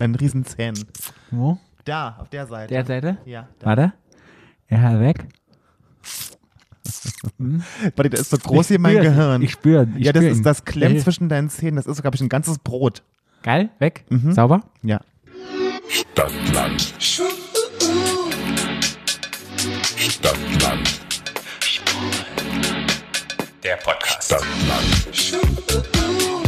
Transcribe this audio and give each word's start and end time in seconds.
Einen 0.00 0.16
riesen 0.16 0.44
Zähnen. 0.44 0.84
Wo? 1.30 1.58
Da, 1.84 2.16
auf 2.18 2.28
der 2.28 2.46
Seite. 2.46 2.74
Der 2.74 2.84
Seite? 2.84 3.18
ja. 3.24 3.48
Da. 3.60 3.66
Warte. 3.66 3.92
Ja, 4.68 4.98
weg. 4.98 5.26
Warte, 7.38 8.10
der 8.10 8.20
ist 8.20 8.30
so 8.30 8.38
groß 8.38 8.70
wie 8.70 8.78
mein 8.78 9.00
Gehirn. 9.00 9.42
Ich 9.42 9.52
spüre. 9.52 9.86
Ich 9.96 10.04
ja, 10.06 10.12
das 10.12 10.22
spür 10.22 10.32
ist 10.32 10.38
ihn. 10.38 10.42
das 10.42 10.64
klemmt 10.64 11.00
zwischen 11.00 11.28
deinen 11.28 11.48
Zähnen. 11.48 11.76
Das 11.76 11.86
ist, 11.86 12.02
glaube 12.02 12.16
ich, 12.16 12.20
ein 12.22 12.28
ganzes 12.28 12.58
Brot. 12.58 13.02
Geil, 13.42 13.70
weg. 13.78 14.04
Mhm. 14.08 14.32
Sauber. 14.32 14.62
Ja. 14.82 15.00
Stadtland. 15.88 16.94
Stadtland. 19.96 21.00
Der 23.62 23.76
Podcast. 23.76 24.24
Stadtland. 24.24 26.43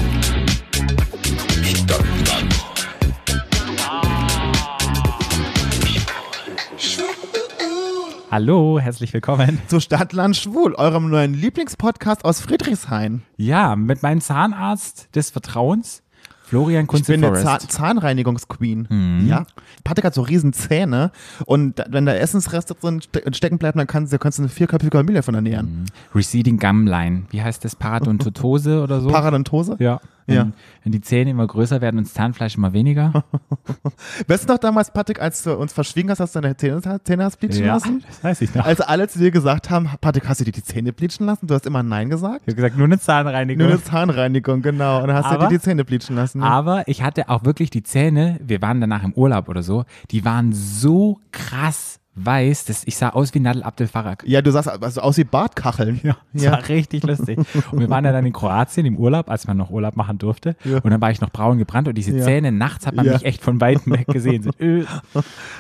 Hallo, 8.37 8.79
herzlich 8.79 9.15
willkommen. 9.15 9.61
Zu 9.67 9.81
Stadtland 9.81 10.37
Schwul, 10.37 10.75
eurem 10.75 11.09
neuen 11.09 11.33
Lieblingspodcast 11.33 12.23
aus 12.23 12.43
Friedrichshain. 12.43 13.23
Ja, 13.39 13.77
mit 13.77 14.03
meinem 14.03 14.21
Zahnarzt 14.21 15.09
des 15.17 15.31
Vertrauens, 15.31 16.03
Florian 16.45 16.83
Ich 16.83 16.89
Kunze 16.89 17.13
bin 17.13 17.25
eine. 17.25 17.43
Zahn 17.43 17.61
Mhm. 17.63 17.69
Zahnreinigungsqueen. 17.71 19.27
Ja. 19.27 19.47
Patrick 19.85 20.05
hat 20.05 20.13
so 20.13 20.21
riesen 20.21 20.53
Zähne 20.53 21.13
und 21.47 21.83
wenn 21.89 22.05
da 22.05 22.13
Essensreste 22.13 22.75
drin 22.75 23.01
ste 23.01 23.23
stecken 23.33 23.57
bleiben, 23.57 23.79
dann 23.79 23.87
kannst 23.87 24.13
du 24.13 24.19
kannst 24.19 24.37
du 24.37 24.43
eine 24.43 24.51
vierköpfige 24.51 24.99
Familie 24.99 25.23
von 25.23 25.35
ernähren. 25.35 25.87
Receding 26.15 26.59
Gum 26.59 26.87
Line. 26.87 27.23
Wie 27.31 27.41
heißt 27.43 27.65
das? 27.65 27.75
Paradontose 27.75 28.83
oder 28.83 29.01
so? 29.01 29.09
Paradontose? 29.09 29.77
ja. 29.79 29.99
Wenn, 30.27 30.37
Ja. 30.37 30.49
wenn 30.83 30.93
die 30.93 31.01
Zähne 31.01 31.31
immer 31.31 31.47
größer 31.47 31.81
werden 31.81 31.99
und 31.99 32.05
das 32.07 32.15
Zahnfleisch 32.15 32.57
immer 32.57 32.73
weniger. 32.73 33.25
Weißt 34.27 34.49
du 34.49 34.53
noch 34.53 34.59
damals, 34.59 34.91
Patrick, 34.93 35.21
als 35.21 35.43
du 35.45 35.55
uns 35.55 35.73
verschwiegen 35.73 36.11
hast, 36.11 36.19
dass 36.19 36.33
du 36.33 36.41
deine 36.41 36.57
Zähne, 36.57 36.81
Zähne 37.05 37.25
hast 37.25 37.37
bleachen 37.39 37.65
lassen? 37.65 38.05
das 38.07 38.23
weiß 38.25 38.41
ich 38.43 38.55
noch. 38.55 38.65
Als 38.65 38.81
alle 38.81 39.09
zu 39.09 39.19
dir 39.19 39.31
gesagt 39.31 39.71
haben, 39.71 39.89
Patrick, 40.01 40.29
hast 40.29 40.41
du 40.41 40.45
dir 40.45 40.53
die 40.53 40.63
Zähne 40.63 40.93
bleachen 40.93 41.27
lassen? 41.27 41.47
Du 41.47 41.55
hast 41.55 41.67
immer 41.67 41.83
Nein 41.83 42.11
gesagt. 42.11 42.43
ich 42.47 42.53
habe 42.53 42.57
gesagt, 42.57 42.77
nur 42.77 42.87
eine 42.87 42.99
Zahnreinigung. 42.99 43.67
Nur 43.67 43.75
eine 43.75 43.83
Zahnreinigung, 43.83 44.63
genau. 44.63 45.01
Und 45.03 45.09
dann 45.09 45.17
hast 45.17 45.33
du 45.33 45.39
dir 45.39 45.49
die 45.49 45.61
Zähne 45.61 45.85
bleachen 45.85 46.17
lassen. 46.17 46.43
Aber 46.43 46.89
ich 46.89 47.03
hatte 47.03 47.29
auch 47.29 47.45
wirklich 47.45 47.71
die 47.71 47.83
Zähne, 47.83 48.39
wir 48.43 48.61
waren 48.63 48.81
danach 48.81 49.05
im 49.05 49.13
Urlaub 49.13 49.49
oder 49.49 49.63
so, 49.63 49.85
die 50.11 50.25
waren 50.25 50.53
so 50.53 51.21
krass 51.31 52.01
weiß, 52.17 52.65
dass 52.65 52.83
ich 52.85 52.97
sah 52.97 53.11
aus 53.11 53.35
wie 53.35 53.41
Nadel 53.41 53.63
Abdel 53.63 53.87
Farag. 53.87 54.23
Ja, 54.27 54.43
du 54.43 54.51
sahst 54.51 54.69
also 54.69 55.01
aus 55.01 55.17
wie 55.19 55.25
Bartkacheln. 55.25 56.01
Ja, 56.03 56.17
das 56.33 56.43
Ja. 56.45 56.53
war 56.53 56.69
richtig 56.69 57.03
lustig. 57.05 57.39
Und 57.71 57.81
wir 57.81 57.91
waren 57.91 58.05
ja 58.05 58.13
dann 58.13 58.25
in 58.27 58.33
Kroatien 58.33 58.87
im 58.87 58.97
Urlaub, 58.97 59.29
als 59.31 59.47
man 59.47 59.57
noch 59.57 59.71
Urlaub 59.71 59.97
machen 59.97 60.19
durfte. 60.19 60.57
Ja. 60.65 60.79
Und 60.79 60.91
dann 60.91 61.01
war 61.01 61.11
ich 61.11 61.21
noch 61.21 61.31
braun 61.31 61.59
gebrannt 61.59 61.89
und 61.89 61.95
diese 61.97 62.17
Ja. 62.17 62.25
Zähne 62.25 62.53
nachts 62.53 62.87
hat 62.87 62.95
man 62.95 63.07
mich 63.07 63.25
echt 63.25 63.43
von 63.43 63.61
weitem 63.61 63.93
weg 63.93 64.07
gesehen. 64.09 64.51
Äh, 64.59 64.85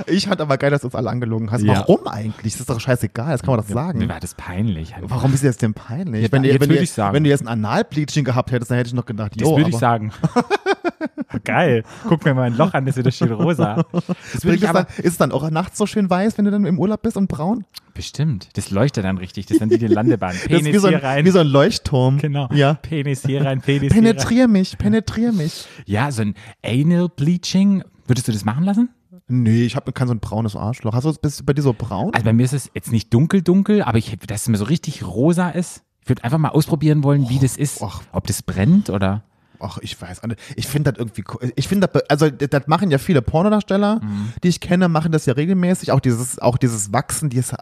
Ich 0.07 0.27
fand 0.27 0.41
aber 0.41 0.57
geil, 0.59 0.71
dass 0.71 0.81
du 0.81 0.87
uns 0.89 0.95
alle 0.95 1.11
angelogen 1.11 1.51
hast. 1.51 1.67
Warum 1.67 2.07
eigentlich? 2.07 2.55
Das 2.55 2.61
ist 2.61 2.71
doch 2.71 2.81
scheißegal, 2.81 3.33
das 3.33 3.43
kann 3.43 3.51
man 3.55 3.61
doch 3.61 3.69
mir 3.69 3.75
sagen. 3.75 4.09
war 4.09 4.21
das 4.21 4.35
peinlich. 4.35 4.95
Warum 5.03 5.35
ist 5.35 5.43
dir 5.43 5.49
das 5.49 5.59
denn 5.59 5.75
peinlich? 5.75 6.31
Wenn, 6.33 6.43
du, 6.43 6.49
jetzt 6.49 6.61
wenn, 6.61 6.69
du, 6.69 6.77
ich 6.81 6.91
sagen. 6.93 7.15
wenn 7.15 7.25
du 7.25 7.31
jetzt 7.31 7.43
ein 7.43 7.49
Analbleaching 7.49 8.25
gehabt 8.25 8.51
hättest, 8.53 8.71
dann 8.71 8.79
hätte 8.79 8.89
ich 8.89 8.95
noch 8.95 9.05
gedacht, 9.07 9.33
Das 9.37 9.43
jo, 9.49 9.57
würde 9.57 9.71
ich 9.71 9.77
sagen. 9.77 10.13
Geil. 11.45 11.83
Guck 12.09 12.25
mir 12.25 12.35
mal 12.35 12.45
ein 12.45 12.57
Loch 12.57 12.75
an, 12.75 12.87
das 12.87 12.97
ist 12.97 12.99
wieder 13.01 13.11
schön 13.11 13.33
rosa. 13.33 13.85
Das 13.93 14.45
Ist, 14.45 14.65
aber. 14.65 14.85
dann, 14.85 14.87
ist 14.99 15.13
es 15.13 15.17
dann 15.19 15.33
auch 15.33 15.49
nachts 15.51 15.79
so 15.79 15.87
schön 15.87 16.09
weiß, 16.09 16.39
wenn 16.39 16.45
du 16.45 16.51
dann 16.51 16.65
im 16.65 16.79
Urlaub 16.79 17.03
bist 17.03 17.17
und 17.17 17.29
braun? 17.29 17.65
Bestimmt. 17.95 18.49
Das 18.55 18.71
leuchtet 18.71 19.05
dann 19.05 19.19
richtig. 19.19 19.47
Das 19.47 19.55
ist 19.57 19.61
dann 19.61 19.71
wie 19.71 19.79
die 19.79 19.87
Landebahn. 19.87 20.31
Das 20.37 20.43
ist 20.43 20.49
Penis 20.49 20.75
wie 20.75 20.79
so, 20.79 20.89
hier 20.89 20.99
ein, 20.99 21.05
rein. 21.05 21.25
wie 21.25 21.31
so 21.31 21.39
ein 21.41 21.47
Leuchtturm. 21.47 22.19
genau. 22.19 22.49
Ja. 22.53 22.75
Penis 22.75 23.25
hier 23.25 23.45
rein, 23.45 23.61
Penis 23.61 23.93
hier 23.93 24.03
rein. 24.03 24.15
Penetrier 24.15 24.49
mich, 24.49 24.79
penetrier 24.79 25.33
mich. 25.33 25.67
Ja, 25.87 26.11
so 26.11 26.23
ein 26.23 26.35
Anal 26.65 27.09
Bleaching. 27.09 27.83
Würdest 28.07 28.29
du 28.29 28.33
das 28.33 28.45
machen 28.45 28.65
lassen? 28.65 28.91
Nee, 29.29 29.65
ich 29.65 29.75
habe 29.75 29.93
kein 29.93 30.07
so 30.07 30.15
ein 30.15 30.21
braunes 30.21 30.55
Arschloch. 30.55 30.95
Hast 30.95 31.05
du 31.05 31.13
bist 31.21 31.41
du 31.41 31.45
bei 31.45 31.53
dir 31.53 31.63
so 31.63 31.73
braun? 31.73 32.13
Also 32.15 32.25
bei 32.25 32.33
mir 32.33 32.45
ist 32.45 32.53
es 32.53 32.71
jetzt 32.75 32.93
nicht 32.93 33.13
dunkel, 33.13 33.43
dunkel, 33.43 33.83
aber 33.83 33.99
ich, 33.99 34.17
dass 34.27 34.43
es 34.43 34.49
mir 34.49 34.57
so 34.59 34.65
richtig 34.67 35.05
rosa 35.05 35.51
ist. 35.51 35.83
Ich 36.03 36.09
würde 36.09 36.23
einfach 36.23 36.39
mal 36.39 36.51
ausprobieren 36.51 37.03
wollen, 37.03 37.29
wie 37.29 37.41
das 37.41 37.57
ist. 37.57 37.83
och. 37.83 38.03
Ob 38.13 38.27
das 38.29 38.43
brennt 38.43 38.91
oder. 38.91 39.25
Ach, 39.61 39.79
ich 39.81 40.01
weiß. 40.01 40.23
nicht. 40.25 40.39
Ich 40.57 40.67
finde 40.67 40.93
das 40.93 40.99
irgendwie, 40.99 41.23
co- 41.23 41.41
ich 41.57 41.69
finde 41.69 41.89
das, 41.89 42.03
also 42.09 42.31
das 42.31 42.67
machen 42.67 42.91
ja 42.91 42.99
viele 42.99 43.23
Pornodarsteller, 43.23 44.01
Mhm. 44.03 44.33
die 44.43 44.49
ich 44.49 44.61
kenne, 44.61 44.89
machen 44.89 45.13
das 45.13 45.27
ja 45.27 45.35
regelmäßig. 45.35 45.93
Auch 45.93 46.01
dieses, 46.01 46.39
auch 46.39 46.57
dieses 46.59 46.93
Wachsen, 46.93 47.29
dieses, 47.31 47.53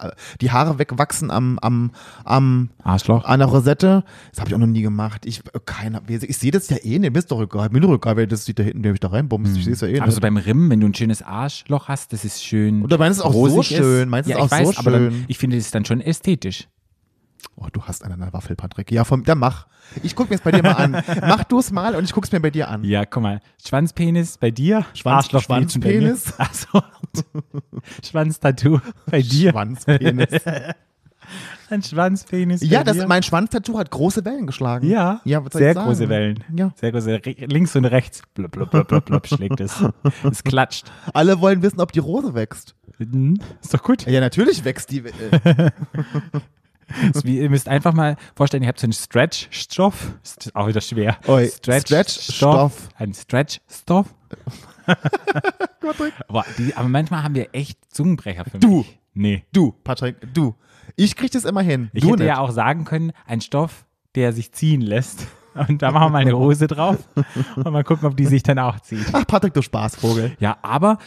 die 0.41 0.51
Haare 0.51 0.79
wegwachsen 0.79 1.31
am, 1.31 1.59
am, 1.61 1.93
am, 2.25 2.71
Arschloch. 2.83 3.25
an 3.25 3.39
der 3.41 3.49
Rosette. 3.49 4.05
Das 4.31 4.41
habe 4.41 4.51
ich 4.51 4.55
auch 4.55 4.59
noch 4.61 4.67
nie 4.67 4.83
gemacht. 4.83 5.27
Ich, 5.27 5.43
keiner, 5.67 6.03
ich 6.09 6.39
sehe 6.39 6.51
das 6.51 6.69
ja 6.71 6.77
eh 6.83 6.99
nicht. 6.99 7.13
Mir 7.13 7.19
ist 7.19 7.31
doch 7.31 7.41
egal. 7.41 7.69
Mir 7.71 7.81
doch 7.81 7.93
egal, 7.95 8.17
wer 8.17 8.27
das 8.27 8.45
sieht 8.45 8.59
da 8.59 8.63
hinten, 8.63 8.83
der 8.83 8.93
mich 8.93 9.01
da 9.01 9.09
reinbumst. 9.09 9.57
Ich 9.57 9.65
sehe 9.65 9.73
es 9.75 9.81
ja 9.81 9.89
eh 9.89 9.93
Mhm. 9.93 9.97
Aber 9.99 10.07
nicht. 10.07 10.15
so 10.15 10.21
beim 10.21 10.37
Rimm, 10.37 10.71
wenn 10.71 10.81
du 10.81 10.87
ein 10.89 10.95
schönes 10.95 11.23
Arschloch 11.23 11.89
hast, 11.89 12.13
das 12.13 12.25
ist 12.25 12.45
schön. 12.45 12.83
Oder 12.83 12.99
meinst 12.99 13.21
du 13.21 13.25
es 13.25 13.35
auch 13.35 13.49
so 13.49 13.63
schön? 13.63 14.09
Meinst 14.09 14.29
du 14.29 14.33
ja, 14.33 14.39
es 14.39 14.45
ich 14.47 14.53
auch 14.53 14.59
weiß, 14.59 14.69
so 14.75 14.79
aber 14.81 14.91
dann, 14.91 15.11
schön? 15.13 15.25
ich 15.29 15.39
finde 15.39 15.57
das 15.57 15.71
dann 15.71 15.85
schon 15.85 16.01
ästhetisch. 16.01 16.69
Oh, 17.57 17.67
du 17.73 17.83
hast 17.83 18.03
einen 18.03 18.15
an 18.15 18.21
der 18.21 18.33
Waffel, 18.33 18.57
Patrick. 18.57 18.91
Ja, 18.91 19.05
vom, 19.05 19.23
dann 19.25 19.39
mach. 19.39 19.67
Ich 20.03 20.17
gucke 20.17 20.31
mir 20.31 20.37
es 20.37 20.41
bei 20.41 20.51
dir 20.51 20.63
mal 20.63 20.73
an. 20.73 21.03
mach 21.21 21.45
du 21.45 21.61
es 21.61 21.71
mal 21.71 21.95
und 21.95 22.05
ich 22.05 22.13
gucke 22.13 22.27
es 22.27 22.33
mir 22.33 22.41
bei 22.41 22.51
dir 22.51 22.69
an. 22.69 22.83
Ja, 22.85 23.05
guck 23.05 23.23
mal. 23.23 23.41
Schwanzpenis 23.65 24.39
bei 24.39 24.51
dir. 24.51 24.85
Schwanz- 24.95 25.33
mir. 25.33 25.41
Schwanzpenis? 25.41 26.39
Achso. 26.39 26.83
Schwanztattoo 28.03 28.81
bei 29.07 29.23
dir. 29.23 29.53
Schwanzpenis. 29.53 30.29
Ein 31.71 31.83
Schwanzpenis 31.83 32.61
ja, 32.63 32.85
das, 32.85 32.99
dir. 32.99 33.07
mein 33.07 33.23
Schwanztattoo 33.23 33.79
hat 33.79 33.91
große 33.91 34.25
Wellen 34.25 34.47
geschlagen. 34.47 34.89
Ja, 34.89 35.21
ja 35.25 35.43
sehr 35.51 35.75
große 35.75 36.09
Wellen. 36.09 36.45
Ja. 36.55 36.73
Sehr 36.77 36.93
große. 36.93 37.23
Links 37.47 37.75
und 37.77 37.87
rechts. 37.87 38.23
Blub, 38.35 38.51
blub, 38.51 38.71
blub, 38.71 38.89
blub, 38.89 39.05
blub, 39.07 39.27
schlägt 39.27 39.61
es. 39.61 39.83
Es 40.31 40.45
klatscht. 40.45 40.91
Alle 41.15 41.41
wollen 41.41 41.63
wissen, 41.63 41.81
ob 41.81 41.93
die 41.93 42.01
Rose 42.01 42.35
wächst. 42.35 42.75
Mhm. 42.99 43.41
Ist 43.63 43.73
doch 43.73 43.83
gut. 43.83 44.07
Ja, 44.07 44.21
natürlich 44.21 44.65
wächst 44.65 44.91
die. 44.91 44.99
Äh, 44.99 45.71
wie, 47.25 47.39
ihr 47.41 47.51
müsst 47.51 47.69
einfach 47.69 47.93
mal 47.93 48.17
vorstellen, 48.37 48.63
ihr 48.63 48.69
habt 48.69 48.81
so 48.81 48.87
einen 48.87 48.93
Stretch-Stoff. 48.93 50.13
Ist 50.23 50.55
auch 50.55 50.67
wieder 50.69 50.81
schwer. 50.81 51.17
Stretch-Stoff. 51.25 52.89
Ein 52.97 53.15
Stretch-Stoff. 53.15 54.07
Boah, 56.29 56.45
die, 56.59 56.75
aber 56.77 56.89
manchmal 56.89 57.23
haben 57.23 57.35
wir 57.35 57.49
echt 57.55 57.79
Zungenbrecher 57.93 58.45
für 58.45 58.59
Du. 58.59 58.79
mich. 58.79 58.99
Nee. 59.15 59.45
du, 59.53 59.73
Patrick, 59.85 60.17
du. 60.35 60.55
Ich 60.97 61.17
krieg 61.17 61.31
das 61.31 61.45
immer 61.45 61.63
hin. 61.63 61.91
Ich 61.93 62.03
du 62.03 62.09
hätte 62.09 62.19
nicht. 62.25 62.29
ja 62.29 62.39
auch 62.39 62.51
sagen 62.51 62.85
können, 62.85 63.13
ein 63.27 63.41
Stoff, 63.41 63.85
der 64.15 64.33
sich 64.33 64.53
ziehen 64.53 64.81
lässt. 64.81 65.27
Und 65.55 65.83
da 65.83 65.93
machen 65.93 66.07
wir 66.07 66.11
mal 66.11 66.19
eine 66.19 66.37
Hose 66.37 66.67
drauf 66.67 66.97
und 67.55 67.71
mal 67.71 67.85
gucken, 67.85 68.09
ob 68.09 68.17
die 68.17 68.27
sich 68.27 68.43
dann 68.43 68.59
auch 68.59 68.81
zieht. 68.81 69.07
Ach, 69.13 69.25
Patrick, 69.25 69.55
du 69.55 69.63
Spaßvogel. 69.63 70.37
Ja, 70.41 70.57
aber 70.63 70.99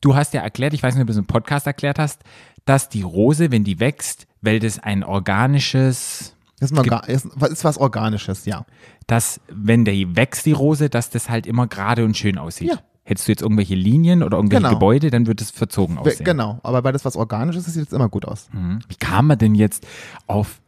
du 0.00 0.14
hast 0.14 0.32
ja 0.32 0.42
erklärt, 0.42 0.74
ich 0.74 0.82
weiß 0.84 0.94
nicht, 0.94 1.00
ob 1.02 1.08
du 1.08 1.12
es 1.12 1.18
im 1.18 1.26
Podcast 1.26 1.66
erklärt 1.66 1.98
hast, 1.98 2.22
dass 2.66 2.88
die 2.88 3.02
Rose, 3.02 3.50
wenn 3.50 3.64
die 3.64 3.80
wächst, 3.80 4.28
weil 4.46 4.60
das 4.60 4.78
ein 4.78 5.04
organisches, 5.04 6.34
Das 6.60 6.70
ist, 6.70 6.78
ein 6.78 6.78
Orga 6.78 7.00
ist, 7.06 7.26
ist 7.50 7.64
was 7.64 7.76
Organisches, 7.76 8.46
ja. 8.46 8.64
dass 9.06 9.40
wenn 9.48 9.84
die 9.84 10.16
wächst, 10.16 10.46
die 10.46 10.52
Rose, 10.52 10.88
dass 10.88 11.10
das 11.10 11.28
halt 11.28 11.46
immer 11.46 11.66
gerade 11.66 12.04
und 12.04 12.16
schön 12.16 12.38
aussieht. 12.38 12.68
Ja. 12.70 12.78
Hättest 13.08 13.28
du 13.28 13.32
jetzt 13.32 13.42
irgendwelche 13.42 13.76
Linien 13.76 14.24
oder 14.24 14.36
irgendwelche 14.36 14.62
Genau. 14.64 14.74
Gebäude, 14.74 15.10
dann 15.10 15.26
wird 15.28 15.40
es 15.40 15.52
verzogen 15.52 15.96
aussehen. 15.96 16.24
Genau, 16.24 16.58
aber 16.64 16.82
weil 16.82 16.92
das 16.92 17.04
was 17.04 17.14
Organisches 17.16 17.68
ist, 17.68 17.74
sieht 17.74 17.86
es 17.86 17.92
immer 17.92 18.08
gut 18.08 18.24
aus. 18.24 18.48
Mhm. 18.52 18.80
Wie 18.88 18.96
kam 18.96 19.28
man 19.28 19.38
denn 19.38 19.54
jetzt 19.54 19.86
auf 20.26 20.60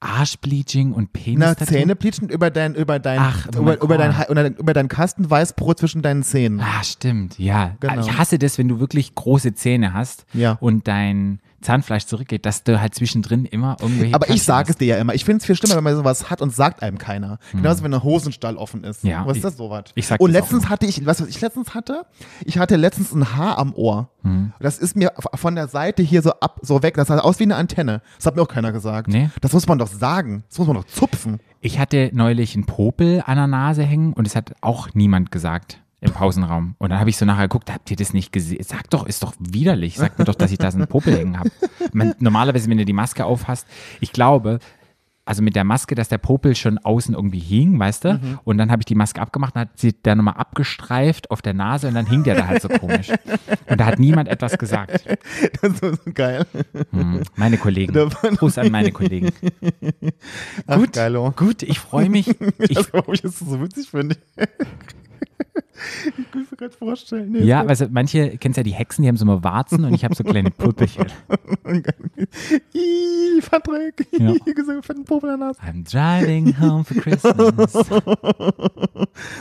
Arschbleaching 0.00 0.92
und 0.92 1.12
Penis? 1.12 1.38
Na, 1.38 1.56
Zähne 1.56 1.94
bleachen 1.96 2.28
über 2.28 2.50
dein, 2.50 2.74
über 2.74 2.98
dein, 2.98 3.18
Ach, 3.20 3.46
oh 3.56 3.60
über, 3.60 3.80
über 3.80 3.96
dein, 3.96 4.54
über 4.56 4.72
dein 4.74 4.88
Kasten 4.88 5.30
Weißbrot 5.30 5.78
zwischen 5.78 6.02
deinen 6.02 6.22
Zähnen. 6.24 6.60
Ah, 6.60 6.82
stimmt, 6.82 7.38
ja. 7.38 7.76
Genau. 7.80 8.00
Ich 8.00 8.18
hasse 8.18 8.38
das, 8.38 8.58
wenn 8.58 8.68
du 8.68 8.80
wirklich 8.80 9.14
große 9.14 9.54
Zähne 9.54 9.94
hast 9.94 10.26
Ja. 10.32 10.58
und 10.60 10.88
dein 10.88 11.40
Zahnfleisch 11.60 12.06
zurückgeht, 12.06 12.46
dass 12.46 12.64
du 12.64 12.80
halt 12.80 12.94
zwischendrin 12.94 13.44
immer 13.44 13.76
irgendwelche. 13.80 14.14
Aber 14.14 14.28
ich 14.30 14.42
sage 14.42 14.70
es 14.70 14.76
dir 14.76 14.86
ja 14.86 14.98
immer. 14.98 15.14
Ich 15.14 15.24
finde 15.24 15.38
es 15.38 15.46
viel 15.46 15.56
schlimmer, 15.56 15.76
wenn 15.76 15.84
man 15.84 15.96
sowas 15.96 16.30
hat 16.30 16.42
und 16.42 16.54
sagt 16.54 16.82
einem 16.82 16.98
keiner. 16.98 17.38
Genauso, 17.52 17.82
wenn 17.82 17.92
ein 17.94 18.02
Hosenstall 18.02 18.56
offen 18.56 18.84
ist. 18.84 19.04
Ja, 19.04 19.26
Was 19.26 19.36
ist 19.36 19.44
das 19.44 19.56
sowas? 19.56 19.84
ich 19.94 20.06
sag 20.06 20.20
Und 20.20 20.30
letztens 20.30 20.68
hatte 20.68 20.86
ich, 20.86 21.04
weißt 21.04 21.20
du, 21.20 21.24
was 21.24 21.30
ich 21.30 21.40
letztens 21.40 21.74
hatte? 21.74 22.06
Ich 22.44 22.58
hatte 22.58 22.76
letztens 22.76 23.12
ein 23.12 23.36
Haar 23.36 23.58
am 23.58 23.74
Ohr. 23.74 24.10
Hm. 24.22 24.52
Das 24.60 24.78
ist 24.78 24.96
mir 24.96 25.12
von 25.34 25.54
der 25.54 25.68
Seite 25.68 26.02
hier 26.02 26.22
so 26.22 26.32
ab, 26.40 26.60
so 26.62 26.82
weg. 26.82 26.94
Das 26.94 27.08
sah 27.08 27.18
aus 27.18 27.38
wie 27.38 27.44
eine 27.44 27.56
Antenne. 27.56 28.02
Das 28.16 28.26
hat 28.26 28.36
mir 28.36 28.42
auch 28.42 28.48
keiner 28.48 28.72
gesagt. 28.72 29.08
Nee. 29.08 29.30
Das 29.40 29.52
muss 29.52 29.66
man 29.66 29.78
doch 29.78 29.88
sagen. 29.88 30.44
Das 30.48 30.58
muss 30.58 30.66
man 30.66 30.76
doch 30.76 30.84
zupfen. 30.84 31.40
Ich 31.60 31.78
hatte 31.78 32.10
neulich 32.12 32.54
einen 32.54 32.66
Popel 32.66 33.22
an 33.26 33.36
der 33.36 33.46
Nase 33.46 33.82
hängen 33.82 34.12
und 34.12 34.26
es 34.26 34.36
hat 34.36 34.54
auch 34.60 34.88
niemand 34.94 35.30
gesagt 35.32 35.80
im 36.00 36.12
Pausenraum. 36.12 36.74
Und 36.78 36.90
dann 36.90 37.00
habe 37.00 37.10
ich 37.10 37.16
so 37.16 37.24
nachher 37.24 37.48
geguckt, 37.48 37.72
habt 37.72 37.90
ihr 37.90 37.96
das 37.96 38.12
nicht 38.12 38.32
gesehen? 38.32 38.62
Sag 38.62 38.90
doch, 38.90 39.06
ist 39.06 39.22
doch 39.22 39.34
widerlich. 39.38 39.96
Sag 39.96 40.18
mir 40.18 40.24
doch, 40.24 40.34
dass 40.34 40.52
ich 40.52 40.58
da 40.58 40.70
so 40.70 40.78
einen 40.78 40.86
Popel 40.86 41.16
hängen 41.16 41.38
habe. 41.38 41.50
Normalerweise, 42.18 42.68
wenn 42.68 42.78
du 42.78 42.84
die 42.84 42.92
Maske 42.92 43.24
aufhast, 43.24 43.66
ich 44.00 44.12
glaube, 44.12 44.58
also 45.26 45.42
mit 45.42 45.56
der 45.56 45.64
Maske, 45.64 45.96
dass 45.96 46.08
der 46.08 46.18
Popel 46.18 46.54
schon 46.54 46.78
außen 46.78 47.14
irgendwie 47.14 47.40
hing, 47.40 47.78
weißt 47.80 48.04
du? 48.04 48.12
Mhm. 48.14 48.38
Und 48.44 48.58
dann 48.58 48.70
habe 48.70 48.82
ich 48.82 48.86
die 48.86 48.94
Maske 48.94 49.20
abgemacht 49.20 49.56
und 49.56 49.62
hat 49.62 49.70
sie 49.74 49.92
der 49.92 50.14
nochmal 50.14 50.34
abgestreift 50.34 51.32
auf 51.32 51.42
der 51.42 51.52
Nase 51.52 51.88
und 51.88 51.94
dann 51.94 52.06
hing 52.06 52.22
der 52.22 52.36
da 52.36 52.46
halt 52.46 52.62
so 52.62 52.68
komisch. 52.68 53.10
Und 53.68 53.80
da 53.80 53.86
hat 53.86 53.98
niemand 53.98 54.28
etwas 54.28 54.56
gesagt. 54.56 55.04
Das 55.60 55.72
ist 55.72 55.80
so 55.80 56.12
geil. 56.12 56.46
Hm, 56.92 57.22
meine 57.34 57.58
Kollegen. 57.58 57.92
Gruß 57.92 58.58
an 58.58 58.70
meine 58.70 58.92
Kollegen. 58.92 59.30
Ach, 60.66 60.78
geilo. 60.92 61.32
Gut, 61.34 61.62
ich 61.62 61.80
freue 61.80 62.08
mich. 62.08 62.28
Ich, 62.58 62.74
Das, 62.76 62.92
warum 62.92 63.14
ich 63.14 63.22
das 63.22 63.38
so 63.38 63.60
witzig 63.60 63.90
finde. 63.90 64.16
Ich 66.18 66.30
kann 66.30 66.46
mir 66.50 66.56
gerade 66.56 66.74
vorstellen. 66.74 67.32
Nee, 67.32 67.42
Ja, 67.42 67.64
also 67.64 67.86
manche, 67.90 68.38
kennst 68.38 68.56
ja 68.56 68.62
die 68.62 68.72
Hexen, 68.72 69.02
die 69.02 69.08
haben 69.08 69.16
so 69.16 69.24
immer 69.24 69.42
Warzen 69.44 69.84
und 69.84 69.94
ich 69.94 70.04
habe 70.04 70.14
so 70.14 70.24
kleine 70.24 70.50
Puppelchen. 70.50 71.06
Ih, 72.74 73.40
Patrick. 73.48 74.06
Ja. 74.18 74.34
Fetten 74.82 75.04
Popel 75.04 75.30
an 75.30 75.40
der 75.40 75.48
Nase. 75.48 75.60
I'm 75.62 75.84
driving 75.90 76.58
home 76.60 76.84
for 76.84 76.96
Christmas. 76.96 77.72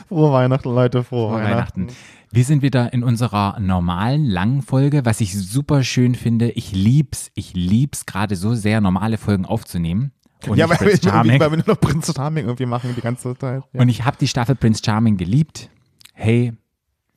Frohe 0.08 0.32
Weihnachten, 0.32 0.70
Leute. 0.70 1.04
Frohe, 1.04 1.30
Frohe 1.30 1.42
Weihnachten. 1.44 1.88
Weihnachten. 1.88 1.88
Wir 2.32 2.44
sind 2.44 2.62
wieder 2.62 2.92
in 2.92 3.04
unserer 3.04 3.60
normalen 3.60 4.26
langen 4.26 4.62
Folge, 4.62 5.06
was 5.06 5.22
ich 5.22 5.38
super 5.38 5.84
schön 5.84 6.16
finde. 6.16 6.52
Ich 6.52 6.74
lieb's, 6.74 7.32
ich 7.34 7.54
lieb's 7.54 8.06
gerade 8.06 8.36
so 8.36 8.56
sehr, 8.56 8.82
normale 8.82 9.18
Folgen 9.18 9.46
aufzunehmen. 9.46 10.12
Und 10.48 10.58
ja, 10.58 10.70
weil 10.70 10.80
weil 10.80 11.52
wir 11.52 11.58
nur 11.58 11.68
noch 11.68 11.80
Prinz 11.80 12.14
Charming 12.14 12.46
irgendwie 12.46 12.66
machen 12.66 12.94
die 12.96 13.02
ganze 13.02 13.38
Zeit. 13.38 13.64
Ja. 13.74 13.82
Und 13.82 13.90
ich 13.90 14.04
habe 14.04 14.18
die 14.20 14.28
Staffel 14.28 14.56
Prince 14.56 14.82
Charming 14.86 15.18
geliebt. 15.18 15.70
Hey, 16.18 16.54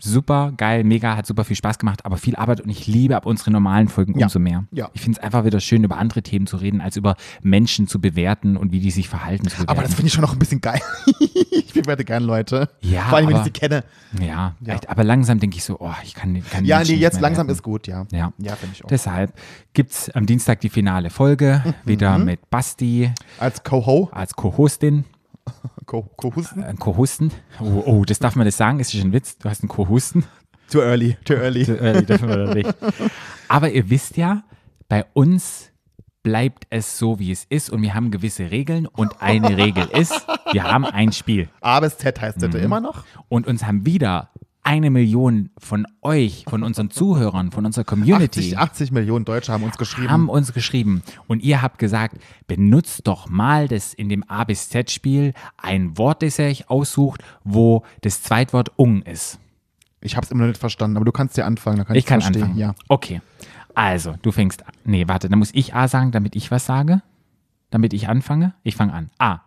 super, 0.01 0.53
geil, 0.57 0.85
mega, 0.85 1.17
hat 1.17 1.27
super 1.27 1.45
viel 1.45 1.57
Spaß 1.57 1.79
gemacht, 1.79 2.05
aber 2.05 2.17
viel 2.19 2.37
Arbeit 2.37 2.61
und 2.61 2.69
ich 2.69 2.87
liebe 2.87 3.17
ab 3.17 3.27
unsere 3.27 3.51
normalen 3.51 3.89
Folgen 3.89 4.19
Ja. 4.19 4.27
umso 4.27 4.39
mehr. 4.39 4.65
Ja. 4.73 4.91
Ich 4.93 5.01
finde 5.01 5.19
es 5.19 5.25
einfach 5.25 5.45
wieder 5.45 5.61
schön, 5.61 5.83
über 5.85 5.99
andere 5.99 6.23
Themen 6.23 6.47
zu 6.47 6.57
reden, 6.57 6.81
als 6.81 6.97
über 6.97 7.17
Menschen 7.43 7.87
zu 7.89 8.01
bewerten 8.01 8.57
und 8.57 8.71
wie 8.73 8.81
die 8.81 8.91
sich 8.91 9.09
verhalten. 9.09 9.49
Aber 9.67 9.83
das 9.83 9.95
finde 9.95 10.09
ich 10.09 10.13
schon 10.13 10.23
noch 10.23 10.33
ein 10.33 10.39
bisschen 10.39 10.61
geil. 10.61 10.81
ich 11.51 11.73
bewerte 11.73 12.05
gern 12.05 12.23
Leute. 12.25 12.69
Ja, 12.81 13.03
Vor 13.05 13.19
allem, 13.19 13.27
wenn 13.27 13.31
ich 13.31 13.37
aber- 13.37 13.45
sie 13.45 13.51
kenne. 13.53 13.85
ja, 14.21 14.55
Ja. 14.61 14.75
echt, 14.75 14.89
aber 14.89 15.05
langsam 15.05 15.39
denke 15.41 15.57
ich 15.57 15.65
so, 15.65 15.79
oh, 15.81 15.91
ich 16.05 16.15
kann, 16.15 16.43
kann 16.51 16.65
Ja, 16.65 16.77
Menschen 16.79 16.95
nee, 16.97 17.01
jetzt 17.01 17.21
langsam 17.21 17.47
werten. 17.49 17.57
ist 17.59 17.63
gut, 17.63 17.87
ja. 17.87 18.05
Ja. 18.13 18.33
Ja, 18.39 18.57
finde 18.57 18.75
ich 18.77 18.85
auch. 18.85 18.89
Deshalb 18.89 19.33
gibt 19.75 19.93
es 19.93 20.11
am 20.11 20.27
Dienstag 20.27 20.61
die 20.61 20.69
finale 20.71 21.11
Folge, 21.11 21.63
wieder 21.85 22.19
mit 22.19 22.51
Basti 22.51 23.11
Als 23.39 23.63
Co-Ho, 23.65 24.09
als 24.13 24.35
Co-Hostin, 24.35 25.05
Co- 25.87 26.03
Co-Husten. 26.17 26.63
äh, 26.63 26.75
Co-Hosten. 26.79 27.33
Oh, 27.61 27.83
oh, 27.87 28.05
das 28.05 28.19
darf 28.19 28.37
man 28.37 28.45
das 28.47 28.57
sagen, 28.57 28.81
ist 28.81 28.93
schon 28.93 29.01
ein 29.03 29.13
Witz, 29.13 29.39
du 29.39 29.49
hast 29.49 29.63
einen 29.63 29.69
Co-Hosten. 29.69 30.25
Too 30.71 30.81
early, 30.81 31.17
too 31.25 31.35
early. 31.35 31.65
Zu 31.65 31.79
early 31.81 32.05
dürfen 32.05 32.29
wir 32.29 32.55
nicht. 32.55 32.75
Aber 33.49 33.71
ihr 33.71 33.89
wisst 33.89 34.17
ja, 34.19 34.45
bei 34.89 35.07
uns 35.15 35.71
bleibt 36.23 36.67
es 36.69 36.99
so, 36.99 37.19
wie 37.19 37.33
es 37.33 37.45
ist 37.49 37.71
und 37.71 37.81
wir 37.81 37.95
haben 37.95 38.11
gewisse 38.11 38.51
Regeln 38.51 38.87
und 38.87 39.23
eine 39.23 39.57
Regel 39.57 39.87
ist, 39.87 40.27
wir 40.53 40.65
haben 40.65 40.85
ein 40.85 41.13
Spiel 41.13 41.49
A 41.63 41.81
bis 41.81 41.97
Z 41.97 42.21
heißt 42.21 42.37
Mhm. 42.39 42.51
das 42.51 42.55
immer 42.63 42.81
noch. 42.81 43.05
und 43.29 43.47
uns 43.47 43.65
haben 43.65 43.87
wieder 43.87 44.31
eine 44.69 44.91
Million 44.91 45.49
von 45.57 45.87
euch, 46.03 46.45
von 46.47 46.63
unseren 46.63 46.91
Zuhörern, 46.91 47.51
von 47.53 47.65
unserer 47.65 47.85
Community 47.85 48.55
80, 48.55 48.59
80 48.59 48.93
Millionen 48.93 49.25
Deutsche 49.25 49.51
haben 49.51 49.65
uns 49.65 49.79
geschrieben. 49.79 50.11
haben 50.11 50.29
uns 50.29 50.53
geschrieben 50.53 51.03
und 51.27 51.43
ihr 51.43 51.63
habt 51.63 51.79
gesagt, 51.79 52.19
benutzt 52.47 53.07
doch 53.07 53.31
mal 53.31 53.67
das 53.67 53.95
in 53.95 54.11
dem 54.11 54.29
A 54.29 54.45
bis 54.45 54.69
Z 54.69 54.91
Spiel 54.91 55.33
ein 55.57 55.97
Wort, 55.97 56.23
das 56.23 56.39
ihr 56.39 56.45
euch 56.45 56.69
aussucht, 56.69 57.23
wo 57.45 57.83
das 58.03 58.23
Zweitwort 58.23 58.73
ung 58.77 59.01
ist. 59.01 59.39
ich 60.03 60.17
habe 60.17 60.27
es 60.27 60.31
immer 60.31 60.43
noch 60.43 60.49
nicht 60.49 60.61
verstanden, 60.61 60.99
aber 60.99 61.07
du 61.07 61.13
kannst 61.13 61.39
ja 61.39 61.47
anfangen. 61.47 61.79
Dann 61.79 61.87
kann 61.87 61.97
Ich 61.97 62.05
kann 62.05 62.21
verstehen. 62.21 62.43
anfangen. 62.43 62.61
Ja. 62.61 62.75
Okay. 62.89 63.23
Also, 63.75 64.17
du 64.21 64.33
fängst 64.33 64.67
an. 64.67 64.73
Nee, 64.85 65.09
warte, 65.09 65.31
dann 65.31 65.39
muss 65.39 65.51
ich 65.55 65.75
A 65.75 65.89
sagen, 65.89 66.13
damit 66.13 66.37
ich 66.37 66.51
was 66.51 66.67
sage. 66.67 67.01
Damit 67.71 67.95
ich 67.95 68.09
anfange. 68.09 68.53
Ich 68.65 68.77
fange 68.77 68.93
an. 68.93 69.11
A. 69.19 69.41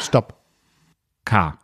Stopp. 0.00 0.34
K. 1.24 1.54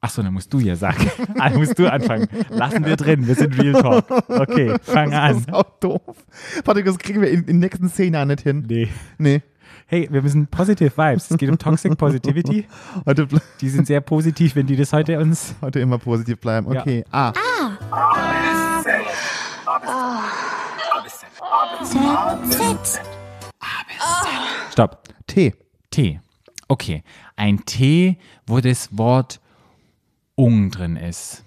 Achso, 0.00 0.22
dann 0.22 0.34
musst 0.34 0.52
du 0.52 0.58
ja 0.60 0.76
sagen. 0.76 1.10
Ah, 1.38 1.48
dann 1.50 1.58
musst 1.58 1.78
du 1.78 1.90
anfangen. 1.90 2.28
Lassen 2.50 2.84
wir 2.84 2.96
drin. 2.96 3.26
Wir 3.26 3.34
sind 3.34 3.60
Real 3.60 3.80
Talk. 3.82 4.04
Okay, 4.28 4.74
fang 4.82 5.10
Das 5.10 5.20
an. 5.20 5.36
ist 5.38 5.52
auch 5.52 5.64
doof. 5.80 6.00
Patrick, 6.64 6.84
das 6.86 6.98
kriegen 6.98 7.20
wir 7.22 7.30
in, 7.30 7.40
in 7.40 7.60
den 7.60 7.70
nächsten 7.80 8.14
Jahren 8.14 8.28
nicht 8.28 8.42
hin. 8.42 8.64
Nee. 8.68 8.88
Nee. 9.18 9.42
Hey, 9.88 10.08
wir 10.10 10.22
müssen 10.22 10.46
Positive 10.48 10.96
Vibes. 10.96 11.30
Es 11.30 11.38
geht 11.38 11.48
um 11.48 11.58
Toxic 11.58 11.96
Positivity. 11.96 12.66
Heute, 13.04 13.26
Die 13.60 13.68
sind 13.68 13.86
sehr 13.86 14.00
positiv, 14.00 14.54
wenn 14.56 14.66
die 14.66 14.76
das 14.76 14.92
heute 14.92 15.18
uns. 15.18 15.54
heute 15.62 15.80
immer 15.80 15.98
positiv 15.98 16.38
bleiben. 16.40 16.72
Ja. 16.72 16.80
Okay. 16.80 17.04
A. 17.10 17.32
Stopp. 24.72 25.08
T. 25.26 25.54
T. 25.90 26.20
Okay. 26.68 27.02
Ein 27.36 27.64
T, 27.64 28.18
wo 28.46 28.60
das 28.60 28.96
Wort 28.96 29.40
ung 30.34 30.70
drin 30.70 30.96
ist. 30.96 31.42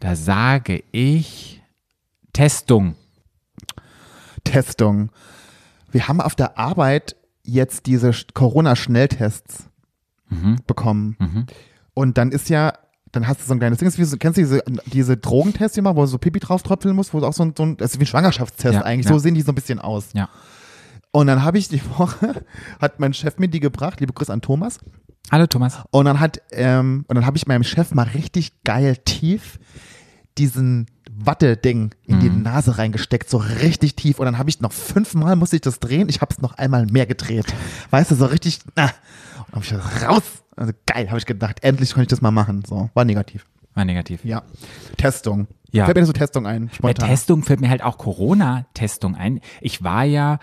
Da 0.00 0.16
sage 0.16 0.82
ich 0.92 1.62
Testung. 2.32 2.94
Testung. 4.44 5.10
Wir 5.90 6.08
haben 6.08 6.20
auf 6.20 6.34
der 6.34 6.58
Arbeit 6.58 7.16
jetzt 7.42 7.86
diese 7.86 8.10
Sch- 8.10 8.32
Corona-Schnelltests 8.34 9.64
Mhm. 10.30 10.58
bekommen. 10.66 11.46
Und 11.92 12.18
dann 12.18 12.32
ist 12.32 12.48
ja, 12.48 12.72
dann 13.12 13.28
hast 13.28 13.40
du 13.40 13.44
so 13.44 13.52
ein 13.54 13.58
kleines 13.60 13.78
Ding, 13.78 13.92
wie 13.96 14.04
so, 14.04 14.16
kennst 14.16 14.38
du 14.38 14.42
diese, 14.42 14.62
diese 14.86 15.16
Drogentests 15.16 15.76
immer, 15.76 15.94
wo 15.94 16.00
du 16.00 16.06
so 16.06 16.18
Pipi 16.18 16.40
drauf 16.40 16.62
tröpfeln 16.62 16.96
musst, 16.96 17.14
wo 17.14 17.20
du 17.20 17.26
auch 17.26 17.32
so 17.32 17.44
ein, 17.44 17.54
so 17.56 17.64
ein 17.64 17.76
das 17.76 17.92
ist 17.92 18.00
wie 18.00 18.04
ein 18.04 18.06
Schwangerschaftstest 18.06 18.74
Ja, 18.74 18.82
eigentlich, 18.82 19.06
ja. 19.06 19.12
so 19.12 19.18
sehen 19.18 19.34
die 19.34 19.42
so 19.42 19.52
ein 19.52 19.54
bisschen 19.54 19.78
aus. 19.78 20.08
Ja. 20.14 20.28
Und 21.14 21.28
dann 21.28 21.44
habe 21.44 21.58
ich 21.58 21.68
die 21.68 21.80
Woche, 21.98 22.44
hat 22.80 22.98
mein 22.98 23.14
Chef 23.14 23.38
mir 23.38 23.46
die 23.46 23.60
gebracht, 23.60 24.00
liebe 24.00 24.12
Grüße 24.12 24.32
an 24.32 24.42
Thomas, 24.42 24.80
Hallo 25.30 25.46
Thomas. 25.46 25.78
und 25.92 26.06
dann 26.06 26.18
hat, 26.18 26.42
ähm, 26.50 27.04
und 27.06 27.14
dann 27.14 27.24
habe 27.24 27.36
ich 27.36 27.46
meinem 27.46 27.62
Chef 27.62 27.94
mal 27.94 28.02
richtig 28.02 28.64
geil 28.64 28.96
tief 28.96 29.60
diesen 30.36 30.86
Watte-Ding 31.16 31.94
in 32.06 32.18
die 32.18 32.28
Nase 32.28 32.76
reingesteckt, 32.78 33.30
so 33.30 33.36
richtig 33.36 33.94
tief. 33.94 34.18
Und 34.18 34.26
dann 34.26 34.38
habe 34.38 34.50
ich 34.50 34.60
noch 34.60 34.72
fünfmal 34.72 35.36
musste 35.36 35.54
ich 35.54 35.62
das 35.62 35.78
drehen. 35.78 36.08
Ich 36.08 36.20
habe 36.20 36.34
es 36.34 36.42
noch 36.42 36.54
einmal 36.54 36.86
mehr 36.86 37.06
gedreht. 37.06 37.46
Weißt 37.90 38.10
du, 38.10 38.16
so 38.16 38.26
richtig. 38.26 38.58
Ah. 38.74 38.86
Und 38.86 38.90
dann 39.52 39.54
habe 39.54 39.64
ich 39.64 39.70
das 39.70 40.02
raus. 40.08 40.22
Also 40.56 40.72
geil, 40.86 41.08
habe 41.08 41.18
ich 41.18 41.26
gedacht. 41.26 41.62
Endlich 41.62 41.90
konnte 41.90 42.02
ich 42.02 42.08
das 42.08 42.20
mal 42.20 42.32
machen. 42.32 42.64
So, 42.66 42.90
war 42.94 43.04
negativ. 43.04 43.46
War 43.74 43.84
negativ. 43.84 44.24
Ja. 44.24 44.42
Testung. 44.96 45.46
Ja. 45.70 45.84
Fällt 45.84 45.96
mir 45.96 46.06
so 46.06 46.12
Testung 46.12 46.48
ein, 46.48 46.66
Bei 46.66 46.74
spontan. 46.74 47.08
Testung 47.08 47.42
fällt 47.44 47.60
mir 47.60 47.70
halt 47.70 47.84
auch 47.84 47.98
Corona-Testung 47.98 49.14
ein. 49.14 49.40
Ich 49.60 49.84
war 49.84 50.02
ja, 50.02 50.40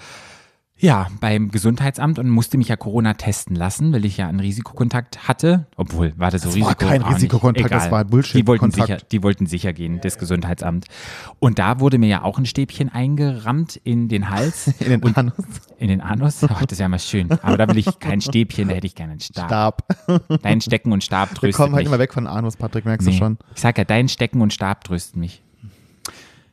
ja 0.81 1.07
beim 1.19 1.49
Gesundheitsamt 1.51 2.19
und 2.19 2.29
musste 2.29 2.57
mich 2.57 2.67
ja 2.67 2.75
Corona 2.75 3.13
testen 3.13 3.55
lassen, 3.55 3.93
weil 3.93 4.03
ich 4.05 4.17
ja 4.17 4.27
einen 4.27 4.39
Risikokontakt 4.39 5.27
hatte. 5.27 5.67
Obwohl, 5.77 6.13
war 6.17 6.31
das 6.31 6.41
so 6.41 6.49
Das 6.49 6.59
war 6.61 6.75
kein 6.75 7.01
nicht. 7.01 7.15
Risikokontakt, 7.15 7.71
das 7.71 7.91
war 7.91 8.03
Bullshit- 8.03 8.35
Die 8.41 8.47
wollten, 8.47 8.71
sicher, 8.71 8.97
die 8.97 9.23
wollten 9.23 9.45
sicher 9.45 9.73
gehen, 9.73 9.99
das 10.01 10.17
Gesundheitsamt. 10.17 10.85
Und 11.39 11.59
da 11.59 11.79
wurde 11.79 11.97
mir 11.97 12.07
ja 12.07 12.23
auch 12.23 12.37
ein 12.37 12.45
Stäbchen 12.45 12.89
eingerammt 12.89 13.75
in 13.83 14.07
den 14.09 14.29
Hals. 14.29 14.67
in 14.79 14.89
den 15.01 15.15
Anus. 15.15 15.33
in 15.77 15.87
den 15.87 16.01
Anus. 16.01 16.43
Ach, 16.43 16.61
das 16.65 16.73
ist 16.73 16.79
ja 16.79 16.87
mal 16.89 16.99
schön. 16.99 17.31
Aber 17.41 17.57
da 17.57 17.67
will 17.67 17.77
ich 17.77 17.99
kein 17.99 18.21
Stäbchen, 18.21 18.67
da 18.67 18.75
hätte 18.75 18.87
ich 18.87 18.95
gerne 18.95 19.11
einen 19.11 19.19
Stab. 19.21 19.47
Stab. 19.47 20.41
Dein 20.41 20.61
Stecken 20.61 20.91
und 20.91 21.03
Stab 21.03 21.29
Wir 21.31 21.35
tröstet 21.35 21.55
kommen 21.57 21.75
halt 21.75 21.83
mich. 21.85 21.87
immer 21.91 21.99
weg 21.99 22.13
von 22.13 22.27
Anus, 22.27 22.57
Patrick, 22.57 22.85
merkst 22.85 23.07
Nee. 23.07 23.13
du 23.13 23.17
schon. 23.19 23.37
Ich 23.55 23.61
sag 23.61 23.77
ja, 23.77 23.83
dein 23.83 24.09
Stecken 24.09 24.41
und 24.41 24.53
Stab 24.53 24.83
trösten 24.83 25.19
mich. 25.19 25.40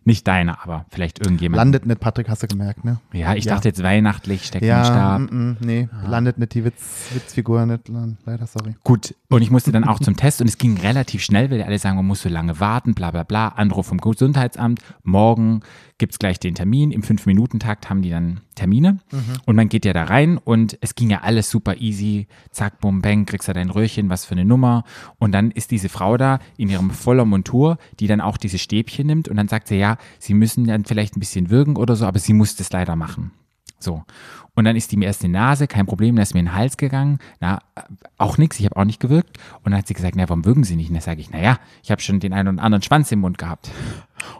Nicht 0.08 0.26
deine, 0.26 0.62
aber 0.62 0.86
vielleicht 0.88 1.18
irgendjemand. 1.20 1.58
Landet 1.58 1.84
nicht, 1.84 2.00
Patrick, 2.00 2.30
hast 2.30 2.42
du 2.42 2.46
gemerkt, 2.46 2.82
ne? 2.82 2.98
ja, 3.12 3.34
ich 3.34 3.44
Ja. 3.44 3.52
dachte 3.54 3.68
jetzt 3.68 3.82
weihnachtlich, 3.82 4.46
Stecken 4.46 4.64
und 4.64 4.70
Ja, 4.70 4.84
Stab. 4.86 5.20
mm, 5.20 5.24
mm, 5.50 5.56
nee, 5.60 5.88
landet 6.06 6.38
nicht 6.38 6.54
die 6.54 6.64
Witz, 6.64 7.10
Witzfigur 7.12 7.66
nicht, 7.66 7.90
leider, 8.24 8.46
sorry. 8.46 8.74
Gut, 8.84 9.14
und 9.28 9.42
ich 9.42 9.50
musste 9.50 9.70
dann 9.70 9.84
auch 9.84 10.00
zum 10.00 10.16
Test 10.16 10.40
und 10.40 10.46
es 10.48 10.56
ging 10.56 10.78
relativ 10.78 11.22
schnell, 11.22 11.50
weil 11.50 11.62
alle 11.62 11.78
sagen, 11.78 11.96
man 11.96 12.06
muss 12.06 12.22
so 12.22 12.30
lange 12.30 12.58
warten, 12.58 12.94
bla 12.94 13.10
bla 13.10 13.22
bla. 13.22 13.48
Anruf 13.48 13.88
vom 13.88 13.98
Gesundheitsamt, 13.98 14.80
morgen 15.02 15.60
gibt 15.98 16.12
es 16.14 16.18
gleich 16.18 16.38
den 16.40 16.54
Termin. 16.54 16.90
Im 16.90 17.02
Fünf-Minuten-Takt 17.02 17.90
haben 17.90 18.00
die 18.00 18.10
dann 18.10 18.40
Termine 18.54 18.98
und 19.46 19.56
man 19.56 19.68
geht 19.68 19.84
ja 19.84 19.92
da 19.92 20.04
rein 20.04 20.38
und 20.38 20.78
es 20.80 20.94
ging 20.94 21.10
ja 21.10 21.20
alles 21.20 21.50
super 21.50 21.76
easy. 21.76 22.26
Zack, 22.50 22.80
bum, 22.80 23.02
bang, 23.02 23.26
kriegst 23.26 23.46
du 23.48 23.52
dein 23.52 23.68
Röhrchen, 23.70 24.08
was 24.08 24.24
für 24.24 24.32
eine 24.32 24.44
Nummer. 24.44 24.84
Und 25.18 25.32
dann 25.32 25.50
ist 25.50 25.70
diese 25.70 25.88
Frau 25.88 26.16
da 26.16 26.38
in 26.56 26.68
ihrem 26.70 26.90
voller 26.90 27.24
Montur, 27.24 27.78
die 28.00 28.06
dann 28.06 28.20
auch 28.20 28.36
diese 28.38 28.58
Stäbchen 28.58 29.06
nimmt 29.06 29.28
und 29.28 29.36
dann 29.36 29.48
sagt 29.48 29.68
sie, 29.68 29.76
ja, 29.76 29.97
sie 30.18 30.34
müssen 30.34 30.66
dann 30.66 30.84
vielleicht 30.84 31.16
ein 31.16 31.20
bisschen 31.20 31.50
würgen 31.50 31.76
oder 31.76 31.96
so, 31.96 32.06
aber 32.06 32.18
sie 32.18 32.32
muss 32.32 32.56
das 32.56 32.72
leider 32.72 32.96
machen. 32.96 33.32
So. 33.78 34.04
Und 34.54 34.64
dann 34.64 34.74
ist 34.74 34.90
die 34.90 34.96
mir 34.96 35.06
erst 35.06 35.22
in 35.22 35.32
die 35.32 35.38
Nase, 35.38 35.68
kein 35.68 35.86
Problem, 35.86 36.16
dann 36.16 36.24
ist 36.24 36.34
mir 36.34 36.40
in 36.40 36.46
den 36.46 36.54
Hals 36.54 36.76
gegangen. 36.76 37.18
Na, 37.38 37.60
äh, 37.76 37.82
auch 38.16 38.38
nichts, 38.38 38.58
ich 38.58 38.64
habe 38.64 38.76
auch 38.76 38.84
nicht 38.84 38.98
gewirkt. 38.98 39.38
Und 39.62 39.70
dann 39.70 39.78
hat 39.78 39.86
sie 39.86 39.94
gesagt, 39.94 40.16
na, 40.16 40.28
warum 40.28 40.44
würgen 40.44 40.64
Sie 40.64 40.74
nicht? 40.74 40.88
Und 40.88 40.94
dann 40.94 41.02
sage 41.02 41.20
ich, 41.20 41.30
naja, 41.30 41.60
ich 41.84 41.92
habe 41.92 42.02
schon 42.02 42.18
den 42.18 42.32
einen 42.32 42.56
oder 42.56 42.64
anderen 42.64 42.82
Schwanz 42.82 43.12
im 43.12 43.20
Mund 43.20 43.38
gehabt. 43.38 43.70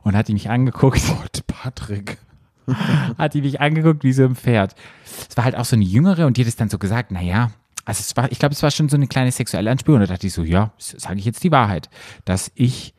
Und 0.03 0.17
hat 0.17 0.27
die 0.27 0.33
mich 0.33 0.51
angeguckt, 0.51 1.01
Gott, 1.07 1.47
Patrick. 1.47 2.19
hat 3.19 3.35
die 3.35 3.43
mich 3.43 3.61
angeguckt 3.61 4.03
wie 4.03 4.13
so 4.13 4.25
ein 4.25 4.35
Pferd. 4.35 4.75
Es 5.31 5.37
war 5.37 5.45
halt 5.45 5.57
auch 5.57 5.65
so 5.65 5.77
eine 5.77 5.85
Jüngere 5.85 6.27
und 6.27 6.37
die 6.37 6.43
hat 6.43 6.49
es 6.49 6.57
dann 6.57 6.69
so 6.69 6.79
gesagt, 6.79 7.13
naja, 7.13 7.53
also 7.85 8.01
es 8.01 8.17
war, 8.17 8.31
ich 8.31 8.39
glaube, 8.39 8.55
es 8.55 8.63
war 8.63 8.71
schon 8.71 8.89
so 8.89 8.97
eine 8.97 9.07
kleine 9.07 9.33
sexuelle 9.33 9.71
Anspielung. 9.71 10.01
Und 10.01 10.09
da 10.09 10.15
dachte 10.15 10.27
ich 10.27 10.33
so, 10.33 10.43
ja, 10.43 10.73
sage 10.79 11.21
ich 11.21 11.25
jetzt 11.25 11.45
die 11.45 11.53
Wahrheit, 11.53 11.89
dass 12.25 12.51
ich 12.57 12.93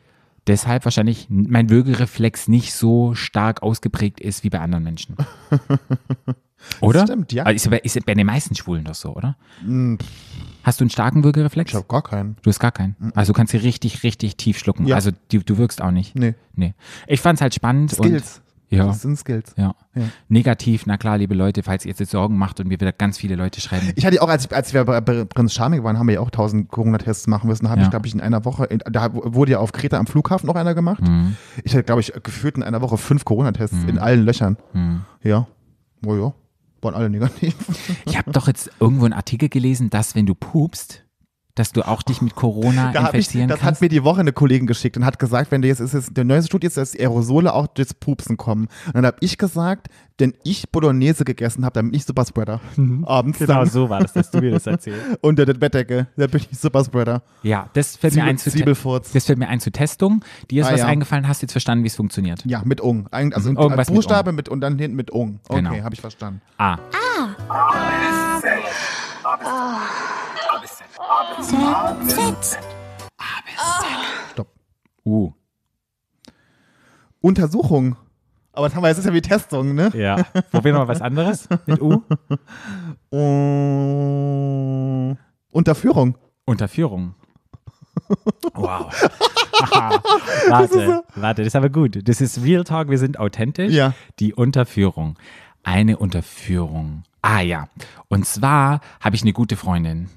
deshalb 0.50 0.84
wahrscheinlich 0.86 1.28
mein 1.30 1.70
Würgereflex 1.70 2.48
nicht 2.50 2.74
so 2.74 3.16
stark 3.16 3.64
ausgeprägt 3.64 4.20
ist 4.20 4.44
wie 4.44 4.50
bei 4.50 4.60
anderen 4.60 4.84
Menschen. 4.84 5.16
Oder? 6.82 7.04
stimmt, 7.06 7.32
ja. 7.32 7.44
Also 7.44 7.56
ist, 7.56 7.70
bei- 7.70 7.80
ist 7.80 8.06
bei 8.06 8.14
den 8.14 8.28
meisten 8.28 8.54
Schwulen 8.56 8.84
doch 8.84 8.94
so, 8.96 9.16
oder? 9.16 9.38
Hast 10.64 10.80
du 10.80 10.84
einen 10.84 10.90
starken 10.90 11.24
Würgereflex? 11.24 11.72
Ich 11.72 11.76
habe 11.76 11.88
gar 11.88 12.04
keinen. 12.04 12.36
Du 12.42 12.50
hast 12.50 12.60
gar 12.60 12.74
keinen. 12.74 12.96
Also 13.16 13.32
du 13.32 13.38
kannst 13.38 13.52
sie 13.52 13.58
richtig, 13.58 14.04
richtig 14.04 14.36
tief 14.36 14.60
schlucken. 14.60 14.86
Ja. 14.86 14.96
Also 14.96 15.12
du, 15.32 15.40
du 15.40 15.58
wirkst 15.58 15.82
auch 15.82 15.92
nicht. 15.92 16.16
Nee. 16.16 16.36
Nee. 16.56 16.74
Ich 17.08 17.22
fand 17.22 17.38
es 17.38 17.42
halt 17.42 17.54
spannend. 17.56 17.92
Skills. 17.92 18.42
Ja. 18.70 18.86
Das 18.86 19.02
sind 19.02 19.18
Skills. 19.18 19.54
Ja. 19.58 19.74
Ja. 19.96 20.04
Negativ, 20.28 20.86
na 20.86 20.98
klar, 20.98 21.18
liebe 21.18 21.34
Leute, 21.34 21.64
falls 21.64 21.86
ihr 21.86 21.94
jetzt 21.98 22.12
Sorgen 22.12 22.38
macht 22.38 22.60
und 22.60 22.68
mir 22.68 22.80
wieder 22.80 22.92
ganz 22.92 23.18
viele 23.18 23.36
Leute 23.36 23.62
schreiben. 23.62 23.92
Ich 23.96 24.06
hatte 24.06 24.18
ja 24.18 24.22
auch, 24.22 24.30
als, 24.30 24.52
als 24.52 24.74
wir 24.74 24.84
bei 24.86 25.02
Prinz 25.02 25.54
Charming 25.54 25.84
waren, 25.84 25.98
haben 25.98 26.08
wir 26.08 26.16
ja 26.16 26.20
auch 26.22 26.28
1000 26.28 26.70
Corona-Tests 26.70 27.26
machen 27.28 27.48
müssen. 27.48 27.64
Da 27.66 27.72
habe 27.72 27.82
Ja. 27.82 27.88
ich, 27.88 27.92
glaube 27.92 28.06
ich, 28.08 28.14
in 28.14 28.22
einer 28.22 28.46
Woche, 28.46 28.66
in, 28.66 28.80
da 28.86 29.10
wurde 29.14 29.54
ja 29.54 29.60
auf 29.60 29.72
Kreta 29.72 29.98
am 29.98 30.06
Flughafen 30.06 30.46
noch 30.46 30.56
einer 30.56 30.76
gemacht. 30.76 31.02
Mhm. 31.02 31.36
Ich 31.64 31.74
hatte, 31.74 31.84
glaube 31.84 32.02
ich, 32.02 32.14
gefühlt 32.24 32.58
in 32.58 32.64
einer 32.64 32.82
Woche 32.82 32.98
fünf 32.98 33.26
Corona-Tests 33.26 33.78
in 33.88 33.98
allen 33.98 34.24
Löchern. 34.24 34.58
Mhm. 34.74 35.02
Ja. 35.24 35.48
Oh 36.06 36.16
ja. 36.16 36.34
Waren 36.82 36.94
alle 36.96 37.10
negativ. 37.10 37.56
Ich 38.06 38.18
habe 38.18 38.32
doch 38.32 38.48
jetzt 38.48 38.72
irgendwo 38.80 39.06
einen 39.06 39.14
Artikel 39.14 39.50
gelesen, 39.50 39.90
dass 39.90 40.16
wenn 40.16 40.26
du 40.26 40.36
pupst, 40.36 41.04
dass 41.60 41.72
du 41.74 41.86
auch 41.88 42.02
dich 42.02 42.22
mit 42.22 42.36
Corona 42.36 42.92
Da 42.94 43.04
hab 43.04 43.14
ich, 43.14 43.20
infizieren 43.28 43.50
das 43.50 43.60
kannst. 43.60 43.76
hat 43.76 43.82
mir 43.82 43.90
die 43.90 44.04
Woche 44.04 44.22
eine 44.22 44.32
Kollegin 44.32 44.66
geschickt 44.66 44.96
und 44.98 45.06
hat 45.06 45.20
gesagt, 45.20 45.52
wenn 45.52 45.62
du 45.62 45.68
jetzt 45.68 45.80
ist 45.82 45.94
es, 45.94 46.08
der 46.14 46.24
neue 46.24 46.42
Studie 46.42 46.68
ist, 46.68 46.78
dass 46.78 46.96
Aerosole 46.98 47.54
auch 47.54 47.68
durchs 47.68 47.94
Pupsen 47.94 48.38
kommen. 48.38 48.68
Und 48.88 48.96
dann 48.96 49.06
habe 49.06 49.18
ich 49.20 49.38
gesagt, 49.38 49.88
denn 50.20 50.34
ich 50.44 50.70
Bolognese 50.72 51.24
gegessen 51.26 51.64
habe, 51.66 51.74
dann 51.74 51.86
bin 51.92 51.94
ich 51.96 52.06
Superspreader. 52.06 52.60
Abends 53.06 53.40
Genau 53.40 53.54
dann 53.60 53.70
so 53.70 53.90
war 53.90 54.00
das, 54.02 54.14
dass 54.14 54.32
du 54.32 54.40
mir 54.40 54.52
das 54.52 54.68
erzählst. 54.68 55.02
unter 55.22 55.46
der 55.46 55.54
Bettdecke. 55.54 56.08
Da 56.18 56.28
bin 56.28 56.42
ich 56.50 56.58
Superspreader. 56.60 57.22
Ja, 57.44 57.70
das 57.74 57.96
fällt 57.98 58.16
mir 58.16 58.24
ein 58.24 58.38
zu 58.38 58.50
Zwiebelfurz. 58.52 59.12
das 59.12 59.26
fällt 59.26 59.40
mir 59.40 59.48
ein 59.48 59.60
zu 59.60 59.72
Testung. 59.72 60.24
Dir 60.52 60.62
ist 60.64 60.68
Ah, 60.70 60.74
was 60.74 60.80
ja. 60.82 60.86
eingefallen, 60.88 61.28
hast 61.28 61.42
jetzt 61.42 61.52
verstanden, 61.54 61.84
wie 61.84 61.88
es 61.88 61.96
funktioniert. 61.96 62.44
Ja, 62.46 62.62
mit 62.66 62.82
Ung. 62.82 63.08
Eig- 63.12 63.34
Also 63.34 63.52
Mhm, 63.52 63.58
irgendwas 63.58 63.88
mit 63.90 63.96
Buchstabe 63.96 64.32
mit, 64.32 64.50
und 64.50 64.62
dann 64.62 64.78
hinten 64.80 64.96
mit 64.98 65.12
Ung. 65.12 65.40
Okay, 65.48 65.62
Genau. 65.62 65.84
habe 65.84 65.94
ich 65.94 66.02
verstanden. 66.02 66.42
A. 66.58 66.78
Stopp. 74.32 74.48
U. 75.06 75.32
Untersuchung. 77.22 77.96
Aber 78.54 78.68
das 78.68 78.76
haben 78.76 78.84
wir 78.84 78.90
jetzt 78.90 79.00
ist 79.00 79.06
ja 79.06 79.14
wie 79.14 79.22
Testung, 79.22 79.76
ne? 79.76 79.92
Ja. 79.94 80.24
Probieren 80.52 80.76
wir 80.76 80.80
mal 80.80 80.88
was 80.88 81.02
anderes 81.02 81.48
mit 81.66 81.82
U. 81.82 82.04
Uh, 83.12 85.16
Unterführung. 85.52 86.18
Unterführung. 86.46 87.16
Wow. 88.54 88.90
Warte, 90.50 91.04
warte, 91.16 91.42
das 91.44 91.48
ist 91.48 91.56
aber 91.56 91.70
gut. 91.70 92.08
Das 92.08 92.22
ist 92.22 92.42
Real 92.42 92.64
Talk, 92.64 92.90
wir 92.90 92.98
sind 92.98 93.20
authentisch. 93.20 93.74
Ja. 93.74 93.94
Die 94.20 94.34
Unterführung. 94.34 95.18
Eine 95.64 95.98
Unterführung. 95.98 97.04
Ah 97.22 97.42
ja. 97.42 97.68
Und 98.08 98.26
zwar 98.26 98.80
habe 99.02 99.16
ich 99.16 99.22
eine 99.22 99.34
gute 99.34 99.56
Freundin, 99.56 100.10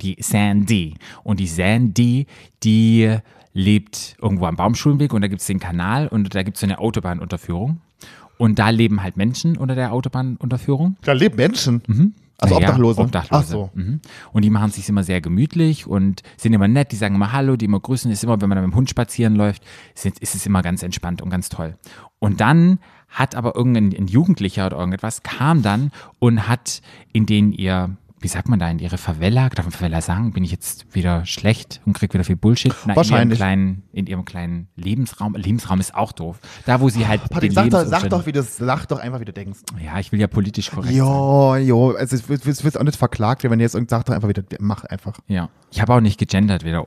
die 0.00 0.16
Sandy. 0.20 0.94
Und 1.22 1.40
die 1.40 1.46
Sandy, 1.46 2.26
die 2.62 3.16
lebt 3.54 4.16
irgendwo 4.20 4.46
am 4.46 4.56
Baumschulenweg 4.56 5.12
und 5.12 5.22
da 5.22 5.28
gibt 5.28 5.40
es 5.40 5.46
den 5.46 5.60
Kanal 5.60 6.08
und 6.08 6.34
da 6.34 6.42
gibt 6.42 6.56
es 6.56 6.60
so 6.60 6.66
eine 6.66 6.78
Autobahnunterführung. 6.78 7.80
Und 8.38 8.58
da 8.58 8.70
leben 8.70 9.02
halt 9.02 9.16
Menschen 9.16 9.56
unter 9.56 9.74
der 9.74 9.92
Autobahnunterführung. 9.92 10.96
Da 11.02 11.12
leben 11.12 11.36
Menschen. 11.36 11.82
Also 12.38 12.56
Naja, 12.56 12.68
Obdachlose. 12.70 13.00
Obdachlose. 13.02 13.44
Ach 13.44 13.48
so. 13.48 13.70
Mhm. 13.74 14.00
Und 14.32 14.42
die 14.42 14.50
machen 14.50 14.70
es 14.70 14.74
sich 14.74 14.88
immer 14.88 15.04
sehr 15.04 15.20
gemütlich 15.20 15.86
und 15.86 16.22
sind 16.36 16.52
immer 16.52 16.66
nett. 16.66 16.90
Die 16.90 16.96
sagen 16.96 17.14
immer 17.14 17.30
Hallo, 17.30 17.56
die 17.56 17.66
immer 17.66 17.78
grüßen. 17.78 18.10
Ist 18.10 18.24
immer, 18.24 18.40
wenn 18.40 18.48
man 18.48 18.58
mit 18.58 18.72
dem 18.72 18.74
Hund 18.74 18.90
spazieren 18.90 19.36
läuft, 19.36 19.62
ist, 19.94 20.18
ist 20.18 20.34
es 20.34 20.44
immer 20.44 20.62
ganz 20.62 20.82
entspannt 20.82 21.22
und 21.22 21.30
ganz 21.30 21.50
toll. 21.50 21.76
Und 22.18 22.40
dann 22.40 22.80
hat 23.12 23.34
aber 23.34 23.54
irgendein 23.54 23.92
ein 23.96 24.06
Jugendlicher 24.06 24.66
oder 24.66 24.78
irgendetwas 24.78 25.22
kam 25.22 25.62
dann 25.62 25.92
und 26.18 26.48
hat 26.48 26.80
in 27.12 27.26
den 27.26 27.52
ihr, 27.52 27.90
wie 28.20 28.28
sagt 28.28 28.48
man 28.48 28.58
da, 28.58 28.70
in 28.70 28.78
ihre 28.78 28.96
Favela, 28.96 29.50
darf 29.50 29.66
man 29.66 29.72
Favela 29.72 30.00
sagen, 30.00 30.32
bin 30.32 30.44
ich 30.44 30.50
jetzt 30.50 30.94
wieder 30.94 31.26
schlecht 31.26 31.80
und 31.84 31.92
krieg 31.92 32.14
wieder 32.14 32.24
viel 32.24 32.36
Bullshit? 32.36 32.74
Na, 32.86 32.96
Wahrscheinlich. 32.96 33.22
In 33.22 33.28
ihrem, 33.28 33.36
kleinen, 33.36 33.82
in 33.92 34.06
ihrem 34.06 34.24
kleinen 34.24 34.68
Lebensraum. 34.76 35.34
Lebensraum 35.34 35.78
ist 35.80 35.94
auch 35.94 36.12
doof. 36.12 36.38
Da, 36.64 36.80
wo 36.80 36.88
sie 36.88 37.06
halt 37.06 37.28
Patrick, 37.28 37.52
sag 37.52 37.68
doch, 37.68 37.84
sag 37.84 38.08
doch, 38.08 38.24
wie 38.24 38.32
du 38.32 38.42
sag 38.42 38.86
doch 38.86 38.98
einfach, 38.98 39.20
wie 39.20 39.26
du 39.26 39.32
denkst. 39.32 39.60
Ja, 39.84 39.98
ich 39.98 40.10
will 40.10 40.20
ja 40.20 40.26
politisch 40.26 40.70
korrekt 40.70 40.88
sein. 40.88 40.96
Jo, 40.96 41.56
jo, 41.56 41.90
also 41.94 42.16
es 42.16 42.28
wird, 42.64 42.78
auch 42.78 42.84
nicht 42.84 42.96
verklagt, 42.96 43.44
wenn 43.44 43.60
ihr 43.60 43.66
jetzt 43.66 43.72
sagt 43.90 44.08
doch 44.08 44.14
einfach 44.14 44.28
wieder, 44.28 44.42
mach 44.58 44.84
einfach. 44.84 45.18
Ja. 45.28 45.50
Ich 45.70 45.82
habe 45.82 45.94
auch 45.94 46.00
nicht 46.00 46.18
gegendert 46.18 46.64
wieder. 46.64 46.86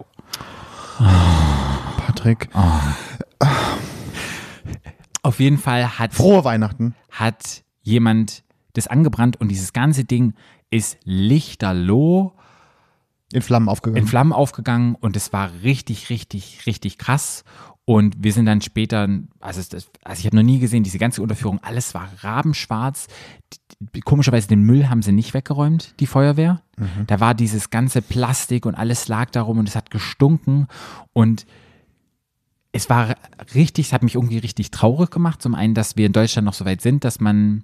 Patrick. 1.97 2.49
Auf 5.25 5.39
jeden 5.39 5.57
Fall 5.57 5.97
hat, 5.97 6.13
Frohe 6.13 6.43
Weihnachten. 6.43 6.93
hat 7.09 7.63
jemand 7.81 8.43
das 8.73 8.87
angebrannt 8.87 9.39
und 9.41 9.47
dieses 9.47 9.73
ganze 9.73 10.05
Ding 10.05 10.35
ist 10.69 10.97
lichterloh 11.03 12.33
In 13.33 13.41
Flammen 13.41 13.67
aufgegangen. 13.67 14.03
in 14.03 14.07
Flammen 14.07 14.33
aufgegangen 14.33 14.93
und 14.93 15.15
es 15.15 15.33
war 15.33 15.49
richtig, 15.63 16.09
richtig, 16.11 16.67
richtig 16.67 16.99
krass. 16.99 17.43
Und 17.85 18.15
wir 18.19 18.33
sind 18.33 18.45
dann 18.45 18.61
später, 18.61 19.07
also, 19.39 19.61
das, 19.69 19.89
also 20.03 20.19
ich 20.19 20.25
habe 20.25 20.35
noch 20.35 20.43
nie 20.43 20.59
gesehen, 20.59 20.83
diese 20.83 20.97
ganze 20.97 21.21
Unterführung, 21.21 21.59
alles 21.63 21.93
war 21.93 22.09
rabenschwarz. 22.21 23.07
Komischerweise 24.03 24.47
den 24.47 24.61
Müll 24.61 24.89
haben 24.89 25.01
sie 25.01 25.11
nicht 25.11 25.33
weggeräumt, 25.33 25.95
die 25.99 26.07
Feuerwehr. 26.07 26.61
Da 27.07 27.19
war 27.19 27.33
dieses 27.33 27.69
ganze 27.69 28.01
Plastik 28.01 28.65
und 28.65 28.75
alles 28.75 29.07
lag 29.07 29.29
darum 29.29 29.59
und 29.59 29.69
es 29.69 29.75
hat 29.75 29.91
gestunken. 29.91 30.67
Und 31.13 31.45
es 32.75 32.89
war 32.89 33.15
richtig, 33.53 33.87
es 33.87 33.93
hat 33.93 34.03
mich 34.03 34.15
irgendwie 34.15 34.37
richtig 34.37 34.69
traurig 34.69 35.09
gemacht. 35.09 35.41
Zum 35.41 35.55
einen, 35.55 35.73
dass 35.73 35.95
wir 35.95 36.05
in 36.05 36.11
Deutschland 36.11 36.45
noch 36.45 36.53
so 36.53 36.65
weit 36.65 36.81
sind, 36.81 37.05
dass 37.05 37.21
man 37.21 37.63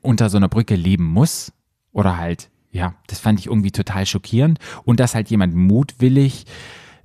unter 0.00 0.30
so 0.30 0.38
einer 0.38 0.48
Brücke 0.48 0.74
leben 0.74 1.04
muss. 1.04 1.52
Oder 1.92 2.16
halt, 2.16 2.48
ja, 2.72 2.94
das 3.08 3.18
fand 3.18 3.38
ich 3.38 3.46
irgendwie 3.46 3.72
total 3.72 4.06
schockierend. 4.06 4.58
Und 4.84 5.00
dass 5.00 5.14
halt 5.14 5.28
jemand 5.28 5.54
mutwillig, 5.54 6.46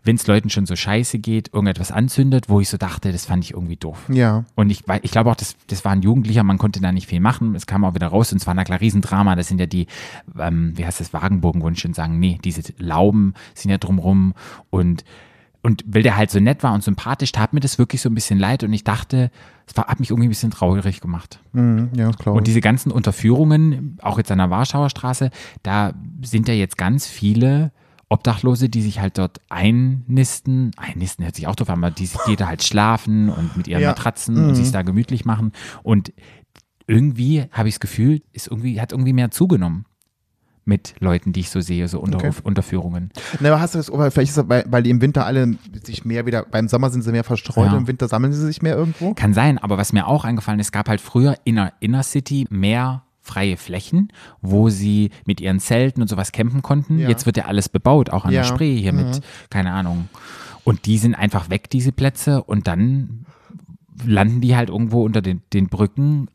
wenn 0.05 0.15
es 0.15 0.25
Leuten 0.25 0.50
schon 0.50 0.65
so 0.65 0.77
scheiße 0.77 1.19
geht, 1.19 1.50
irgendetwas 1.53 1.91
anzündet, 1.91 2.47
wo 2.47 2.62
ich 2.62 2.69
so 2.69 2.77
dachte, 2.77 3.12
das 3.12 3.25
fand 3.25 3.43
ich 3.43 3.51
irgendwie 3.51 3.75
doof. 3.75 4.05
ja. 4.07 4.45
Und 4.55 4.69
ich, 4.69 4.83
ich 5.01 5.12
glaube 5.12 5.29
auch, 5.29 5.35
das, 5.35 5.57
das 5.67 5.83
war 5.83 5.91
ein 5.91 6.01
Jugendlicher, 6.01 6.43
man 6.43 6.57
konnte 6.57 6.79
da 6.79 6.93
nicht 6.93 7.07
viel 7.07 7.19
machen. 7.19 7.55
Es 7.55 7.65
kam 7.65 7.83
auch 7.83 7.93
wieder 7.93 8.07
raus 8.07 8.31
und 8.31 8.38
es 8.38 8.47
war 8.47 8.53
na 8.53 8.63
klar 8.63 8.79
Riesendrama. 8.79 9.35
Das 9.35 9.50
sind 9.50 9.59
ja 9.59 9.65
die, 9.65 9.88
ähm, 10.39 10.77
wie 10.77 10.85
heißt 10.85 11.01
das, 11.01 11.12
Wagenburgen, 11.12 11.62
wo 11.62 11.73
schon 11.73 11.93
sagen, 11.93 12.19
nee, 12.19 12.39
diese 12.41 12.62
Lauben 12.77 13.33
sind 13.53 13.69
ja 13.69 13.77
drumrum. 13.77 14.33
Und, 14.69 15.03
und 15.63 15.84
weil 15.88 16.03
der 16.03 16.17
halt 16.17 16.29
so 16.29 16.39
nett 16.39 16.62
war 16.62 16.74
und 16.74 16.84
sympathisch, 16.84 17.32
tat 17.32 17.53
mir 17.53 17.62
das 17.62 17.79
wirklich 17.79 18.01
so 18.01 18.10
ein 18.10 18.13
bisschen 18.15 18.38
leid 18.38 18.63
und 18.63 18.74
ich 18.74 18.84
dachte, 18.84 19.32
es 19.65 19.75
war, 19.77 19.88
hat 19.88 20.01
mich 20.01 20.10
irgendwie 20.10 20.27
ein 20.27 20.29
bisschen 20.29 20.51
traurig 20.51 21.00
gemacht. 21.00 21.39
Mhm, 21.53 21.89
ja, 21.96 22.12
klar. 22.12 22.36
Und 22.36 22.48
diese 22.48 22.60
ganzen 22.60 22.91
Unterführungen, 22.91 23.98
auch 24.01 24.17
jetzt 24.17 24.29
an 24.29 24.39
der 24.39 24.50
Warschauer 24.50 24.89
Straße, 24.89 25.29
da 25.63 25.93
sind 26.22 26.50
ja 26.50 26.53
jetzt 26.53 26.77
ganz 26.77 27.08
viele 27.08 27.72
Obdachlose, 28.10 28.67
die 28.67 28.82
sich 28.82 29.00
halt 29.00 29.17
dort 29.17 29.39
einnisten. 29.50 30.72
Einnisten 30.75 31.24
hört 31.24 31.36
sich 31.36 31.48
auch 31.48 31.55
doof 31.55 31.70
an, 31.70 31.82
aber 31.84 31.91
die, 31.91 32.10
die 32.27 32.36
da 32.36 32.48
halt 32.48 32.63
schlafen 32.63 33.29
und 33.29 33.55
mit 33.55 33.67
ihren 33.70 33.82
Ja. 33.82 33.89
Matratzen 33.89 34.36
und 34.50 34.55
sich 34.55 34.72
da 34.72 34.82
gemütlich 34.82 35.24
machen. 35.24 35.53
Und 35.82 36.12
irgendwie 36.88 37.46
habe 37.51 37.70
ich 37.70 37.75
das 37.75 37.79
Gefühl, 37.79 38.22
ist 38.34 38.48
irgendwie, 38.48 38.82
hat 38.82 38.91
irgendwie 38.91 39.13
mehr 39.13 39.32
zugenommen 39.32 39.86
mit 40.65 40.96
Leuten, 41.00 41.34
die 41.34 41.41
ich 41.41 41.50
so 41.50 41.60
sehe, 41.62 41.88
so 41.88 42.00
unter, 42.00 42.17
Okay. 42.17 42.32
Unterführungen. 42.43 43.10
Na, 43.39 43.50
aber 43.50 43.60
hast 43.62 43.75
du 43.75 43.79
das, 43.79 43.88
vielleicht 44.13 44.29
ist 44.29 44.38
das, 44.38 44.48
weil, 44.48 44.65
weil 44.70 44.84
die 44.84 44.89
im 44.91 45.01
Winter 45.01 45.25
alle 45.25 45.55
sich 45.84 46.05
mehr 46.05 46.25
wieder, 46.25 46.43
beim 46.50 46.67
Sommer 46.67 46.89
sind 46.89 47.01
sie 47.01 47.12
mehr 47.12 47.24
verstreut, 47.24 47.72
Ja. 47.72 47.77
im 47.77 47.88
Winter 47.88 48.08
sammeln 48.08 48.32
sie 48.34 48.46
sich 48.46 48.62
mehr 48.62 48.75
irgendwo? 48.75 49.13
Kann 49.13 49.34
sein, 49.34 49.58
aber 49.58 49.77
was 49.77 49.91
mir 49.93 50.08
auch 50.08 50.24
eingefallen 50.24 50.60
ist, 50.60 50.72
gab 50.72 50.88
halt 50.88 51.01
früher 51.01 51.36
in 51.43 51.55
der 51.55 51.74
Inner 51.82 52.03
City 52.03 52.46
mehr 52.50 53.03
freie 53.20 53.55
Flächen, 53.58 54.12
wo 54.41 54.70
sie 54.70 55.10
mit 55.25 55.39
ihren 55.41 55.60
Zelten 55.60 56.01
und 56.01 56.08
sowas 56.10 56.32
campen 56.34 56.62
konnten. 56.62 57.00
Ja. 57.00 57.08
Jetzt 57.10 57.25
wird 57.25 57.38
ja 57.38 57.46
alles 57.46 57.70
bebaut, 57.70 58.10
auch 58.10 58.25
an 58.25 58.32
der 58.32 58.43
Ja. 58.43 58.50
Mhm. 58.51 58.55
Spree 58.55 58.77
hier 58.77 58.93
mit, 58.93 59.22
keine 59.50 59.72
Ahnung. 59.72 60.10
Und 60.65 60.86
die 60.86 60.98
sind 60.98 61.15
einfach 61.15 61.50
weg, 61.50 61.70
diese 61.70 61.91
Plätze, 61.91 62.43
und 62.43 62.67
dann 62.67 63.25
landen 64.05 64.41
die 64.41 64.55
halt 64.55 64.70
irgendwo 64.70 65.03
unter 65.03 65.22
den, 65.22 65.41
den 65.53 65.67
Brücken 65.70 66.27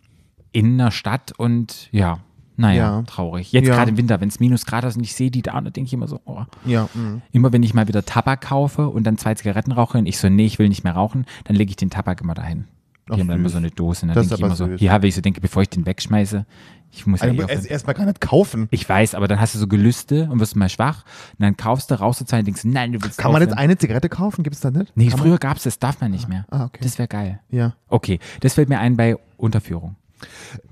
in 0.53 0.79
der 0.79 0.91
Stadt 0.91 1.33
und 1.37 1.89
ja, 1.93 2.21
naja, 2.59 2.99
Ja. 2.99 3.03
traurig. 3.03 3.53
Jetzt 3.53 3.67
Ja. 3.69 3.75
gerade 3.75 3.91
im 3.93 3.97
Winter, 3.97 4.21
wenn 4.21 4.29
es 4.29 4.41
Minusgrad 4.41 4.85
ist 4.85 4.97
und 4.97 5.03
ich 5.05 5.15
sehe 5.15 5.31
die 5.31 5.41
da, 5.43 5.53
dann 5.53 5.73
denke 5.73 5.87
ich 5.87 5.93
immer 5.95 6.09
so, 6.09 6.21
oh. 6.27 6.43
Ja. 6.67 6.89
mhm. 6.95 7.23
Immer 7.33 7.53
wenn 7.53 7.63
ich 7.63 7.73
mal 7.73 7.89
wieder 7.89 8.05
Tabak 8.05 8.43
kaufe 8.43 8.89
und 8.89 9.05
dann 9.05 9.17
zwei 9.17 9.35
Zigaretten 9.35 9.73
rauche 9.73 9.97
und 9.99 10.07
ich 10.07 10.19
so, 10.19 10.29
nee, 10.29 10.45
ich 10.45 10.59
will 10.59 10.69
nicht 10.69 10.85
mehr 10.85 10.93
rauchen, 10.95 11.25
dann 11.45 11.57
lege 11.57 11.71
ich 11.71 11.77
den 11.77 11.89
Tabak 11.91 12.21
immer 12.21 12.35
dahin. 12.35 12.65
Die 13.09 13.13
Ach, 13.15 13.19
haben 13.21 13.29
dann 13.29 13.39
immer 13.41 13.49
so 13.49 13.57
eine 13.57 13.71
Dose 13.71 14.03
und 14.03 14.09
dann 14.09 14.19
denke 14.23 14.35
ich 14.35 14.41
immer 14.43 14.55
so, 14.55 14.67
süß. 14.67 14.81
ja, 14.83 15.01
wenn 15.01 15.09
ich 15.09 15.15
so 15.15 15.23
denke, 15.23 15.41
bevor 15.41 15.63
ich 15.63 15.71
den 15.71 15.87
wegschmeiße, 15.87 16.45
ich 16.91 17.07
muss 17.07 17.21
ja 17.21 17.29
Also, 17.29 17.41
eh 17.41 17.45
auf 17.45 17.51
erst, 17.51 17.65
den- 17.65 17.71
erst 17.73 17.87
mal 17.87 17.93
gar 17.95 18.05
nicht 18.07 18.21
kaufen. 18.21 18.67
ich 18.71 18.87
weiß, 18.87 19.15
aber 19.15 19.29
dann 19.29 19.41
hast 19.41 19.55
du 19.55 19.59
so 19.59 19.67
Gelüste 19.67 20.29
und 20.31 20.41
wirst 20.41 20.57
mal 20.57 20.69
schwach 20.69 21.05
und 21.33 21.43
dann 21.43 21.57
kaufst 21.57 21.91
du, 21.91 21.95
rauchst 21.99 22.21
du 22.21 22.27
zwei 22.27 22.41
und 22.41 22.47
denkst, 22.47 22.65
nein, 22.65 22.93
du 22.93 23.03
willst 23.03 23.17
Kann 23.19 23.33
man 23.33 23.41
jetzt 23.41 23.57
eine 23.57 23.79
Zigarette 23.79 24.09
kaufen? 24.11 24.43
Gibt 24.43 24.57
es 24.57 24.61
da 24.61 24.71
nicht? 24.71 24.93
Nee, 24.95 25.09
Kann 25.09 25.21
früher 25.21 25.39
gab 25.39 25.57
es 25.57 25.63
das, 25.63 25.79
darf 25.79 26.01
man 26.03 26.11
nicht 26.11 26.29
mehr. 26.29 26.45
Ah, 26.51 26.65
okay. 26.65 26.81
Das 26.83 26.99
wäre 26.99 27.09
geil. 27.09 27.41
Ja. 27.51 27.75
Okay, 27.89 28.19
das 28.41 28.55
fällt 28.55 28.69
mir 28.69 28.79
ein 28.79 28.97
bei 28.97 29.17
Unterführung. 29.39 29.97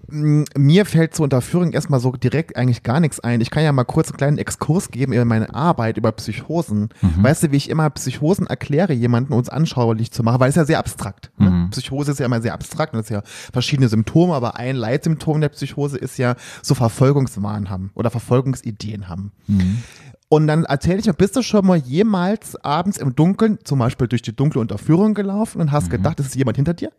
Mm, 0.09 0.45
Mir 0.57 0.87
fällt 0.87 1.15
zur 1.15 1.25
Unterführung 1.25 1.73
erstmal 1.73 2.01
so 2.01 2.13
direkt 2.13 2.57
eigentlich 2.57 2.83
gar 2.83 3.01
nichts 3.01 3.21
ein. 3.21 3.41
Ich 3.41 3.51
kann 3.51 3.65
ja 3.65 3.73
mal 3.73 3.85
kurz 3.85 4.09
einen 4.09 4.17
kleinen 4.17 4.39
Exkurs 4.39 4.91
geben 4.91 5.13
über 5.13 5.25
meine 5.25 5.55
Arbeit 5.55 5.97
über 5.97 6.13
Psychosen. 6.13 6.91
Mhm. 7.03 7.25
Weißt 7.25 7.43
du, 7.45 7.53
wie 7.53 7.57
ich 7.57 7.71
immer 7.71 7.91
Psychosen 7.91 8.47
erkläre, 8.47 8.93
jemanden 8.93 9.33
uns 9.33 9.49
anschaulich 9.49 10.13
zu 10.13 10.23
machen, 10.23 10.41
weil 10.41 10.51
es 10.51 10.57
ja 10.57 10.65
sehr 10.65 10.79
abstrakt. 10.79 11.31
Ne? 11.39 11.51
Mhm. 11.51 11.71
Psychose 11.71 12.13
ist 12.13 12.21
ja 12.21 12.27
immer 12.27 12.41
sehr 12.41 12.55
abstrakt 12.55 12.95
und 12.95 13.01
es 13.01 13.07
ist 13.07 13.11
ja 13.11 13.23
verschiedene 13.53 13.89
Symptome, 13.89 14.35
aber 14.35 14.57
ein 14.57 14.77
Leitsymptom 14.77 15.41
der 15.41 15.49
Psychose 15.49 15.99
ist 15.99 16.19
ja 16.19 16.37
so 16.63 16.75
Verfolgungswahn 16.75 17.71
haben 17.71 17.91
oder 17.95 18.11
Verfolgungsideen 18.11 19.09
haben. 19.09 19.33
Mhm. 19.47 19.83
Und 20.29 20.49
dann 20.49 20.65
erzähle 20.65 20.99
ich 20.99 21.07
mir, 21.07 21.13
bist 21.15 21.37
du 21.37 21.43
schon 21.43 21.65
mal 21.65 21.77
jemals 21.77 22.57
abends 22.65 22.99
im 22.99 23.15
Dunkeln, 23.15 23.59
zum 23.63 23.79
Beispiel 23.79 24.09
durch 24.09 24.23
die 24.23 24.35
dunkle 24.35 24.61
Unterführung 24.61 25.15
gelaufen 25.15 25.61
und 25.61 25.71
hast 25.71 25.89
gedacht, 25.89 26.19
es 26.19 26.27
ist 26.27 26.35
jemand 26.35 26.57
hinter 26.57 26.75
dir? 26.75 26.91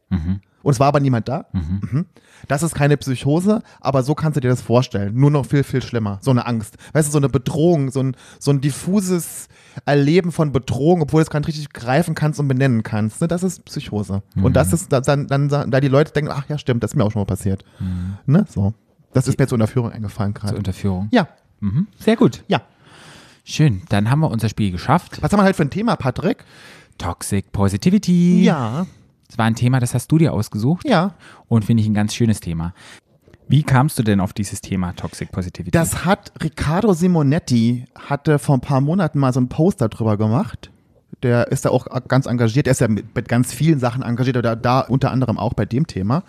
Und 0.64 0.72
es 0.72 0.80
war 0.80 0.88
aber 0.88 1.02
niemand 1.02 1.28
da? 1.28 1.46
Mhm. 1.52 2.06
Das 2.48 2.64
ist 2.64 2.74
keine 2.74 2.96
Psychose, 2.98 3.62
aber 3.82 4.04
so 4.04 4.16
kannst 4.16 4.38
du 4.38 4.40
dir 4.42 4.48
das 4.50 4.62
vorstellen. 4.62 5.14
Nur 5.16 5.30
noch 5.32 5.46
viel, 5.46 5.64
viel 5.64 5.82
schlimmer. 5.82 6.20
So 6.22 6.32
eine 6.32 6.46
Angst. 6.46 6.78
Weißt 6.94 7.08
du, 7.10 7.12
so 7.12 7.18
eine 7.18 7.28
Bedrohung, 7.30 7.92
so 7.92 8.02
ein, 8.02 8.16
so 8.40 8.52
ein 8.52 8.62
diffuses 8.62 9.50
Erleben 9.86 10.32
von 10.32 10.52
Bedrohung, 10.54 11.02
obwohl 11.02 11.20
du 11.20 11.24
es 11.24 11.30
gar 11.30 11.40
nicht 11.40 11.48
richtig 11.48 11.72
greifen 11.74 12.16
kannst 12.16 12.40
und 12.40 12.48
benennen 12.48 12.84
kannst. 12.84 13.20
Ne? 13.22 13.28
Das 13.28 13.44
ist 13.44 13.66
Psychose. 13.66 14.24
Und 14.42 14.56
das 14.56 14.72
ist 14.74 14.92
da- 14.94 15.02
dann, 15.02 15.28
dann, 15.28 15.50
dann, 15.50 15.70
da 15.70 15.82
die 15.82 15.88
Leute 15.90 16.14
denken, 16.14 16.32
ach 16.34 16.48
ja, 16.48 16.58
stimmt, 16.58 16.82
das 16.84 16.92
ist 16.92 16.96
mir 16.96 17.04
auch 17.04 17.12
schon 17.12 17.22
mal 17.22 17.26
passiert. 17.26 17.64
Ne? 18.26 18.46
So. 18.50 18.74
Das 19.14 19.28
ist 19.28 19.38
mir 19.38 19.48
zur 19.48 19.58
Unterführung 19.58 19.92
eingefallen 19.92 20.34
gerade. 20.34 20.50
Zur 20.54 20.58
Unterführung. 20.60 21.10
Ja, 21.12 21.28
Mhm. 21.60 21.88
Sehr 21.98 22.16
gut. 22.16 22.44
ja. 22.48 22.62
Schön. 23.50 23.82
Dann 23.90 24.10
haben 24.12 24.20
wir 24.20 24.30
unser 24.30 24.50
Spiel 24.50 24.72
geschafft. 24.72 25.22
Was 25.22 25.32
haben 25.32 25.40
wir 25.40 25.44
halt 25.46 25.56
für 25.56 25.64
ein 25.64 25.70
Thema, 25.70 25.96
Patrick? 25.96 26.44
Toxic 26.98 27.52
Positivity. 27.54 28.44
Ja, 28.44 28.86
Das 29.30 29.38
war 29.38 29.46
ein 29.46 29.56
Thema, 29.56 29.80
das 29.80 29.94
hast 29.94 30.12
du 30.12 30.18
dir 30.18 30.34
ausgesucht. 30.34 30.86
ja. 30.88 31.14
Und 31.48 31.64
finde 31.64 31.82
ich 31.82 31.88
ein 31.88 31.94
ganz 31.94 32.14
schönes 32.14 32.40
Thema. 32.42 32.74
Wie 33.48 33.64
kamst 33.64 33.98
du 33.98 34.04
denn 34.04 34.20
auf 34.20 34.34
dieses 34.34 34.60
Thema 34.60 34.92
Toxic 34.94 35.32
Positivity? 35.32 35.72
Das 35.72 36.04
hat 36.04 36.34
Riccardo 36.44 36.92
Simonetti, 36.92 37.86
hatte 37.96 38.40
vor 38.40 38.58
ein 38.58 38.62
paar 38.62 38.82
Monaten 38.82 39.20
mal 39.20 39.32
so 39.32 39.40
ein 39.40 39.48
Poster 39.48 39.88
drüber 39.88 40.18
gemacht. 40.18 40.70
Der 41.24 41.48
ist 41.52 41.66
da 41.66 41.70
auch 41.70 41.88
ganz 42.08 42.26
engagiert. 42.28 42.68
Er 42.68 42.72
ist 42.72 42.82
ja 42.82 42.88
mit, 42.88 43.16
mit 43.16 43.28
ganz 43.28 43.54
vielen 43.54 43.80
Sachen 43.80 44.04
engagiert, 44.04 44.38
oder 44.38 44.56
da 44.56 44.82
unter 44.82 45.12
anderem 45.12 45.38
auch 45.38 45.54
bei 45.54 45.66
dem 45.66 45.88
Thema. 45.88 46.24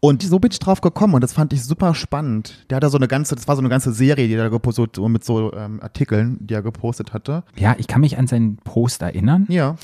Und 0.00 0.22
so 0.22 0.38
bin 0.38 0.50
ich 0.50 0.58
drauf 0.58 0.80
gekommen 0.80 1.14
und 1.14 1.22
das 1.22 1.32
fand 1.32 1.52
ich 1.52 1.64
super 1.64 1.94
spannend. 1.94 2.66
Der 2.68 2.76
hat 2.76 2.82
da 2.82 2.90
so 2.90 2.98
eine 2.98 3.08
ganze, 3.08 3.34
das 3.34 3.48
war 3.48 3.56
so 3.56 3.62
eine 3.62 3.70
ganze 3.70 3.92
Serie, 3.92 4.28
die 4.28 4.34
er 4.34 4.50
gepostet, 4.50 4.96
so 4.96 5.08
mit 5.08 5.24
so 5.24 5.52
ähm, 5.54 5.80
Artikeln, 5.82 6.38
die 6.40 6.54
er 6.54 6.62
gepostet 6.62 7.12
hatte. 7.14 7.42
ja, 7.56 7.74
ich 7.78 7.86
kann 7.86 8.00
mich 8.02 8.18
an 8.18 8.26
seinen 8.26 8.56
Post 8.56 9.02
erinnern. 9.02 9.46
Ja. 9.48 9.76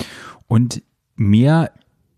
Und 0.47 0.83
mir 1.15 1.71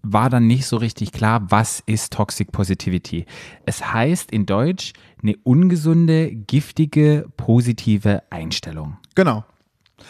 war 0.03 0.29
dann 0.29 0.47
nicht 0.47 0.65
so 0.65 0.77
richtig 0.77 1.11
klar, 1.11 1.49
was 1.49 1.81
ist 1.85 2.13
Toxic 2.13 2.51
Positivity. 2.51 3.25
Es 3.65 3.93
heißt 3.93 4.31
in 4.31 4.45
Deutsch 4.45 4.93
eine 5.21 5.35
ungesunde, 5.43 6.31
giftige, 6.31 7.25
positive 7.35 8.23
Einstellung. 8.29 8.97
Genau. 9.15 9.43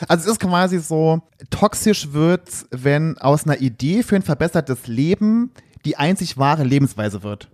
Also 0.08 0.26
es 0.26 0.32
ist 0.34 0.40
quasi 0.40 0.80
so, 0.80 1.22
toxisch 1.50 2.12
wird, 2.14 2.50
wenn 2.72 3.18
aus 3.18 3.46
einer 3.46 3.60
Idee 3.60 4.04
für 4.04 4.16
ein 4.16 4.22
verbessertes 4.22 4.88
Leben 4.88 5.52
die 5.86 5.98
einzig 5.98 6.38
wahre 6.38 6.64
Lebensweise 6.64 7.24
wird. 7.24 7.50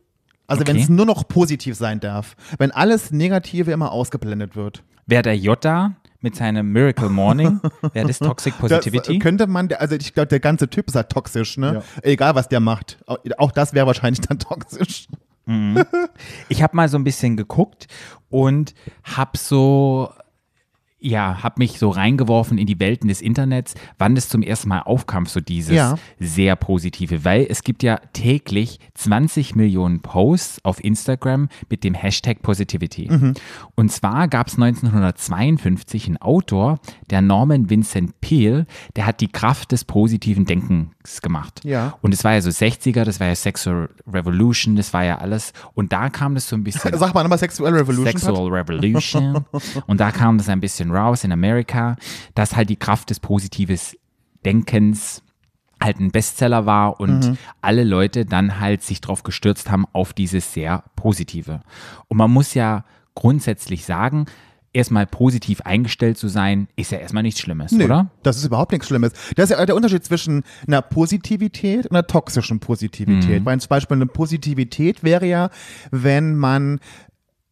Also 0.48 0.66
wenn 0.68 0.76
Okay. 0.76 0.84
es 0.84 0.90
nur 0.90 1.06
noch 1.06 1.28
positiv 1.28 1.76
sein 1.76 2.00
darf. 2.00 2.36
Wenn 2.58 2.72
alles 2.72 3.12
Negative 3.12 3.72
immer 3.72 3.92
ausgeblendet 3.92 4.56
wird. 4.56 4.84
Wäre 5.06 5.24
der 5.24 5.38
Jota 5.38 5.96
mit 6.22 6.36
seinem 6.36 6.72
Miracle 6.72 7.10
Morning, 7.10 7.60
wäre 7.94 8.08
das 8.08 8.20
Toxic 8.20 8.58
Positivity? 8.58 9.14
Das 9.18 9.24
könnte 9.24 9.48
man, 9.48 9.72
also 9.74 9.96
ich 9.96 10.14
glaube, 10.14 10.28
der 10.28 10.40
ganze 10.40 10.70
Typ 10.70 10.88
ist 10.88 10.96
halt 10.96 11.10
toxisch, 11.10 11.58
ne? 11.58 11.84
Egal, 12.02 12.36
was 12.36 12.48
der 12.50 12.60
macht. 12.60 12.98
Auch- 13.08 13.18
Auch 13.38 13.52
das 13.52 13.74
wäre 13.74 13.86
wahrscheinlich 13.88 14.22
dann 14.22 14.40
toxisch. 14.40 15.08
Ich 16.50 16.64
habe 16.64 16.76
mal 16.76 16.88
so 16.88 16.98
ein 16.98 17.04
bisschen 17.04 17.36
geguckt 17.36 17.88
und 18.30 18.74
habe 19.04 19.38
so, 19.38 20.10
ja, 21.04 21.44
habe 21.44 21.56
mich 21.58 21.80
so 21.80 21.90
reingeworfen 21.90 22.58
in 22.58 22.66
die 22.66 22.80
Welten 22.80 23.10
des 23.10 23.22
Internets, 23.22 23.76
wann 23.98 24.16
das 24.16 24.30
zum 24.30 24.42
ersten 24.42 24.70
Mal 24.70 24.80
aufkam, 24.82 25.26
so 25.26 25.40
dieses 25.42 25.76
Ja. 25.76 25.96
sehr 26.20 26.56
positive, 26.56 27.26
weil 27.26 27.46
es 27.50 27.64
gibt 27.64 27.84
ja 27.84 27.98
täglich 28.14 28.80
20 28.96 29.56
Millionen 29.56 30.02
Posts 30.02 30.64
auf 30.64 30.84
Instagram 30.84 31.50
mit 31.70 31.84
dem 31.84 31.94
Hashtag 31.94 32.42
Positivity. 32.42 33.10
Und 33.76 33.92
zwar 33.92 34.28
gab 34.28 34.48
es 34.48 34.58
1952 34.58 36.08
einen 36.08 36.18
Autor, 36.18 36.80
der 37.10 37.22
Norman 37.22 37.70
Vincent 37.70 38.20
Peale, 38.22 38.66
der 38.96 39.06
hat 39.06 39.22
die 39.22 39.28
Kraft 39.28 39.72
des 39.72 39.84
positiven 39.86 40.46
Denkens 41.04 41.22
gemacht. 41.22 41.62
Ja. 41.64 41.98
Und 42.02 42.14
es 42.14 42.24
war 42.24 42.34
ja 42.34 42.42
so 42.42 42.50
60er, 42.50 43.04
das 43.04 43.20
war 43.20 43.28
ja 43.28 43.36
Sexual 43.36 43.90
Revolution, 44.08 44.76
das 44.76 44.94
war 44.94 45.04
ja 45.04 45.18
alles. 45.18 45.54
Und 45.74 45.92
da 45.92 46.10
kam 46.10 46.36
das 46.36 46.48
so 46.48 46.56
ein 46.56 46.64
bisschen. 46.64 46.92
Sag 46.98 47.14
mal 47.14 47.24
nochmal 47.24 47.38
Sexual 47.38 47.74
Revolution. 47.74 48.06
Sexual 48.06 48.50
Revolution. 48.50 49.46
Und 49.88 50.00
da 50.00 50.12
kam 50.12 50.38
das 50.38 50.50
ein 50.50 50.60
bisschen 50.60 50.92
raus 50.92 51.24
in 51.24 51.32
Amerika, 51.32 51.98
dass 52.36 52.56
halt 52.56 52.70
die 52.70 52.76
Kraft 52.76 53.10
des 53.10 53.20
positives 53.20 53.98
Denkens 54.46 55.22
halt 55.82 56.00
ein 56.00 56.12
Bestseller 56.12 56.66
war 56.66 57.02
und 57.02 57.38
alle 57.60 57.84
Leute 57.84 58.26
dann 58.26 58.62
halt 58.62 58.84
sich 58.84 59.02
drauf 59.02 59.24
gestürzt 59.24 59.70
haben 59.70 59.86
auf 59.92 60.14
dieses 60.14 60.54
sehr 60.54 60.84
positive. 60.96 61.60
Und 62.08 62.18
man 62.18 62.32
muss 62.32 62.54
ja 62.54 62.86
grundsätzlich 63.16 63.84
sagen, 63.84 64.26
erstmal 64.74 65.06
positiv 65.06 65.62
eingestellt 65.62 66.18
zu 66.18 66.28
sein, 66.28 66.68
ist 66.76 66.92
ja 66.92 66.98
erstmal 66.98 67.24
nichts 67.24 67.40
Schlimmes, 67.40 67.72
Nö, 67.72 67.86
oder? 67.86 68.10
Das 68.24 68.38
ist 68.38 68.46
überhaupt 68.46 68.72
nichts 68.72 68.88
Schlimmes. 68.88 69.14
Das 69.36 69.50
ist 69.50 69.58
ja 69.58 69.66
der 69.66 69.76
Unterschied 69.76 70.04
zwischen 70.04 70.44
einer 70.68 70.82
Positivität 70.82 71.86
und 71.86 71.92
einer 71.92 72.08
toxischen 72.08 72.60
Positivität. 72.60 73.42
Mhm. 73.42 73.46
Weil 73.46 73.60
zum 73.60 73.70
Beispiel 73.70 73.96
eine 73.96 74.08
Positivität 74.08 75.04
wäre 75.04 75.26
ja, 75.26 75.50
wenn 75.92 76.36
man 76.36 76.80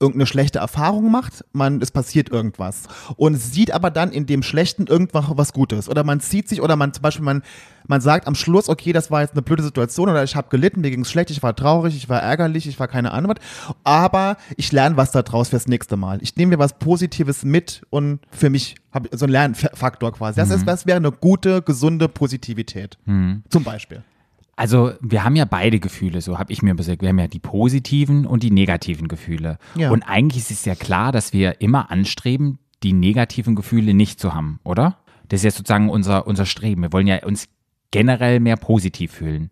irgendeine 0.02 0.26
schlechte 0.26 0.60
Erfahrung 0.60 1.12
macht, 1.12 1.46
man, 1.54 1.80
es 1.80 1.92
passiert 1.92 2.30
irgendwas 2.30 2.88
und 3.18 3.36
sieht 3.36 3.72
aber 3.72 3.92
dann 3.92 4.12
in 4.12 4.26
dem 4.26 4.42
Schlechten 4.42 4.88
irgendwas 4.88 5.26
was 5.30 5.54
Gutes 5.54 5.88
oder 5.88 6.04
man 6.04 6.20
zieht 6.20 6.50
sich 6.50 6.60
oder 6.60 6.76
man 6.76 6.92
zum 6.92 7.04
Beispiel 7.04 7.24
man, 7.24 7.44
man 7.92 8.00
sagt 8.00 8.26
am 8.26 8.36
Schluss, 8.36 8.70
okay, 8.70 8.94
das 8.94 9.12
war 9.12 9.20
jetzt 9.20 9.34
eine 9.34 9.42
blöde 9.42 9.64
Situation 9.64 10.08
oder 10.08 10.24
ich 10.24 10.38
habe 10.38 10.48
gelitten, 10.48 10.80
mir 10.80 10.92
ging 10.92 11.02
es 11.02 11.12
schlecht, 11.12 11.30
ich 11.30 11.44
war 11.44 11.54
traurig, 11.54 11.94
ich 11.94 12.08
war 12.08 12.22
ärgerlich, 12.22 12.66
ich 12.66 12.80
war 12.80 12.88
keine 12.88 13.12
Ahnung 13.12 13.34
was, 13.36 13.76
aber 13.84 14.38
ich 14.56 14.72
lerne 14.72 14.96
was 14.96 15.12
daraus 15.12 15.50
fürs 15.50 15.68
nächste 15.68 15.98
Mal. 15.98 16.20
Ich 16.22 16.38
nehme 16.38 16.52
mir 16.52 16.60
was 16.60 16.80
Positives 16.80 17.44
mit 17.44 17.82
und 17.90 18.22
für 18.32 18.50
mich 18.50 18.78
habe 18.94 19.10
so 19.12 19.26
einen 19.26 19.34
Lernfaktor 19.34 20.14
quasi. 20.14 20.40
Das, 20.40 20.52
ist, 20.52 20.66
das 20.66 20.86
wäre 20.86 20.96
eine 20.96 21.12
gute, 21.12 21.62
gesunde 21.62 22.08
Positivität. 22.08 22.98
Zum 23.50 23.64
Beispiel. 23.66 24.04
Also 24.56 24.94
wir 25.02 25.26
haben 25.26 25.36
ja 25.36 25.44
beide 25.44 25.82
Gefühle, 25.82 26.22
so 26.22 26.40
habe 26.40 26.54
ich 26.54 26.62
mir 26.62 26.74
gesagt. 26.76 27.02
Wir 27.02 27.10
haben 27.10 27.20
ja 27.20 27.28
die 27.28 27.40
positiven 27.40 28.26
und 28.26 28.42
die 28.42 28.52
negativen 28.52 29.10
Gefühle. 29.10 29.58
Ja. 29.76 29.92
Und 29.92 30.04
eigentlich 30.04 30.44
ist 30.44 30.52
es 30.52 30.64
ja 30.66 30.76
klar, 30.76 31.12
dass 31.12 31.34
wir 31.34 31.60
immer 31.60 31.92
anstreben, 31.92 32.58
die 32.84 32.94
negativen 32.94 33.56
Gefühle 33.56 33.94
nicht 33.94 34.22
zu 34.22 34.34
haben, 34.34 34.62
oder? 34.64 34.98
Das 35.28 35.42
ist 35.42 35.44
ja 35.44 35.52
sozusagen 35.52 35.90
unser, 35.90 36.28
unser 36.28 36.46
Streben. 36.46 36.82
Wir 36.84 36.94
wollen 36.94 37.08
ja 37.08 37.26
uns 37.26 37.48
generell 37.92 38.40
mehr 38.40 38.58
positiv 38.58 39.12
fühlen. 39.12 39.50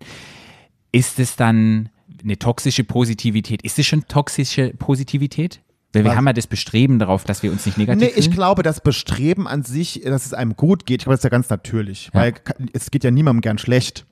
Ist 0.91 1.19
es 1.19 1.36
dann 1.36 1.89
eine 2.23 2.38
toxische 2.39 2.84
Positivität? 2.84 3.62
Ist 3.62 3.78
es 3.80 3.86
schon 3.86 4.06
toxische 4.08 4.73
Positivität? 4.78 5.62
Weil 5.93 6.04
wir 6.04 6.12
Was? 6.12 6.17
haben 6.17 6.28
ja 6.28 6.34
das 6.34 6.47
Bestreben 6.47 6.99
darauf, 6.99 7.23
dass 7.23 7.41
wir 7.41 7.52
uns 7.52 7.65
nicht 7.65 7.78
negativ 7.78 8.02
Nee, 8.02 8.13
ich 8.15 8.25
fühlen. 8.25 8.36
glaube, 8.36 8.62
das 8.63 8.82
Bestreben 8.82 9.47
an 9.47 9.63
sich, 9.63 10.02
dass 10.06 10.25
es 10.25 10.34
einem 10.34 10.56
gut 10.56 10.86
geht, 10.86 11.02
ich 11.02 11.06
glaube, 11.06 11.13
das 11.15 11.21
ist 11.21 11.23
ja 11.23 11.30
ganz 11.30 11.49
natürlich. 11.49 12.10
Weil 12.13 12.34
es 12.73 12.91
geht 12.91 13.04
ja 13.04 13.12
niemandem 13.12 13.41
gern 13.41 13.58
schlecht. 13.58 14.06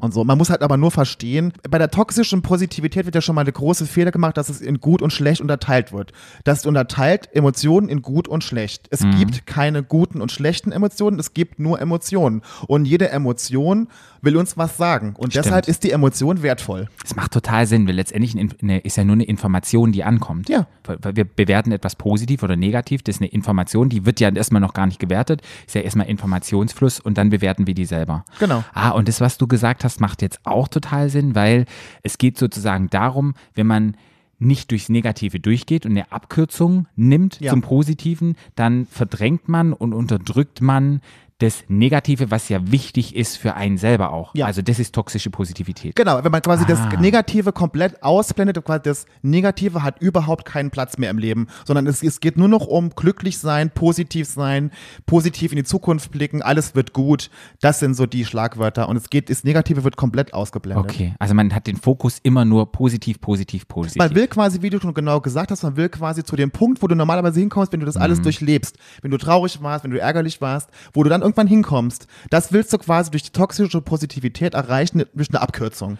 Und 0.00 0.12
so. 0.12 0.24
Man 0.24 0.38
muss 0.38 0.50
halt 0.50 0.62
aber 0.62 0.76
nur 0.76 0.90
verstehen, 0.90 1.52
bei 1.70 1.78
der 1.78 1.90
toxischen 1.90 2.42
Positivität 2.42 3.04
wird 3.04 3.14
ja 3.14 3.20
schon 3.20 3.36
mal 3.36 3.42
eine 3.42 3.52
große 3.52 3.86
Fehler 3.86 4.10
gemacht, 4.10 4.36
dass 4.36 4.48
es 4.48 4.60
in 4.60 4.80
gut 4.80 5.02
und 5.02 5.12
schlecht 5.12 5.40
unterteilt 5.40 5.92
wird. 5.92 6.12
Das 6.44 6.66
unterteilt 6.66 7.28
Emotionen 7.32 7.88
in 7.88 8.02
gut 8.02 8.26
und 8.26 8.42
schlecht. 8.42 8.88
Es 8.90 9.00
gibt 9.18 9.46
keine 9.46 9.82
guten 9.82 10.20
und 10.20 10.32
schlechten 10.32 10.72
Emotionen, 10.72 11.18
es 11.18 11.32
gibt 11.32 11.60
nur 11.60 11.80
Emotionen. 11.80 12.42
Und 12.66 12.86
jede 12.86 13.10
Emotion 13.10 13.88
will 14.22 14.36
uns 14.36 14.56
was 14.56 14.76
sagen. 14.76 15.14
Und 15.18 15.32
Stimmt. 15.32 15.46
deshalb 15.46 15.68
ist 15.68 15.84
die 15.84 15.90
Emotion 15.90 16.42
wertvoll. 16.42 16.88
Es 17.04 17.14
macht 17.16 17.32
total 17.32 17.66
Sinn, 17.66 17.86
weil 17.86 17.96
letztendlich 17.96 18.36
eine, 18.38 18.78
ist 18.78 18.96
ja 18.96 19.04
nur 19.04 19.14
eine 19.14 19.24
Information, 19.24 19.92
die 19.92 20.04
ankommt. 20.04 20.48
Ja. 20.48 20.66
Wir 21.12 21.24
bewerten 21.24 21.72
etwas 21.72 21.96
positiv 21.96 22.42
oder 22.42 22.56
negativ, 22.56 23.02
das 23.02 23.16
ist 23.16 23.20
eine 23.20 23.30
Information, 23.30 23.88
die 23.88 24.06
wird 24.06 24.20
ja 24.20 24.30
erstmal 24.30 24.60
noch 24.60 24.74
gar 24.74 24.86
nicht 24.86 24.98
gewertet, 25.00 25.42
ist 25.66 25.74
ja 25.74 25.82
erstmal 25.82 26.06
Informationsfluss 26.08 27.00
und 27.00 27.18
dann 27.18 27.30
bewerten 27.30 27.66
wir 27.66 27.74
die 27.74 27.84
selber. 27.84 28.24
Genau. 28.38 28.64
Ah, 28.72 28.90
und 28.90 29.08
das, 29.08 29.20
was 29.20 29.38
du 29.38 29.46
gesagt 29.46 29.84
hast, 29.84 30.00
macht 30.00 30.22
jetzt 30.22 30.40
auch 30.44 30.68
total 30.68 31.10
Sinn, 31.10 31.34
weil 31.34 31.66
es 32.02 32.16
geht 32.18 32.38
sozusagen 32.38 32.88
darum, 32.90 33.34
wenn 33.54 33.66
man 33.66 33.96
nicht 34.38 34.72
durchs 34.72 34.88
Negative 34.88 35.38
durchgeht 35.38 35.86
und 35.86 35.92
eine 35.92 36.10
Abkürzung 36.10 36.86
nimmt 36.96 37.38
Ja. 37.40 37.50
zum 37.52 37.62
Positiven, 37.62 38.34
dann 38.56 38.86
verdrängt 38.90 39.48
man 39.48 39.72
und 39.72 39.92
unterdrückt 39.94 40.60
man 40.60 41.00
das 41.42 41.64
Negative, 41.68 42.30
was 42.30 42.48
ja 42.48 42.60
wichtig 42.70 43.16
ist 43.16 43.36
für 43.36 43.54
einen 43.54 43.76
selber 43.78 44.12
auch. 44.12 44.34
Ja. 44.34 44.46
Also 44.46 44.62
das 44.62 44.78
ist 44.78 44.94
toxische 44.94 45.30
Positivität. 45.30 45.96
Genau, 45.96 46.22
wenn 46.22 46.30
man 46.32 46.40
quasi 46.42 46.64
Ah. 46.64 46.68
das 46.68 47.00
Negative 47.00 47.52
komplett 47.52 48.02
ausblendet, 48.02 48.62
quasi 48.64 48.82
das 48.84 49.06
Negative 49.22 49.82
hat 49.82 50.00
überhaupt 50.00 50.44
keinen 50.44 50.70
Platz 50.70 50.98
mehr 50.98 51.10
im 51.10 51.18
Leben, 51.18 51.48
sondern 51.64 51.86
es, 51.86 52.02
es 52.02 52.20
geht 52.20 52.36
nur 52.36 52.48
noch 52.48 52.66
um 52.66 52.90
glücklich 52.90 53.38
sein, 53.38 53.70
positiv 53.70 54.28
sein, 54.28 54.70
positiv 55.06 55.52
in 55.52 55.56
die 55.56 55.64
Zukunft 55.64 56.10
blicken, 56.12 56.42
alles 56.42 56.74
wird 56.74 56.92
gut. 56.92 57.30
Das 57.60 57.78
sind 57.80 57.94
so 57.94 58.06
die 58.06 58.24
Schlagwörter 58.24 58.88
und 58.88 58.96
es 58.96 59.10
geht, 59.10 59.30
das 59.30 59.44
Negative 59.44 59.84
wird 59.84 59.96
komplett 59.96 60.34
ausgeblendet. 60.34 60.84
Okay, 60.84 61.14
also 61.18 61.34
man 61.34 61.54
hat 61.54 61.66
den 61.66 61.76
Fokus 61.76 62.18
immer 62.22 62.44
nur 62.44 62.70
positiv, 62.70 63.20
positiv, 63.20 63.66
positiv. 63.68 63.98
Man 63.98 64.14
will 64.14 64.28
quasi, 64.28 64.62
wie 64.62 64.70
du 64.70 64.80
schon 64.80 64.94
genau 64.94 65.20
gesagt 65.20 65.50
hast, 65.50 65.62
man 65.62 65.76
will 65.76 65.88
quasi 65.88 66.22
zu 66.24 66.36
dem 66.36 66.50
Punkt, 66.50 66.82
wo 66.82 66.86
du 66.86 66.94
normalerweise 66.94 67.40
hinkommst, 67.40 67.72
wenn 67.72 67.80
du 67.80 67.86
das 67.86 67.96
alles 67.96 68.18
Mhm. 68.18 68.22
durchlebst. 68.24 68.76
Wenn 69.02 69.10
du 69.10 69.18
traurig 69.18 69.60
warst, 69.62 69.84
wenn 69.84 69.90
du 69.90 69.98
ärgerlich 70.00 70.40
warst, 70.40 70.70
wo 70.92 71.02
du 71.02 71.10
dann 71.10 71.22
irgendwann 71.32 71.46
hinkommst. 71.46 72.06
Das 72.30 72.52
willst 72.52 72.72
du 72.72 72.78
quasi 72.78 73.10
durch 73.10 73.22
die 73.22 73.30
toxische 73.30 73.80
Positivität 73.80 74.54
erreichen, 74.54 75.04
durch 75.14 75.30
eine 75.30 75.40
Abkürzung. 75.40 75.98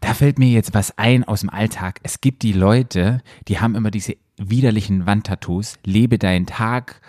Da 0.00 0.14
fällt 0.14 0.38
mir 0.38 0.48
jetzt 0.48 0.72
was 0.72 0.96
ein 0.96 1.24
aus 1.24 1.40
dem 1.40 1.50
Alltag. 1.50 2.00
Es 2.02 2.20
gibt 2.20 2.42
die 2.42 2.52
Leute, 2.52 3.20
die 3.48 3.60
haben 3.60 3.74
immer 3.74 3.90
diese 3.90 4.16
widerlichen 4.38 5.04
Wandtattoos. 5.04 5.74
Lebe 5.84 6.18
deinen 6.18 6.46
Tag, 6.46 7.02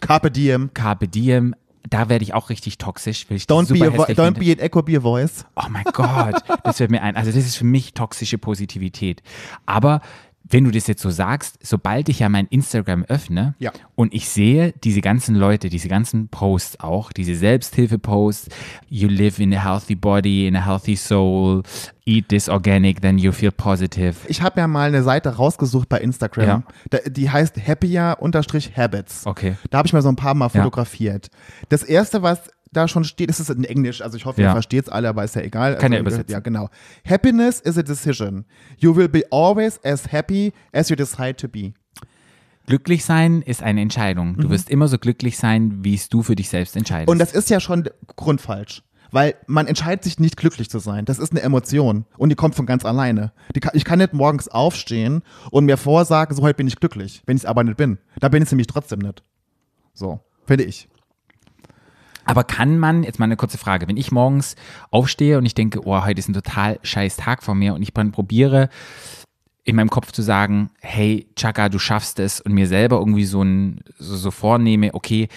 Carpe 0.00 0.30
diem. 0.30 0.70
Carpe 0.74 1.08
Diem, 1.08 1.54
da 1.88 2.08
werde 2.08 2.22
ich 2.22 2.34
auch 2.34 2.50
richtig 2.50 2.78
toxisch. 2.78 3.26
Don't, 3.28 3.72
be 3.72 3.84
a, 3.84 3.90
don't 3.90 4.14
finde. 4.14 4.40
be 4.40 4.52
an 4.52 4.58
echo, 4.58 4.82
be 4.82 4.96
a 4.96 5.00
voice. 5.00 5.44
Oh 5.56 5.68
mein 5.68 5.84
Gott, 5.92 6.36
das 6.62 6.78
wird 6.78 6.90
mir 6.90 7.02
ein. 7.02 7.16
Also 7.16 7.32
das 7.32 7.44
ist 7.44 7.56
für 7.56 7.64
mich 7.64 7.94
toxische 7.94 8.38
Positivität. 8.38 9.22
Aber 9.66 10.00
wenn 10.50 10.64
du 10.64 10.70
das 10.70 10.86
jetzt 10.86 11.02
so 11.02 11.10
sagst, 11.10 11.58
sobald 11.62 12.08
ich 12.08 12.20
ja 12.20 12.28
mein 12.28 12.46
Instagram 12.46 13.04
öffne 13.04 13.54
Ja. 13.58 13.70
und 13.94 14.14
ich 14.14 14.28
sehe 14.28 14.72
diese 14.84 15.00
ganzen 15.00 15.34
Leute, 15.34 15.68
diese 15.68 15.88
ganzen 15.88 16.28
Posts 16.28 16.80
auch, 16.80 17.12
diese 17.12 17.34
Selbsthilfe-Posts, 17.34 18.48
you 18.88 19.08
live 19.08 19.38
in 19.38 19.54
a 19.54 19.62
healthy 19.62 19.94
body, 19.94 20.46
in 20.46 20.56
a 20.56 20.64
healthy 20.64 20.96
soul, 20.96 21.62
eat 22.06 22.28
this 22.30 22.48
organic, 22.48 23.00
then 23.02 23.18
you 23.18 23.32
feel 23.32 23.50
positive. 23.50 24.14
Ich 24.28 24.40
habe 24.40 24.60
ja 24.60 24.66
mal 24.66 24.88
eine 24.88 25.02
Seite 25.02 25.28
rausgesucht 25.36 25.88
bei 25.90 26.00
Instagram. 26.00 26.64
Ja. 26.92 26.98
Die 27.10 27.28
heißt 27.30 27.56
happier-habits. 27.66 29.26
Okay. 29.26 29.56
Da 29.70 29.78
habe 29.78 29.86
ich 29.86 29.92
mal 29.92 30.02
so 30.02 30.08
ein 30.08 30.16
paar 30.16 30.34
Mal 30.34 30.46
Ja. 30.46 30.62
fotografiert. 30.62 31.28
Das 31.68 31.82
erste, 31.82 32.22
was 32.22 32.40
da 32.72 32.88
schon 32.88 33.04
steht, 33.04 33.30
ist 33.30 33.40
es 33.40 33.50
in 33.50 33.64
Englisch. 33.64 34.02
Also 34.02 34.16
ich 34.16 34.24
hoffe, 34.24 34.42
Ja. 34.42 34.48
ihr 34.48 34.52
versteht 34.52 34.84
es 34.84 34.88
alle, 34.88 35.08
aber 35.08 35.24
ist 35.24 35.34
ja 35.34 35.42
egal. 35.42 35.76
Kann 35.76 35.92
ja 35.92 35.98
also, 35.98 36.08
übersetzen. 36.08 36.32
Ja, 36.32 36.40
genau. 36.40 36.68
Happiness 37.08 37.60
is 37.60 37.78
a 37.78 37.82
decision. 37.82 38.44
You 38.78 38.94
will 38.94 39.08
be 39.08 39.24
always 39.30 39.82
as 39.84 40.10
happy 40.12 40.52
as 40.72 40.88
you 40.88 40.96
decide 40.96 41.36
to 41.36 41.48
be. 41.48 41.72
Glücklich 42.66 43.04
sein 43.04 43.40
ist 43.40 43.62
eine 43.62 43.80
Entscheidung. 43.80 44.36
Du 44.36 44.50
wirst 44.50 44.68
immer 44.68 44.88
so 44.88 44.98
glücklich 44.98 45.38
sein, 45.38 45.82
wie 45.84 45.94
es 45.94 46.10
du 46.10 46.22
für 46.22 46.36
dich 46.36 46.50
selbst 46.50 46.76
entscheidest. 46.76 47.08
Mhm. 47.08 47.12
Und 47.12 47.18
das 47.18 47.32
ist 47.32 47.48
ja 47.48 47.60
schon 47.60 47.88
grundfalsch. 48.16 48.82
Weil 49.10 49.36
man 49.46 49.66
entscheidet 49.66 50.04
sich 50.04 50.20
nicht 50.20 50.36
glücklich 50.36 50.68
zu 50.68 50.78
sein. 50.78 51.06
Das 51.06 51.18
ist 51.18 51.32
eine 51.32 51.40
Emotion 51.40 52.04
und 52.18 52.28
die 52.28 52.34
kommt 52.34 52.54
von 52.54 52.66
ganz 52.66 52.84
alleine. 52.84 53.32
Kann, 53.58 53.72
ich 53.74 53.86
kann 53.86 54.00
nicht 54.00 54.12
morgens 54.12 54.48
aufstehen 54.48 55.22
und 55.50 55.64
mir 55.64 55.78
vorsagen, 55.78 56.36
so 56.36 56.42
heute 56.42 56.58
bin 56.58 56.68
ich 56.68 56.76
glücklich, 56.76 57.22
wenn 57.24 57.38
ich 57.38 57.44
es 57.44 57.46
aber 57.46 57.64
nicht 57.64 57.78
bin. 57.78 57.96
Da 58.20 58.28
bin 58.28 58.42
ich 58.42 58.48
es 58.48 58.52
nämlich 58.52 58.66
trotzdem 58.66 58.98
nicht. 58.98 59.22
So, 59.94 60.20
finde 60.46 60.64
ich. 60.64 60.90
Aber 62.28 62.44
kann 62.44 62.78
man, 62.78 63.04
jetzt 63.04 63.18
mal 63.18 63.24
eine 63.24 63.38
kurze 63.38 63.56
Frage, 63.56 63.88
wenn 63.88 63.96
ich 63.96 64.12
morgens 64.12 64.54
aufstehe 64.90 65.38
und 65.38 65.46
ich 65.46 65.54
denke, 65.54 65.86
oh, 65.86 66.04
heute 66.04 66.18
ist 66.18 66.28
ein 66.28 66.34
total 66.34 66.78
scheiß 66.82 67.16
Tag 67.16 67.42
vor 67.42 67.54
mir 67.54 67.72
und 67.72 67.80
ich 67.80 67.94
probiere 67.94 68.68
in 69.64 69.76
meinem 69.76 69.88
Kopf 69.88 70.12
zu 70.12 70.20
sagen, 70.20 70.68
hey, 70.82 71.26
Chaka, 71.36 71.70
du 71.70 71.78
schaffst 71.78 72.20
es 72.20 72.42
und 72.42 72.52
mir 72.52 72.66
selber 72.66 72.98
irgendwie 72.98 73.24
so, 73.24 73.40
ein, 73.42 73.80
so, 73.96 74.14
so 74.14 74.30
vornehme, 74.30 74.92
okay, 74.92 75.28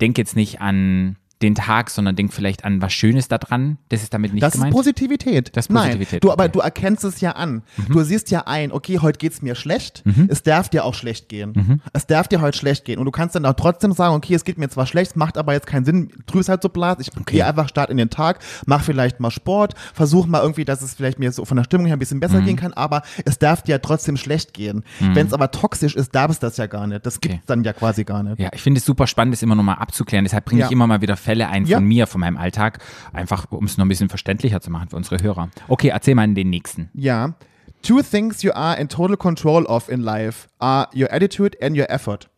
denk 0.00 0.16
jetzt 0.16 0.36
nicht 0.36 0.60
an 0.60 1.16
den 1.42 1.54
Tag, 1.54 1.90
sondern 1.90 2.16
denk 2.16 2.32
vielleicht 2.32 2.64
an 2.64 2.82
was 2.82 2.92
Schönes 2.92 3.28
daran. 3.28 3.78
Das 3.90 4.02
ist 4.02 4.12
damit 4.12 4.32
nicht 4.34 4.42
Das 4.42 4.54
gemeint. 4.54 4.72
ist 4.72 4.76
Positivität. 4.76 5.56
Das 5.56 5.66
ist 5.66 5.74
Positivität, 5.74 6.12
Nein, 6.14 6.20
du, 6.20 6.32
aber 6.32 6.44
okay. 6.44 6.48
Mhm. 6.48 6.52
du 6.52 6.60
erkennst 6.60 7.04
es 7.04 7.20
ja 7.20 7.32
an. 7.32 7.62
Du 7.88 8.02
siehst 8.02 8.30
ja 8.30 8.46
ein, 8.46 8.72
okay, 8.72 8.98
heute 9.00 9.18
geht's 9.18 9.40
mir 9.42 9.54
schlecht. 9.54 10.02
Es 10.28 10.42
darf 10.42 10.68
dir 10.68 10.84
auch 10.84 10.94
schlecht 10.94 11.28
gehen. 11.28 11.52
Mhm. 11.54 11.80
Es 11.92 12.06
darf 12.06 12.26
dir 12.28 12.40
heute 12.40 12.58
schlecht 12.58 12.84
gehen. 12.84 12.98
Und 12.98 13.04
du 13.04 13.10
kannst 13.12 13.34
dann 13.36 13.46
auch 13.46 13.54
trotzdem 13.54 13.92
sagen, 13.92 14.14
okay, 14.14 14.34
es 14.34 14.44
geht 14.44 14.58
mir 14.58 14.68
zwar 14.68 14.86
schlecht, 14.86 15.12
es 15.12 15.16
macht 15.16 15.38
aber 15.38 15.52
jetzt 15.52 15.66
keinen 15.66 15.84
Sinn, 15.84 16.10
drüs 16.26 16.48
halt 16.48 16.62
so 16.62 16.68
blasen. 16.68 17.02
Ich 17.02 17.10
gehe 17.26 17.46
einfach 17.46 17.68
start 17.68 17.90
in 17.90 17.96
den 17.98 18.10
Tag, 18.10 18.40
mach 18.66 18.82
vielleicht 18.82 19.20
mal 19.20 19.30
Sport, 19.30 19.74
versuch 19.94 20.26
mal 20.26 20.40
irgendwie, 20.42 20.64
dass 20.64 20.82
es 20.82 20.94
vielleicht 20.94 21.18
mir 21.20 21.30
so 21.32 21.44
von 21.44 21.56
der 21.56 21.64
Stimmung 21.64 21.86
her 21.86 21.96
ein 21.96 21.98
bisschen 22.00 22.16
Mhm. 22.18 22.20
besser 22.20 22.40
gehen 22.40 22.56
kann, 22.56 22.72
aber 22.72 23.02
es 23.24 23.38
darf 23.38 23.62
dir 23.62 23.72
ja 23.72 23.78
trotzdem 23.78 24.16
schlecht 24.16 24.54
gehen. 24.54 24.82
Wenn 24.98 25.26
es 25.26 25.32
aber 25.32 25.50
toxisch 25.52 25.94
ist, 25.94 26.14
darf 26.14 26.30
es 26.32 26.40
das 26.40 26.56
ja 26.56 26.66
gar 26.66 26.86
nicht. 26.88 27.06
Das 27.06 27.20
gibt's 27.20 27.36
Okay. 27.36 27.42
dann 27.46 27.62
ja 27.64 27.72
quasi 27.72 28.02
gar 28.04 28.22
nicht. 28.22 28.40
Ja, 28.40 28.48
ich 28.52 28.60
finde 28.62 28.78
es 28.78 28.84
super 28.84 29.06
spannend, 29.06 29.34
das 29.34 29.42
immer 29.42 29.54
nochmal 29.54 29.76
abzuklären. 29.76 30.24
Deshalb 30.24 30.44
bringe 30.46 30.62
Ja. 30.62 30.66
ich 30.66 30.72
immer 30.72 30.86
mal 30.86 31.00
wieder 31.00 31.16
Fälle 31.28 31.48
ein 31.48 31.66
Ja. 31.66 31.76
von 31.76 31.84
mir, 31.86 32.06
von 32.06 32.22
meinem 32.22 32.38
Alltag, 32.38 32.78
einfach 33.12 33.44
um 33.50 33.66
es 33.66 33.76
noch 33.76 33.84
ein 33.84 33.88
bisschen 33.88 34.08
verständlicher 34.08 34.62
zu 34.62 34.70
machen 34.70 34.88
für 34.88 34.96
unsere 34.96 35.22
Hörer. 35.22 35.50
Okay, 35.68 35.88
erzähl 35.88 36.14
mal 36.14 36.26
den 36.32 36.48
nächsten. 36.48 36.88
Ja. 36.94 37.34
Two 37.82 38.00
things 38.00 38.42
you 38.42 38.52
are 38.52 38.80
in 38.80 38.88
total 38.88 39.16
control 39.18 39.64
of 39.66 39.90
in 39.90 40.00
life 40.00 40.48
are 40.58 40.88
your 40.96 41.12
attitude 41.12 41.56
and 41.62 41.76
your 41.76 41.90
effort. 41.90 42.30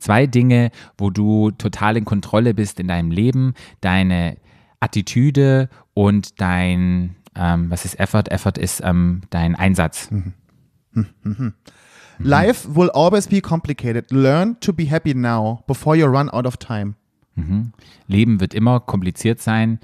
Zwei 0.00 0.26
Dinge, 0.26 0.72
wo 0.98 1.10
du 1.10 1.52
total 1.52 1.96
in 1.96 2.04
Kontrolle 2.04 2.52
bist 2.52 2.80
in 2.80 2.88
deinem 2.88 3.12
Leben, 3.12 3.54
deine 3.80 4.38
Attitüde 4.80 5.68
und 5.94 6.40
dein, 6.40 7.14
ähm, 7.36 7.70
was 7.70 7.84
ist 7.84 8.00
Effort? 8.00 8.24
Effort 8.32 8.58
ist 8.58 8.82
ähm, 8.84 9.20
dein 9.30 9.54
Einsatz. 9.54 10.10
Mhm. 10.10 11.54
Life 12.18 12.74
will 12.74 12.90
always 12.90 13.28
be 13.28 13.40
complicated. 13.40 14.10
Learn 14.10 14.58
to 14.60 14.72
be 14.72 14.84
happy 14.90 15.14
now 15.14 15.62
before 15.66 15.96
you 15.96 16.06
run 16.06 16.28
out 16.30 16.46
of 16.46 16.56
time. 16.56 16.94
Leben 18.06 18.40
wird 18.40 18.54
immer 18.54 18.80
kompliziert 18.80 19.40
sein. 19.40 19.78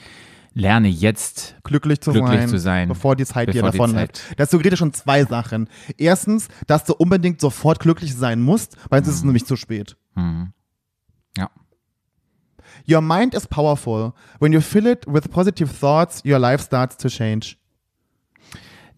Lerne 0.55 0.89
jetzt 0.89 1.57
Glücklich 1.65 2.01
zu, 2.01 2.13
Glücklich 2.13 2.41
sein, 2.41 2.49
zu 2.49 2.59
sein, 2.59 2.89
bevor 2.89 3.17
die 3.17 3.25
Zeit 3.25 3.49
dir 3.49 3.63
bevor 3.63 3.71
davon 3.87 3.91
Zeit- 3.93 4.21
Das 4.37 4.51
suggeriert 4.51 4.77
schon 4.77 4.93
zwei 4.93 5.25
Sachen. 5.25 5.69
Erstens, 5.97 6.49
dass 6.67 6.85
du 6.85 6.93
unbedingt 6.95 7.41
sofort 7.41 7.81
glücklich 7.81 8.15
sein 8.15 8.41
musst, 8.43 8.77
weil 8.91 9.03
sonst 9.03 9.15
ist 9.15 9.21
es 9.21 9.25
nämlich 9.25 9.47
zu 9.47 9.57
spät. 9.57 9.97
Ja. 11.39 11.51
Your 12.87 13.01
mind 13.01 13.33
is 13.35 13.47
powerful. 13.47 14.13
When 14.41 14.53
you 14.53 14.61
fill 14.61 14.87
it 14.87 15.07
with 15.07 15.23
positive 15.31 15.71
thoughts, 15.73 16.23
your 16.25 16.39
life 16.39 16.63
starts 16.65 16.97
to 16.99 17.09
change. 17.09 17.57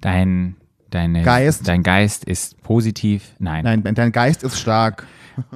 Dein, 0.01 0.57
deine, 0.91 1.23
Geist. 1.23 1.67
dein 1.69 1.83
Geist 1.83 2.25
ist 2.25 2.61
positiv. 2.63 3.35
Nein. 3.39 3.65
Nein, 3.65 3.95
dein 3.95 4.13
Geist 4.13 4.43
ist 4.43 4.59
stark. 4.59 5.07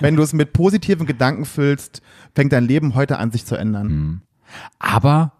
Wenn 0.00 0.16
du 0.16 0.22
es 0.22 0.32
mit 0.32 0.52
positiven 0.52 1.06
Gedanken 1.06 1.44
füllst, 1.44 2.02
fängt 2.36 2.52
dein 2.52 2.64
Leben 2.64 2.94
heute 2.94 3.18
an, 3.18 3.32
sich 3.32 3.44
zu 3.44 3.56
ändern. 3.56 3.88
Mhm. 3.88 4.20
Aber 4.78 5.32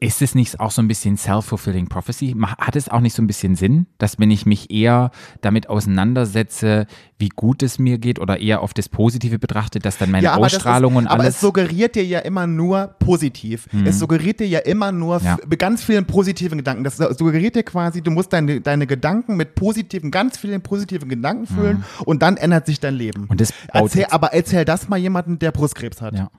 ist 0.00 0.22
es 0.22 0.34
nicht 0.36 0.60
auch 0.60 0.70
so 0.70 0.80
ein 0.80 0.86
bisschen 0.86 1.16
self-fulfilling 1.16 1.88
prophecy? 1.88 2.36
Hat 2.40 2.76
es 2.76 2.88
auch 2.88 3.00
nicht 3.00 3.14
so 3.14 3.22
ein 3.22 3.26
bisschen 3.26 3.56
Sinn, 3.56 3.86
dass 3.98 4.18
wenn 4.20 4.30
ich 4.30 4.46
mich 4.46 4.70
eher 4.70 5.10
damit 5.40 5.68
auseinandersetze, 5.68 6.86
wie 7.18 7.30
gut 7.30 7.64
es 7.64 7.80
mir 7.80 7.98
geht 7.98 8.20
oder 8.20 8.38
eher 8.40 8.62
auf 8.62 8.72
das 8.74 8.88
Positive 8.88 9.38
betrachte, 9.40 9.80
dass 9.80 9.98
dann 9.98 10.12
meine 10.12 10.28
das 10.28 10.36
Ausstrahlung 10.36 10.92
ist, 10.92 10.98
und 10.98 11.06
aber 11.08 11.22
es 11.22 11.26
alles. 11.26 11.42
Mhm. 11.42 11.46
suggeriert 11.46 11.94
dir 11.96 12.04
ja 12.04 12.20
immer 12.20 12.46
nur 12.46 12.94
positiv. 13.00 13.66
Es 13.84 13.98
suggeriert 13.98 14.38
dir 14.38 14.46
ja 14.46 14.60
immer 14.60 14.92
nur 14.92 15.20
Ja. 15.20 15.36
ganz 15.58 15.82
vielen 15.82 16.04
positiven 16.04 16.58
Gedanken. 16.58 16.84
Das 16.84 16.96
suggeriert 16.96 17.56
dir 17.56 17.64
quasi, 17.64 18.00
du 18.00 18.12
musst 18.12 18.32
deine, 18.32 18.60
deine 18.60 18.86
Gedanken 18.86 19.36
mit 19.36 19.56
positiven, 19.56 20.12
ganz 20.12 20.38
vielen 20.38 20.62
positiven 20.62 21.08
Gedanken 21.08 21.46
füllen 21.46 21.84
und 22.04 22.22
dann 22.22 22.36
ändert 22.36 22.66
sich 22.66 22.78
dein 22.78 22.94
Leben. 22.94 23.22
Mhm. 23.22 23.30
Und 23.30 23.40
das 23.40 23.52
erzähl, 23.72 24.06
aber 24.10 24.32
erzähl 24.32 24.64
das 24.64 24.88
mal 24.88 24.96
jemandem, 24.96 25.40
der 25.40 25.50
Brustkrebs 25.50 26.00
hat. 26.00 26.14
ja. 26.14 26.30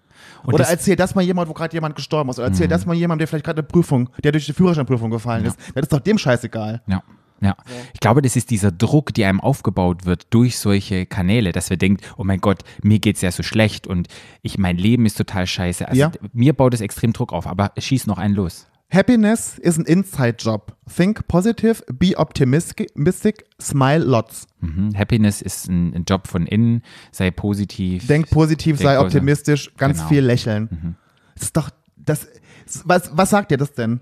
Und 0.43 0.53
Oder 0.53 0.65
Mhm. 0.65 0.71
erzähl 0.71 0.95
das 0.95 1.15
mal 1.15 1.21
jemand, 1.21 1.49
wo 1.49 1.53
gerade 1.53 1.73
jemand 1.73 1.95
gestorben 1.95 2.29
ist. 2.29 2.39
Oder 2.39 2.47
erzähl 2.47 2.67
das 2.67 2.85
mal 2.85 2.93
jemand, 2.95 3.19
der 3.21 3.27
vielleicht 3.27 3.45
gerade 3.45 3.59
eine 3.59 3.67
Prüfung, 3.67 4.09
der 4.23 4.31
durch 4.31 4.45
die 4.45 4.53
Führerscheinprüfung 4.53 5.09
gefallen 5.09 5.45
ist. 5.45 5.57
Das 5.75 5.83
ist 5.83 5.93
doch 5.93 5.99
dem 5.99 6.17
scheißegal. 6.17 6.81
Ja. 6.87 7.03
Ja, 7.41 7.55
ich 7.93 8.01
glaube, 8.01 8.21
das 8.21 8.35
ist 8.35 8.49
dieser 8.49 8.69
Druck, 8.69 9.13
der 9.13 9.29
einem 9.29 9.39
aufgebaut 9.39 10.05
wird 10.05 10.27
durch 10.33 10.57
solche 10.57 11.05
Kanäle, 11.05 11.53
dass 11.53 11.69
wir 11.69 11.77
denken, 11.77 12.03
oh 12.17 12.25
mein 12.25 12.41
Gott, 12.41 12.63
mir 12.83 12.99
geht's 12.99 13.21
ja 13.21 13.31
so 13.31 13.43
schlecht 13.43 13.87
und 13.87 14.09
ich, 14.41 14.57
mein 14.57 14.75
Leben 14.77 15.05
ist 15.05 15.17
total 15.17 15.47
scheiße. 15.47 15.87
Also 15.87 15.97
Ja. 16.01 16.11
mir 16.33 16.51
baut 16.51 16.73
es 16.73 16.81
extrem 16.81 17.13
Druck 17.13 17.31
auf, 17.31 17.47
aber 17.47 17.71
es 17.75 17.85
schießt 17.85 18.07
noch 18.07 18.17
einen 18.17 18.35
los. 18.35 18.67
Happiness 18.91 19.59
is 19.59 19.77
an 19.77 19.85
inside 19.85 20.37
job. 20.39 20.73
Think 20.89 21.27
positive, 21.27 21.83
be 21.93 22.15
optimistic, 22.17 23.45
smile 23.61 23.99
lots. 24.03 24.47
Mhm. 24.61 24.95
Happiness 24.97 25.41
ist 25.43 25.67
ein, 25.69 25.93
ein 25.93 26.05
Job 26.09 26.27
von 26.27 26.47
innen, 26.47 26.81
sei 27.11 27.29
positiv. 27.29 28.07
Denk 28.07 28.29
positiv, 28.31 28.77
Denk 28.77 28.89
sei 28.89 28.95
positiv. 28.95 29.15
optimistisch, 29.15 29.71
ganz 29.77 29.97
Genau. 29.99 30.09
viel 30.09 30.25
lächeln. 30.25 30.95
Das 31.35 31.43
ist 31.43 31.57
doch, 31.57 31.69
das, 31.97 32.27
was, 32.83 33.11
was 33.15 33.29
sagt 33.29 33.51
dir 33.51 33.57
das 33.57 33.73
denn? 33.73 33.99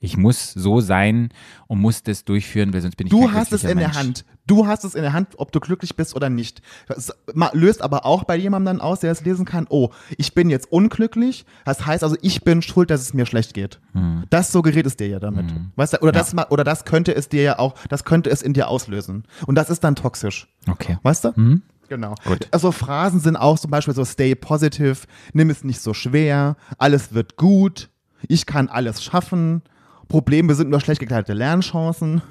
Ich 0.00 0.18
muss 0.18 0.52
so 0.52 0.80
sein 0.80 1.30
und 1.68 1.80
muss 1.80 2.02
das 2.02 2.24
durchführen, 2.24 2.74
weil 2.74 2.82
sonst 2.82 2.96
bin 2.96 3.06
ich 3.06 3.10
Du 3.10 3.32
hast 3.32 3.52
es 3.52 3.62
in 3.64 3.78
der 3.78 3.88
Mensch. 3.88 3.96
Hand. 3.96 4.24
Du 4.46 4.66
hast 4.66 4.84
es 4.84 4.94
in 4.94 5.00
der 5.02 5.14
Hand, 5.14 5.28
ob 5.38 5.52
du 5.52 5.58
glücklich 5.58 5.96
bist 5.96 6.14
oder 6.14 6.28
nicht. 6.28 6.60
Das 6.86 7.12
löst 7.54 7.80
aber 7.80 8.04
auch 8.04 8.24
bei 8.24 8.36
jemandem 8.36 8.76
dann 8.76 8.80
aus, 8.86 9.00
der 9.00 9.10
es 9.10 9.24
lesen 9.24 9.46
kann, 9.46 9.66
oh, 9.70 9.90
ich 10.18 10.34
bin 10.34 10.50
jetzt 10.50 10.70
unglücklich. 10.70 11.46
Das 11.64 11.86
heißt 11.86 12.04
also, 12.04 12.16
ich 12.20 12.42
bin 12.44 12.60
schuld, 12.60 12.90
dass 12.90 13.00
es 13.00 13.14
mir 13.14 13.24
schlecht 13.24 13.54
geht. 13.54 13.80
Hm. 13.92 14.24
Das 14.28 14.52
suggeriert 14.52 14.86
es 14.86 14.96
dir 14.96 15.08
ja 15.08 15.18
damit. 15.18 15.46
Weißt 15.76 15.94
du, 15.94 16.02
oder, 16.02 16.12
das, 16.12 16.34
ma- 16.34 16.46
oder 16.50 16.62
das 16.62 16.84
könnte 16.84 17.14
es 17.14 17.28
dir 17.30 17.42
ja 17.42 17.58
auch, 17.58 17.74
das 17.88 18.04
könnte 18.04 18.28
es 18.30 18.42
in 18.42 18.52
dir 18.52 18.68
auslösen. 18.68 19.24
Und 19.46 19.54
das 19.54 19.70
ist 19.70 19.82
dann 19.82 19.96
toxisch. 19.96 20.46
Okay. 20.68 20.98
Weißt 21.02 21.24
du? 21.24 21.60
Genau. 21.88 22.14
Gut. 22.24 22.48
Also 22.50 22.70
Phrasen 22.70 23.20
sind 23.20 23.36
auch 23.36 23.58
zum 23.58 23.70
Beispiel 23.70 23.94
so 23.94 24.04
stay 24.04 24.34
positive, 24.34 24.98
nimm 25.32 25.48
es 25.50 25.64
nicht 25.64 25.80
so 25.80 25.94
schwer, 25.94 26.56
alles 26.78 27.14
wird 27.14 27.36
gut, 27.36 27.88
ich 28.28 28.44
kann 28.44 28.68
alles 28.68 29.02
schaffen, 29.02 29.62
Probleme 30.08 30.54
sind 30.54 30.70
nur 30.70 30.80
schlecht 30.80 31.00
gekleidete 31.00 31.32
Lernchancen. 31.32 32.22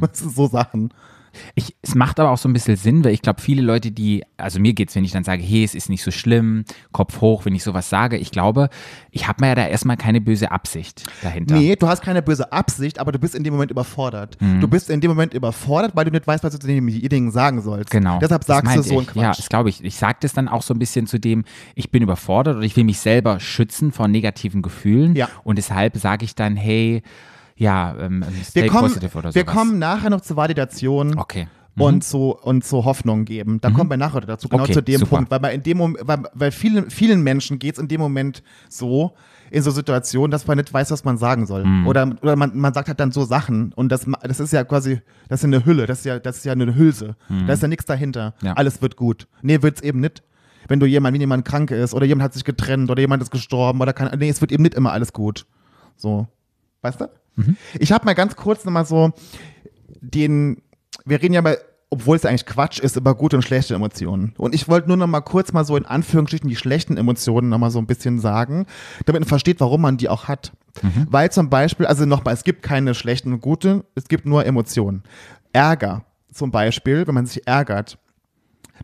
Das 0.00 0.10
sind 0.18 0.34
so 0.34 0.46
Sachen. 0.46 0.90
Ich, 1.54 1.76
es 1.82 1.94
macht 1.94 2.20
aber 2.20 2.30
auch 2.30 2.38
so 2.38 2.48
ein 2.48 2.52
bisschen 2.52 2.76
Sinn, 2.76 3.04
weil 3.04 3.12
ich 3.12 3.22
glaube, 3.22 3.40
viele 3.40 3.62
Leute, 3.62 3.90
die, 3.90 4.24
also 4.36 4.60
mir 4.60 4.72
geht's, 4.72 4.94
wenn 4.94 5.04
ich 5.04 5.12
dann 5.12 5.24
sage, 5.24 5.42
hey, 5.42 5.64
es 5.64 5.74
ist 5.74 5.88
nicht 5.88 6.02
so 6.02 6.10
schlimm, 6.10 6.64
Kopf 6.92 7.20
hoch, 7.20 7.44
wenn 7.44 7.54
ich 7.54 7.62
sowas 7.62 7.88
sage, 7.90 8.16
ich 8.16 8.30
glaube, 8.30 8.68
ich 9.10 9.28
habe 9.28 9.42
mir 9.42 9.48
ja 9.48 9.54
da 9.54 9.66
erstmal 9.66 9.96
keine 9.96 10.20
böse 10.20 10.50
Absicht 10.50 11.04
dahinter. 11.22 11.56
Nee, 11.56 11.76
du 11.76 11.88
hast 11.88 12.02
keine 12.02 12.22
böse 12.22 12.52
Absicht, 12.52 12.98
aber 12.98 13.12
du 13.12 13.18
bist 13.18 13.34
in 13.34 13.44
dem 13.44 13.54
Moment 13.54 13.70
überfordert. 13.70 14.36
Mhm. 14.40 14.60
Du 14.60 14.68
bist 14.68 14.90
in 14.90 15.00
dem 15.00 15.10
Moment 15.10 15.34
überfordert, 15.34 15.92
weil 15.94 16.04
du 16.04 16.10
nicht 16.10 16.26
weißt, 16.26 16.44
was 16.44 16.52
du 16.52 16.58
zu 16.58 16.66
demjenigen 16.66 17.30
sagen 17.30 17.60
sollst. 17.62 17.90
Genau. 17.90 18.18
Deshalb 18.18 18.44
sagst 18.44 18.76
du 18.76 18.82
so 18.82 18.98
ein 18.98 19.06
ich. 19.08 19.14
Ja, 19.14 19.28
Quatsch. 19.28 19.38
das 19.38 19.48
glaube 19.48 19.68
ich. 19.68 19.82
Ich 19.84 19.96
sage 19.96 20.18
das 20.20 20.32
dann 20.32 20.48
auch 20.48 20.62
so 20.62 20.74
ein 20.74 20.78
bisschen 20.78 21.06
zu 21.06 21.18
dem, 21.18 21.44
ich 21.74 21.90
bin 21.90 22.02
überfordert 22.02 22.56
oder 22.56 22.64
ich 22.64 22.76
will 22.76 22.84
mich 22.84 22.98
selber 23.00 23.40
schützen 23.40 23.92
vor 23.92 24.08
negativen 24.08 24.62
Gefühlen. 24.62 25.14
Ja. 25.14 25.28
Und 25.44 25.56
deshalb 25.56 25.96
sage 25.96 26.24
ich 26.24 26.34
dann, 26.34 26.56
hey, 26.56 27.02
ja, 27.58 27.96
ähm, 27.98 28.24
stay 28.44 28.62
wir 28.62 28.70
kommen, 28.70 28.88
positive 28.88 29.18
oder 29.18 29.32
sowas. 29.32 29.34
wir 29.34 29.44
kommen 29.44 29.78
nachher 29.78 30.10
noch 30.10 30.20
zur 30.20 30.36
Validation. 30.36 31.18
Okay. 31.18 31.48
und 31.76 32.02
so 32.02 32.36
und 32.36 32.64
so 32.64 32.84
Hoffnung 32.84 33.24
geben. 33.24 33.60
Da 33.60 33.70
kommen 33.70 33.88
wir 33.88 33.96
nachher 33.96 34.20
dazu, 34.22 34.48
genau 34.48 34.64
Okay, 34.64 34.72
zu 34.72 34.82
dem 34.82 34.98
super. 34.98 35.16
Punkt, 35.16 35.30
weil 35.30 35.38
bei 35.38 35.54
in 35.54 35.62
dem 35.62 35.78
Moment, 35.78 36.08
weil, 36.08 36.18
weil 36.34 36.50
vielen, 36.50 36.90
vielen 36.90 37.22
Menschen 37.22 37.60
geht 37.60 37.74
es 37.74 37.78
in 37.78 37.86
dem 37.86 38.00
Moment 38.00 38.42
so, 38.68 39.14
in 39.50 39.62
so 39.62 39.70
Situationen, 39.70 40.32
dass 40.32 40.46
man 40.46 40.56
nicht 40.58 40.72
weiß, 40.72 40.90
was 40.90 41.04
man 41.04 41.18
sagen 41.18 41.46
soll. 41.46 41.64
Mhm. 41.64 41.86
Oder, 41.86 42.10
oder 42.20 42.34
man, 42.34 42.56
man 42.58 42.74
sagt 42.74 42.88
halt 42.88 42.98
dann 42.98 43.12
so 43.12 43.24
Sachen 43.24 43.72
und 43.74 43.92
das, 43.92 44.06
das 44.22 44.40
ist 44.40 44.52
ja 44.52 44.64
quasi, 44.64 45.00
das 45.28 45.40
ist 45.40 45.44
eine 45.44 45.64
Hülle, 45.64 45.86
das 45.86 46.00
ist 46.00 46.04
ja, 46.04 46.18
das 46.18 46.38
ist 46.38 46.44
ja 46.44 46.52
eine 46.52 46.74
Hülse. 46.74 47.14
Da 47.46 47.52
ist 47.52 47.62
ja 47.62 47.68
nichts 47.68 47.84
dahinter. 47.86 48.34
Mhm. 48.40 48.46
Ja. 48.48 48.52
Alles 48.54 48.82
wird 48.82 48.96
gut. 48.96 49.28
Nee, 49.42 49.62
wird's 49.62 49.80
eben 49.80 50.00
nicht. 50.00 50.24
Wenn 50.66 50.80
du 50.80 50.86
jemand, 50.86 51.14
wenn 51.14 51.20
jemand 51.20 51.44
krank 51.44 51.70
ist 51.70 51.94
oder 51.94 52.04
jemand 52.06 52.24
hat 52.24 52.34
sich 52.34 52.44
getrennt 52.44 52.90
oder 52.90 53.00
jemand 53.00 53.22
ist 53.22 53.30
gestorben 53.30 53.80
oder 53.80 53.92
kann, 53.92 54.10
nee, 54.18 54.28
es 54.28 54.40
wird 54.40 54.50
eben 54.50 54.64
nicht 54.64 54.74
immer 54.74 54.90
alles 54.92 55.12
gut. 55.12 55.46
So. 55.96 56.26
Weißt 56.82 57.00
du? 57.00 57.08
Mhm. 57.38 57.56
Ich 57.78 57.92
habe 57.92 58.04
mal 58.04 58.14
ganz 58.14 58.36
kurz 58.36 58.64
nochmal 58.64 58.84
so 58.84 59.12
den, 60.00 60.62
wir 61.04 61.22
reden 61.22 61.34
ja 61.34 61.42
mal, 61.42 61.58
obwohl 61.90 62.16
es 62.16 62.26
eigentlich 62.26 62.44
Quatsch 62.44 62.80
ist, 62.80 62.96
über 62.96 63.14
gute 63.14 63.36
und 63.36 63.42
schlechte 63.42 63.74
Emotionen. 63.74 64.34
Und 64.36 64.54
ich 64.54 64.68
wollte 64.68 64.88
nur 64.88 64.98
noch 64.98 65.06
mal 65.06 65.22
kurz 65.22 65.52
mal 65.52 65.64
so 65.64 65.76
in 65.76 65.86
Anführungsstrichen 65.86 66.48
die 66.48 66.56
schlechten 66.56 66.98
Emotionen 66.98 67.48
noch 67.48 67.58
mal 67.58 67.70
so 67.70 67.78
ein 67.78 67.86
bisschen 67.86 68.18
sagen, 68.20 68.66
damit 69.06 69.22
man 69.22 69.28
versteht, 69.28 69.60
warum 69.60 69.80
man 69.80 69.96
die 69.96 70.08
auch 70.08 70.28
hat. 70.28 70.52
Weil 71.10 71.32
zum 71.32 71.48
Beispiel, 71.48 71.86
also 71.86 72.04
nochmal, 72.04 72.34
es 72.34 72.44
gibt 72.44 72.62
keine 72.62 72.94
schlechten 72.94 73.32
und 73.32 73.40
gute, 73.40 73.84
es 73.94 74.08
gibt 74.08 74.26
nur 74.26 74.44
Emotionen. 74.44 75.02
Ärger 75.52 76.04
zum 76.32 76.50
Beispiel, 76.50 77.06
wenn 77.06 77.14
man 77.14 77.26
sich 77.26 77.46
ärgert, 77.46 77.98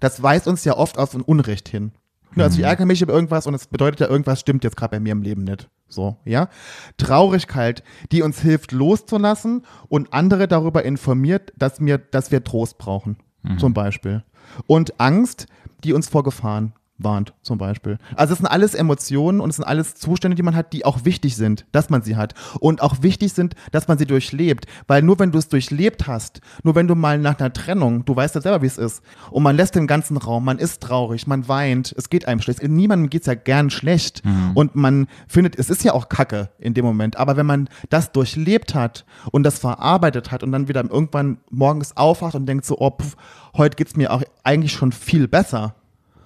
das 0.00 0.22
weist 0.22 0.48
uns 0.48 0.64
ja 0.64 0.76
oft 0.76 0.98
auf 0.98 1.14
ein 1.14 1.20
Unrecht 1.20 1.68
hin. 1.68 1.92
Ne, 2.34 2.44
Also 2.44 2.58
ich 2.58 2.64
ärgere 2.64 2.86
mich 2.86 3.02
über 3.02 3.12
irgendwas 3.12 3.46
und 3.46 3.54
es 3.54 3.66
bedeutet 3.66 4.00
ja, 4.00 4.08
irgendwas 4.08 4.40
stimmt 4.40 4.64
jetzt 4.64 4.76
gerade 4.76 4.92
bei 4.96 5.00
mir 5.00 5.12
im 5.12 5.22
Leben 5.22 5.44
nicht. 5.44 5.68
So, 5.88 6.16
ja. 6.24 6.48
Traurigkeit, 6.96 7.82
die 8.10 8.22
uns 8.22 8.40
hilft 8.40 8.72
loszulassen 8.72 9.64
und 9.88 10.12
andere 10.12 10.48
darüber 10.48 10.84
informiert, 10.84 11.52
dass 11.56 11.80
wir, 11.80 11.98
dass 11.98 12.30
wir 12.30 12.42
Trost 12.42 12.78
brauchen, 12.78 13.16
zum 13.58 13.74
Beispiel. 13.74 14.24
Und 14.66 15.00
Angst, 15.00 15.46
die 15.84 15.92
uns 15.92 16.08
vor 16.08 16.24
Gefahren 16.24 16.72
warnt, 16.96 17.35
zum 17.42 17.59
Beispiel. 17.59 17.98
Also 18.14 18.33
es 18.33 18.38
sind 18.38 18.46
alles 18.46 18.74
Emotionen 18.74 19.40
und 19.40 19.50
es 19.50 19.57
sind 19.57 19.64
alles 19.64 19.96
Zustände, 19.96 20.37
die 20.37 20.42
man 20.42 20.54
hat, 20.54 20.72
die 20.72 20.85
auch 20.85 21.04
wichtig 21.04 21.37
sind, 21.37 21.66
dass 21.72 21.90
man 21.90 22.02
sie 22.02 22.16
hat. 22.16 22.35
Und 22.61 22.83
auch 22.83 23.02
wichtig 23.02 23.33
sind, 23.33 23.54
dass 23.72 23.88
man 23.88 23.98
sie 23.98 24.07
durchlebt. 24.07 24.66
Weil 24.87 25.02
nur 25.02 25.18
wenn 25.18 25.33
du 25.33 25.38
es 25.38 25.48
durchlebt 25.48 26.07
hast, 26.07 26.40
nur 26.62 26.74
wenn 26.74 26.87
du 26.87 26.94
mal 26.94 27.18
nach 27.18 27.38
einer 27.38 27.52
Trennung, 27.52 28.04
du 28.04 28.14
weißt 28.14 28.37
ja 28.37 28.40
selber, 28.40 28.62
wie 28.62 28.66
es 28.66 28.78
ist, 28.78 29.02
und 29.30 29.42
man 29.42 29.57
lässt 29.57 29.74
den 29.74 29.87
ganzen 29.87 30.16
Raum, 30.16 30.44
man 30.44 30.59
ist 30.59 30.83
traurig, 30.83 31.26
man 31.26 31.48
weint, 31.48 31.94
es 31.96 32.11
geht 32.11 32.28
einem 32.28 32.40
schlecht. 32.40 32.62
Niemandem 32.62 33.11
geht 33.11 33.22
es 33.22 33.26
ja 33.26 33.35
gern 33.35 33.70
schlecht. 33.70 34.22
Und 34.54 34.76
man 34.76 35.09
findet, 35.26 35.59
es 35.59 35.70
ist 35.70 35.83
ja 35.83 35.92
auch 35.92 36.09
Kacke 36.09 36.50
in 36.59 36.74
dem 36.74 36.85
Moment. 36.85 37.16
Aber 37.16 37.37
wenn 37.37 37.46
man 37.46 37.68
das 37.90 38.12
durchlebt 38.12 38.74
hat 38.74 39.04
und 39.33 39.42
das 39.42 39.59
verarbeitet 39.59 40.30
hat 40.30 40.42
und 40.42 40.52
dann 40.52 40.68
wieder 40.68 40.85
irgendwann 40.85 41.38
morgens 41.50 41.96
aufwacht 41.96 42.35
und 42.37 42.46
denkt 42.46 42.64
so, 42.64 42.78
oh, 42.78 42.90
pf, 42.90 43.16
heute 43.57 43.76
geht's 43.76 43.96
mir 43.96 44.12
auch 44.12 44.22
eigentlich 44.44 44.72
schon 44.72 44.92
viel 44.92 45.26
besser. 45.26 45.74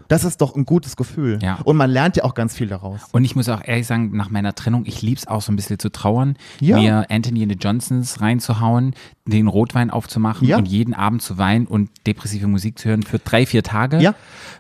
Das 0.09 0.25
ist 0.25 0.41
doch 0.41 0.57
ein 0.57 0.65
gutes 0.65 0.97
Gefühl. 0.97 1.39
Ja. 1.43 1.59
Und 1.65 1.77
man 1.77 1.91
lernt 1.91 2.17
ja 2.17 2.25
auch 2.25 2.35
ganz 2.35 2.55
viel 2.55 2.67
daraus. 2.67 3.01
Und 3.13 3.25
ich 3.25 3.37
muss 3.37 3.49
auch 3.49 3.61
ehrlich 3.63 3.87
sagen, 3.87 4.17
nach 4.17 4.31
meiner 4.31 4.55
Trennung, 4.55 4.85
ich 4.87 5.03
lieb's 5.03 5.27
auch 5.27 5.43
so 5.43 5.53
ein 5.53 5.57
bisschen 5.57 5.79
zu 5.79 5.91
trauern, 5.93 6.37
Ja. 6.61 6.79
mir 6.79 7.07
Anthony 7.11 7.43
and 7.43 7.53
the 7.53 7.59
Johnsons 7.59 8.21
reinzuhauen, 8.21 8.95
den 9.33 9.47
Rotwein 9.49 9.91
aufzumachen 9.91 10.47
Ja. 10.49 10.57
und 10.59 10.67
jeden 10.67 10.95
Abend 10.95 11.23
zu 11.23 11.39
weinen 11.39 11.67
und 11.67 11.91
depressive 12.07 12.47
Musik 12.47 12.79
zu 12.79 12.89
hören 12.89 13.03
für 13.03 13.19
drei, 13.19 13.47
vier 13.47 13.63
Tage. 13.63 13.99
Ja. 14.01 14.15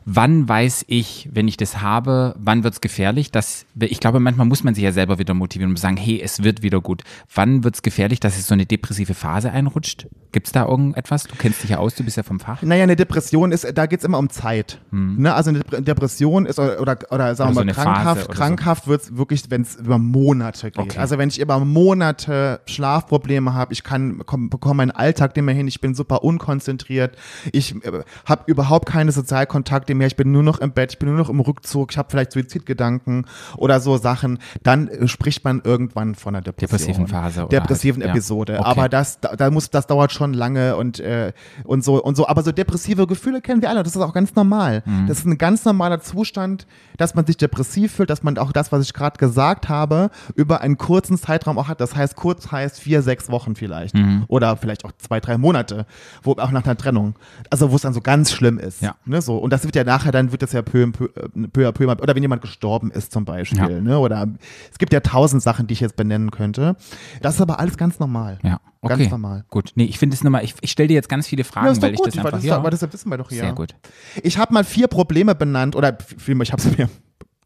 Wann 0.04 0.48
weiß 0.48 0.84
ich, 0.88 1.28
wenn 1.32 1.48
ich 1.48 1.56
das 1.56 1.80
habe, 1.82 2.34
wann 2.38 2.64
wird's 2.64 2.80
gefährlich? 2.80 3.30
Dass, 3.30 3.66
ich 3.78 4.00
glaube, 4.00 4.20
manchmal 4.20 4.46
muss 4.46 4.64
man 4.64 4.74
sich 4.74 4.84
ja 4.84 4.92
selber 4.92 5.18
wieder 5.18 5.34
motivieren 5.34 5.70
und 5.72 5.78
sagen, 5.78 5.96
hey, 5.96 6.20
es 6.22 6.42
wird 6.42 6.62
wieder 6.62 6.80
gut. 6.80 7.02
Wann 7.34 7.64
wird's 7.64 7.82
gefährlich, 7.82 8.20
dass 8.20 8.38
es 8.38 8.46
so 8.46 8.54
eine 8.54 8.64
depressive 8.66 9.14
Phase 9.14 9.50
einrutscht? 9.50 10.06
Gibt's 10.32 10.52
da 10.52 10.66
irgendetwas? 10.66 11.24
Du 11.24 11.34
kennst 11.36 11.62
dich 11.62 11.70
ja 11.70 11.78
aus, 11.78 11.94
du 11.94 12.04
bist 12.04 12.16
ja 12.16 12.22
vom 12.22 12.38
Fach. 12.40 12.62
Naja, 12.62 12.82
eine 12.84 12.96
Depression 12.96 13.52
ist, 13.52 13.66
da 13.74 13.86
geht's 13.86 14.04
immer 14.04 14.18
um 14.18 14.28
Zeit. 14.30 14.78
Ne? 14.90 15.32
Also 15.34 15.50
eine 15.50 15.60
Dep- 15.60 15.84
Depression 15.84 16.46
ist, 16.46 16.58
oder, 16.58 16.80
oder, 16.80 16.98
oder 17.10 17.34
sagen 17.34 17.50
wir 17.54 17.60
so 17.60 17.64
mal, 17.64 17.74
Phase 17.74 17.84
krankhaft, 17.86 18.24
oder 18.28 18.34
so. 18.34 18.38
krankhaft 18.42 18.86
wird's 18.88 19.16
wirklich, 19.16 19.42
wenn 19.50 19.62
es 19.62 19.76
über 19.76 19.98
Monate 19.98 20.70
geht. 20.70 20.78
Okay. 20.78 20.98
Also 20.98 21.16
wenn 21.18 21.28
ich 21.28 21.40
über 21.40 21.58
Monate 21.60 22.60
Schlafprobleme 22.66 23.54
habe, 23.54 23.72
ich 23.72 23.82
kann, 23.84 24.22
komm, 24.26 24.50
bekomme 24.60 24.78
meinen 24.78 24.90
Alltag 24.90 25.34
nicht 25.36 25.44
mehr 25.44 25.54
hin, 25.54 25.68
ich 25.68 25.80
bin 25.80 25.94
super 25.94 26.22
unkonzentriert, 26.24 27.16
ich 27.52 27.74
äh, 27.84 28.02
habe 28.24 28.44
überhaupt 28.46 28.86
keine 28.86 29.12
Sozialkontakte 29.12 29.94
mehr, 29.94 30.06
ich 30.06 30.16
bin 30.16 30.32
nur 30.32 30.42
noch 30.42 30.58
im 30.58 30.72
Bett, 30.72 30.92
ich 30.92 30.98
bin 30.98 31.08
nur 31.08 31.18
noch 31.18 31.30
im 31.30 31.40
Rückzug, 31.40 31.92
ich 31.92 31.98
habe 31.98 32.08
vielleicht 32.10 32.32
Suizidgedanken 32.32 33.26
oder 33.56 33.80
so 33.80 33.96
Sachen, 33.96 34.38
dann 34.62 34.88
äh, 34.88 35.08
spricht 35.08 35.44
man 35.44 35.60
irgendwann 35.64 36.14
von 36.14 36.34
einer 36.34 36.42
Depression. 36.42 36.78
Depressiven 36.78 37.06
Phase 37.08 37.40
oder 37.40 37.48
Depressiven 37.48 38.02
halt, 38.02 38.08
ja. 38.08 38.14
Episode. 38.14 38.58
Okay. 38.58 38.68
Aber 38.68 38.88
das, 38.88 39.20
da, 39.20 39.36
da 39.36 39.50
muss, 39.50 39.70
das 39.70 39.86
dauert 39.86 40.12
schon 40.12 40.32
lange 40.34 40.76
und, 40.76 41.00
äh, 41.00 41.32
und 41.64 41.84
so 41.84 42.02
und 42.02 42.16
so. 42.16 42.26
Aber 42.26 42.42
so 42.42 42.52
depressive 42.52 43.06
Gefühle 43.06 43.40
kennen 43.40 43.62
wir 43.62 43.70
alle. 43.70 43.82
Das 43.82 43.94
ist 43.94 44.02
auch 44.02 44.12
ganz 44.12 44.34
normal. 44.34 44.82
Mhm. 44.84 45.06
Das 45.06 45.18
ist 45.18 45.26
ein 45.26 45.38
ganz 45.38 45.64
normaler 45.64 46.00
Zustand, 46.00 46.66
dass 46.96 47.14
man 47.14 47.26
sich 47.26 47.36
depressiv 47.36 47.92
fühlt, 47.92 48.10
dass 48.10 48.22
man 48.22 48.38
auch 48.38 48.52
das, 48.52 48.72
was 48.72 48.84
ich 48.84 48.92
gerade 48.92 49.18
gesagt 49.18 49.68
habe, 49.68 50.10
über 50.34 50.60
einen 50.60 50.78
kurzen 50.78 51.18
Zeitraum 51.18 51.58
auch 51.58 51.68
hat. 51.68 51.80
Das 51.80 51.94
heißt, 51.94 52.16
kurz 52.16 52.50
heißt 52.50 52.80
vier, 52.80 53.02
sechs 53.02 53.30
Wochen 53.30 53.54
vielleicht. 53.54 53.94
Mhm. 53.94 54.24
Oder 54.28 54.47
vielleicht 54.56 54.84
auch 54.84 54.92
zwei, 54.98 55.20
drei 55.20 55.38
Monate. 55.38 55.86
Wo 56.22 56.32
auch 56.32 56.50
nach 56.50 56.64
einer 56.64 56.76
Trennung. 56.76 57.14
Also 57.50 57.70
wo 57.70 57.76
es 57.76 57.82
dann 57.82 57.92
so 57.92 58.00
ganz 58.00 58.32
schlimm 58.32 58.58
ist. 58.58 58.82
Ja. 58.82 58.96
Ne, 59.04 59.20
so. 59.22 59.36
Und 59.38 59.52
das 59.52 59.64
wird 59.64 59.76
ja 59.76 59.84
nachher, 59.84 60.12
dann 60.12 60.32
wird 60.32 60.42
das 60.42 60.52
ja 60.52 60.62
peu, 60.62 60.90
peu, 60.90 61.08
peu, 61.52 61.72
peu, 61.72 61.84
oder 61.84 62.14
wenn 62.14 62.22
jemand 62.22 62.42
gestorben 62.42 62.90
ist 62.90 63.12
zum 63.12 63.24
Beispiel. 63.24 63.58
Ja. 63.58 63.80
Ne? 63.80 63.98
Oder 63.98 64.28
es 64.70 64.78
gibt 64.78 64.92
ja 64.92 65.00
tausend 65.00 65.42
Sachen, 65.42 65.66
die 65.66 65.74
ich 65.74 65.80
jetzt 65.80 65.96
benennen 65.96 66.30
könnte. 66.30 66.76
Das 67.22 67.34
ist 67.34 67.40
aber 67.40 67.58
alles 67.58 67.76
ganz 67.76 67.98
normal. 67.98 68.38
Ja, 68.42 68.60
okay. 68.80 68.96
Ganz 68.96 69.10
normal. 69.10 69.44
Gut. 69.50 69.72
Nee, 69.74 69.84
ich 69.84 69.98
finde 69.98 70.14
es 70.14 70.24
nochmal, 70.24 70.44
ich, 70.44 70.54
ich 70.60 70.70
stelle 70.70 70.88
dir 70.88 70.94
jetzt 70.94 71.08
ganz 71.08 71.26
viele 71.26 71.44
Fragen, 71.44 71.66
Ja, 71.66 71.72
ist 71.72 71.82
weil 71.82 71.90
doch 71.90 71.94
ich 71.94 71.98
gut, 71.98 72.06
das 72.08 72.14
ich, 72.14 72.20
einfach, 72.20 72.32
das, 72.32 72.44
ja, 72.44 72.56
aber 72.56 72.70
das 72.70 72.92
wissen 72.92 73.10
wir 73.10 73.18
doch 73.18 73.28
hier. 73.28 73.40
sehr 73.40 73.52
gut. 73.52 73.74
Ich 74.22 74.38
habe 74.38 74.52
mal 74.52 74.64
vier 74.64 74.86
Probleme 74.88 75.34
benannt, 75.34 75.76
oder 75.76 75.96
vielmehr, 76.16 76.42
ich 76.42 76.52
habe 76.52 76.62
es 76.62 76.76
mir 76.76 76.88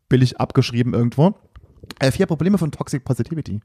billig 0.09 0.41
abgeschrieben 0.41 0.95
irgendwo. 0.95 1.35
Äh, 1.99 2.13
vier 2.13 2.27
Probleme 2.27 2.59
von 2.59 2.71
Toxic 2.71 3.05
Positivity. 3.05 3.61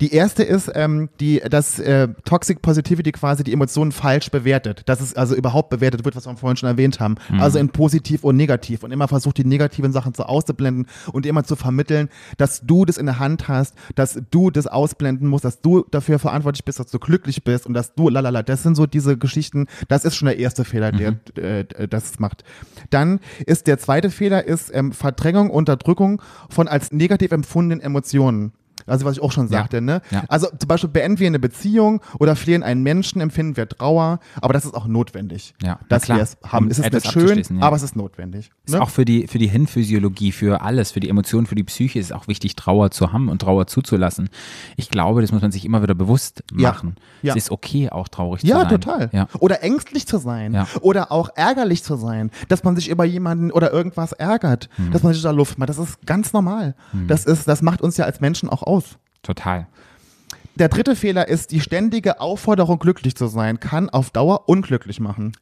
Die 0.00 0.12
erste 0.12 0.42
ist, 0.42 0.70
ähm, 0.74 1.08
die, 1.20 1.40
dass 1.40 1.78
äh, 1.78 2.08
Toxic 2.24 2.62
Positivity 2.62 3.12
quasi 3.12 3.44
die 3.44 3.52
Emotionen 3.52 3.92
falsch 3.92 4.30
bewertet. 4.30 4.82
Dass 4.86 5.00
es 5.00 5.14
also 5.14 5.34
überhaupt 5.34 5.70
bewertet 5.70 6.04
wird, 6.04 6.16
was 6.16 6.26
wir 6.26 6.36
vorhin 6.36 6.56
schon 6.56 6.68
erwähnt 6.68 7.00
haben. 7.00 7.16
Also 7.38 7.58
in 7.58 7.68
positiv 7.68 8.24
und 8.24 8.36
negativ. 8.36 8.82
Und 8.82 8.92
immer 8.92 9.08
versucht, 9.08 9.38
die 9.38 9.44
negativen 9.44 9.92
Sachen 9.92 10.14
so 10.14 10.24
auszublenden 10.24 10.86
und 11.12 11.26
immer 11.26 11.44
zu 11.44 11.56
vermitteln, 11.56 12.08
dass 12.36 12.60
du 12.62 12.84
das 12.84 12.96
in 12.98 13.06
der 13.06 13.18
Hand 13.18 13.48
hast, 13.48 13.74
dass 13.94 14.20
du 14.30 14.50
das 14.50 14.66
ausblenden 14.66 15.28
musst, 15.28 15.44
dass 15.44 15.60
du 15.60 15.84
dafür 15.90 16.18
verantwortlich 16.18 16.64
bist, 16.64 16.78
dass 16.78 16.90
du 16.90 16.98
glücklich 16.98 17.44
bist 17.44 17.66
und 17.66 17.74
dass 17.74 17.94
du 17.94 18.08
lalala. 18.08 18.42
Das 18.42 18.62
sind 18.62 18.74
so 18.74 18.86
diese 18.86 19.16
Geschichten. 19.16 19.66
Das 19.88 20.04
ist 20.04 20.16
schon 20.16 20.26
der 20.26 20.38
erste 20.38 20.64
Fehler, 20.64 20.92
der 20.92 21.16
äh, 21.36 21.88
das 21.88 22.18
macht. 22.18 22.44
Dann 22.90 23.20
ist 23.44 23.66
der 23.66 23.78
zweite 23.78 24.10
Fehler 24.10 24.44
ist 24.44 24.74
ähm, 24.74 24.92
Verdrängung, 24.92 25.50
Unterdrückung 25.50 26.22
von 26.48 26.68
als 26.68 26.92
negativ 26.92 27.32
empfundenen 27.56 27.80
Emotionen. 27.80 28.52
Also 28.86 29.04
was 29.04 29.14
ich 29.16 29.22
auch 29.22 29.32
schon 29.32 29.46
Ja. 29.48 29.58
sagte, 29.58 29.80
ne? 29.80 30.00
Ja. 30.10 30.24
Also 30.28 30.48
zum 30.58 30.68
Beispiel 30.68 30.90
beenden 30.90 31.18
wir 31.18 31.26
eine 31.26 31.38
Beziehung 31.38 32.00
oder 32.18 32.36
verlieren 32.36 32.62
einen 32.62 32.82
Menschen, 32.82 33.20
empfinden 33.20 33.56
wir 33.56 33.68
Trauer, 33.68 34.20
aber 34.40 34.52
das 34.52 34.64
ist 34.64 34.74
auch 34.74 34.86
notwendig, 34.86 35.54
Ja, 35.62 35.78
dass 35.88 36.08
wir 36.08 36.16
es 36.16 36.36
haben. 36.44 36.66
um 36.66 36.70
es 36.70 36.78
ist 36.78 36.92
nicht 36.92 37.10
schön, 37.12 37.42
ja. 37.58 37.62
aber 37.62 37.76
es 37.76 37.82
ist 37.82 37.96
notwendig. 37.96 38.50
Ist 38.64 38.74
Ne? 38.74 38.80
auch 38.82 38.90
für 38.90 39.04
die, 39.04 39.26
für 39.26 39.38
die 39.38 39.48
Hirnphysiologie, 39.48 40.32
für 40.32 40.60
alles, 40.62 40.92
für 40.92 41.00
die 41.00 41.08
Emotionen, 41.08 41.46
für 41.46 41.54
die 41.54 41.64
Psyche 41.64 41.98
ist 41.98 42.06
es 42.06 42.12
auch 42.12 42.28
wichtig, 42.28 42.56
Trauer 42.56 42.90
zu 42.90 43.12
haben 43.12 43.28
und 43.28 43.40
Trauer 43.42 43.66
zuzulassen. 43.66 44.28
Ich 44.76 44.88
glaube, 44.90 45.20
das 45.22 45.32
muss 45.32 45.42
man 45.42 45.52
sich 45.52 45.64
immer 45.64 45.82
wieder 45.82 45.94
bewusst 45.94 46.42
Ja, 46.56 46.70
machen. 46.70 46.96
ja. 47.22 47.32
Es 47.34 47.44
ist 47.44 47.50
okay, 47.50 47.90
auch 47.90 48.08
traurig 48.08 48.42
Ja, 48.42 48.56
zu 48.56 48.60
sein. 48.62 48.70
total. 48.80 49.10
Ja. 49.12 49.28
Oder 49.40 49.62
ängstlich 49.62 50.06
zu 50.06 50.18
sein. 50.18 50.54
Ja. 50.54 50.66
Oder 50.80 51.12
auch 51.12 51.28
ärgerlich 51.34 51.82
zu 51.82 51.96
sein. 51.96 52.30
Dass 52.48 52.64
man 52.64 52.76
sich 52.76 52.88
über 52.88 53.04
jemanden 53.04 53.50
oder 53.50 53.72
irgendwas 53.72 54.12
ärgert. 54.12 54.68
Hm. 54.76 54.92
Dass 54.92 55.02
man 55.02 55.12
sich 55.12 55.22
da 55.22 55.30
Luft 55.30 55.58
macht. 55.58 55.68
Das 55.68 55.78
ist 55.78 56.04
ganz 56.06 56.32
normal. 56.32 56.74
Das, 57.08 57.24
ist, 57.24 57.48
das 57.48 57.62
macht 57.62 57.82
uns 57.82 57.96
ja 57.96 58.04
als 58.04 58.20
Menschen 58.20 58.48
auch 58.48 58.62
aus. 58.62 58.75
Total. 59.22 59.66
Der 60.54 60.68
dritte 60.68 60.96
Fehler 60.96 61.28
ist, 61.28 61.50
die 61.52 61.60
ständige 61.60 62.20
Aufforderung, 62.20 62.78
glücklich 62.78 63.14
zu 63.14 63.26
sein, 63.26 63.60
kann 63.60 63.90
auf 63.90 64.10
Dauer 64.10 64.48
unglücklich 64.48 65.00
machen. 65.00 65.32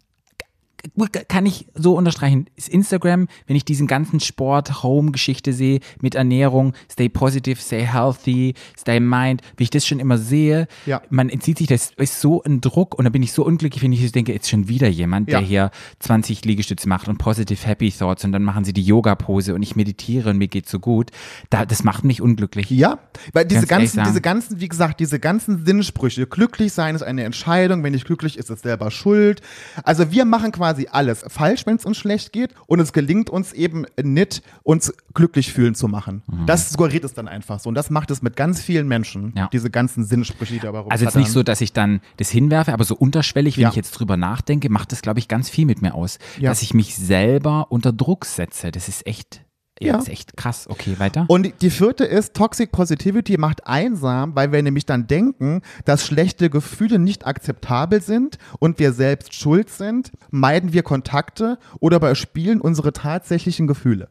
Kann 1.28 1.46
ich 1.46 1.66
so 1.74 1.96
unterstreichen. 1.96 2.46
Ist 2.56 2.68
Instagram, 2.68 3.28
wenn 3.46 3.56
ich 3.56 3.64
diesen 3.64 3.86
ganzen 3.86 4.20
Sport-Home-Geschichte 4.20 5.52
sehe 5.52 5.80
mit 6.00 6.14
Ernährung, 6.14 6.74
stay 6.90 7.08
positive, 7.08 7.60
stay 7.60 7.84
healthy, 7.86 8.54
stay 8.78 9.00
mind, 9.00 9.42
wie 9.56 9.64
ich 9.64 9.70
das 9.70 9.86
schon 9.86 10.00
immer 10.00 10.18
sehe, 10.18 10.66
Ja. 10.86 11.02
man 11.10 11.28
entzieht 11.28 11.58
sich, 11.58 11.66
das 11.66 11.92
ist 11.96 12.20
so 12.20 12.42
ein 12.42 12.60
Druck 12.60 12.94
und 12.98 13.04
da 13.04 13.10
bin 13.10 13.22
ich 13.22 13.32
so 13.32 13.44
unglücklich, 13.44 13.82
wenn 13.82 13.92
ich 13.92 14.10
denke, 14.12 14.32
jetzt 14.32 14.48
schon 14.48 14.68
wieder 14.68 14.88
jemand, 14.88 15.30
Ja. 15.30 15.38
der 15.40 15.46
hier 15.48 15.70
20 16.00 16.44
Liegestütze 16.44 16.88
macht 16.88 17.08
und 17.08 17.18
positive 17.18 17.66
happy 17.66 17.90
thoughts 17.90 18.24
und 18.24 18.32
dann 18.32 18.42
machen 18.42 18.64
sie 18.64 18.72
die 18.72 18.82
Yoga-Pose 18.82 19.54
und 19.54 19.62
ich 19.62 19.76
meditiere 19.76 20.30
und 20.30 20.38
mir 20.38 20.48
geht's 20.48 20.70
so 20.70 20.78
gut. 20.78 21.10
Da, 21.50 21.64
das 21.66 21.84
macht 21.84 22.04
mich 22.04 22.20
unglücklich. 22.20 22.70
Ja, 22.70 22.98
weil 23.32 23.44
diese 23.44 23.66
ganzen, 23.66 24.02
diese 24.04 24.20
ganzen, 24.20 24.60
wie 24.60 24.68
gesagt, 24.68 25.00
diese 25.00 25.18
ganzen 25.18 25.64
Sinnsprüche, 25.64 26.26
glücklich 26.26 26.72
sein 26.72 26.94
ist 26.94 27.02
eine 27.02 27.24
Entscheidung, 27.24 27.82
wenn 27.82 27.92
nicht 27.92 28.06
glücklich 28.06 28.38
ist, 28.38 28.50
ist 28.50 28.62
selber 28.62 28.90
schuld. 28.90 29.40
Also 29.82 30.10
wir 30.10 30.24
machen 30.24 30.52
quasi 30.52 30.73
quasi 30.74 30.88
alles 30.90 31.24
falsch, 31.28 31.66
wenn 31.66 31.76
es 31.76 31.84
uns 31.84 31.96
schlecht 31.96 32.32
geht 32.32 32.50
und 32.66 32.80
es 32.80 32.92
gelingt 32.92 33.30
uns 33.30 33.52
eben 33.52 33.86
nicht, 34.02 34.42
uns 34.64 34.92
glücklich 35.14 35.52
fühlen 35.52 35.74
zu 35.74 35.86
machen. 35.88 36.22
Das 36.46 36.70
suggeriert 36.70 37.04
es 37.04 37.14
dann 37.14 37.28
einfach 37.28 37.60
so 37.60 37.68
und 37.68 37.74
das 37.76 37.90
macht 37.90 38.10
es 38.10 38.22
mit 38.22 38.34
ganz 38.36 38.60
vielen 38.60 38.88
Menschen, 38.88 39.32
Ja. 39.36 39.48
diese 39.52 39.70
ganzen 39.70 40.04
Sinnsprüche, 40.04 40.54
die 40.54 40.60
dabei 40.60 40.84
Also 40.90 41.04
jetzt 41.04 41.16
nicht 41.16 41.30
so, 41.30 41.42
dass 41.42 41.60
ich 41.60 41.72
dann 41.72 42.00
das 42.16 42.30
hinwerfe, 42.30 42.72
aber 42.72 42.84
so 42.84 42.96
unterschwellig, 42.96 43.56
wenn 43.56 43.62
Ja. 43.62 43.68
ich 43.70 43.76
jetzt 43.76 43.92
drüber 43.92 44.16
nachdenke, 44.16 44.68
macht 44.68 44.90
das, 44.92 45.02
glaube 45.02 45.20
ich, 45.20 45.28
ganz 45.28 45.48
viel 45.48 45.64
mit 45.66 45.80
mir 45.82 45.94
aus. 45.94 46.18
Ja. 46.40 46.50
Dass 46.50 46.62
ich 46.62 46.74
mich 46.74 46.96
selber 46.96 47.66
unter 47.70 47.92
Druck 47.92 48.24
setze. 48.24 48.72
Das 48.72 48.88
ist 48.88 49.06
echt, 49.06 49.42
ja. 49.86 49.92
Das 49.94 50.04
ist 50.04 50.08
echt 50.10 50.36
krass. 50.36 50.66
Okay, 50.68 50.98
weiter. 50.98 51.24
Und 51.28 51.52
die 51.62 51.70
vierte 51.70 52.04
ist, 52.04 52.34
Toxic 52.34 52.72
Positivity 52.72 53.38
macht 53.38 53.66
einsam, 53.66 54.34
weil 54.34 54.52
wir 54.52 54.62
nämlich 54.62 54.86
dann 54.86 55.06
denken, 55.06 55.62
dass 55.84 56.06
schlechte 56.06 56.50
Gefühle 56.50 56.98
nicht 56.98 57.26
akzeptabel 57.26 58.02
sind 58.02 58.38
und 58.58 58.78
wir 58.78 58.92
selbst 58.92 59.34
schuld 59.34 59.70
sind, 59.70 60.12
meiden 60.30 60.72
wir 60.72 60.82
Kontakte 60.82 61.58
oder 61.80 61.96
überspielen 61.96 62.60
unsere 62.60 62.92
tatsächlichen 62.92 63.66
Gefühle. 63.66 64.08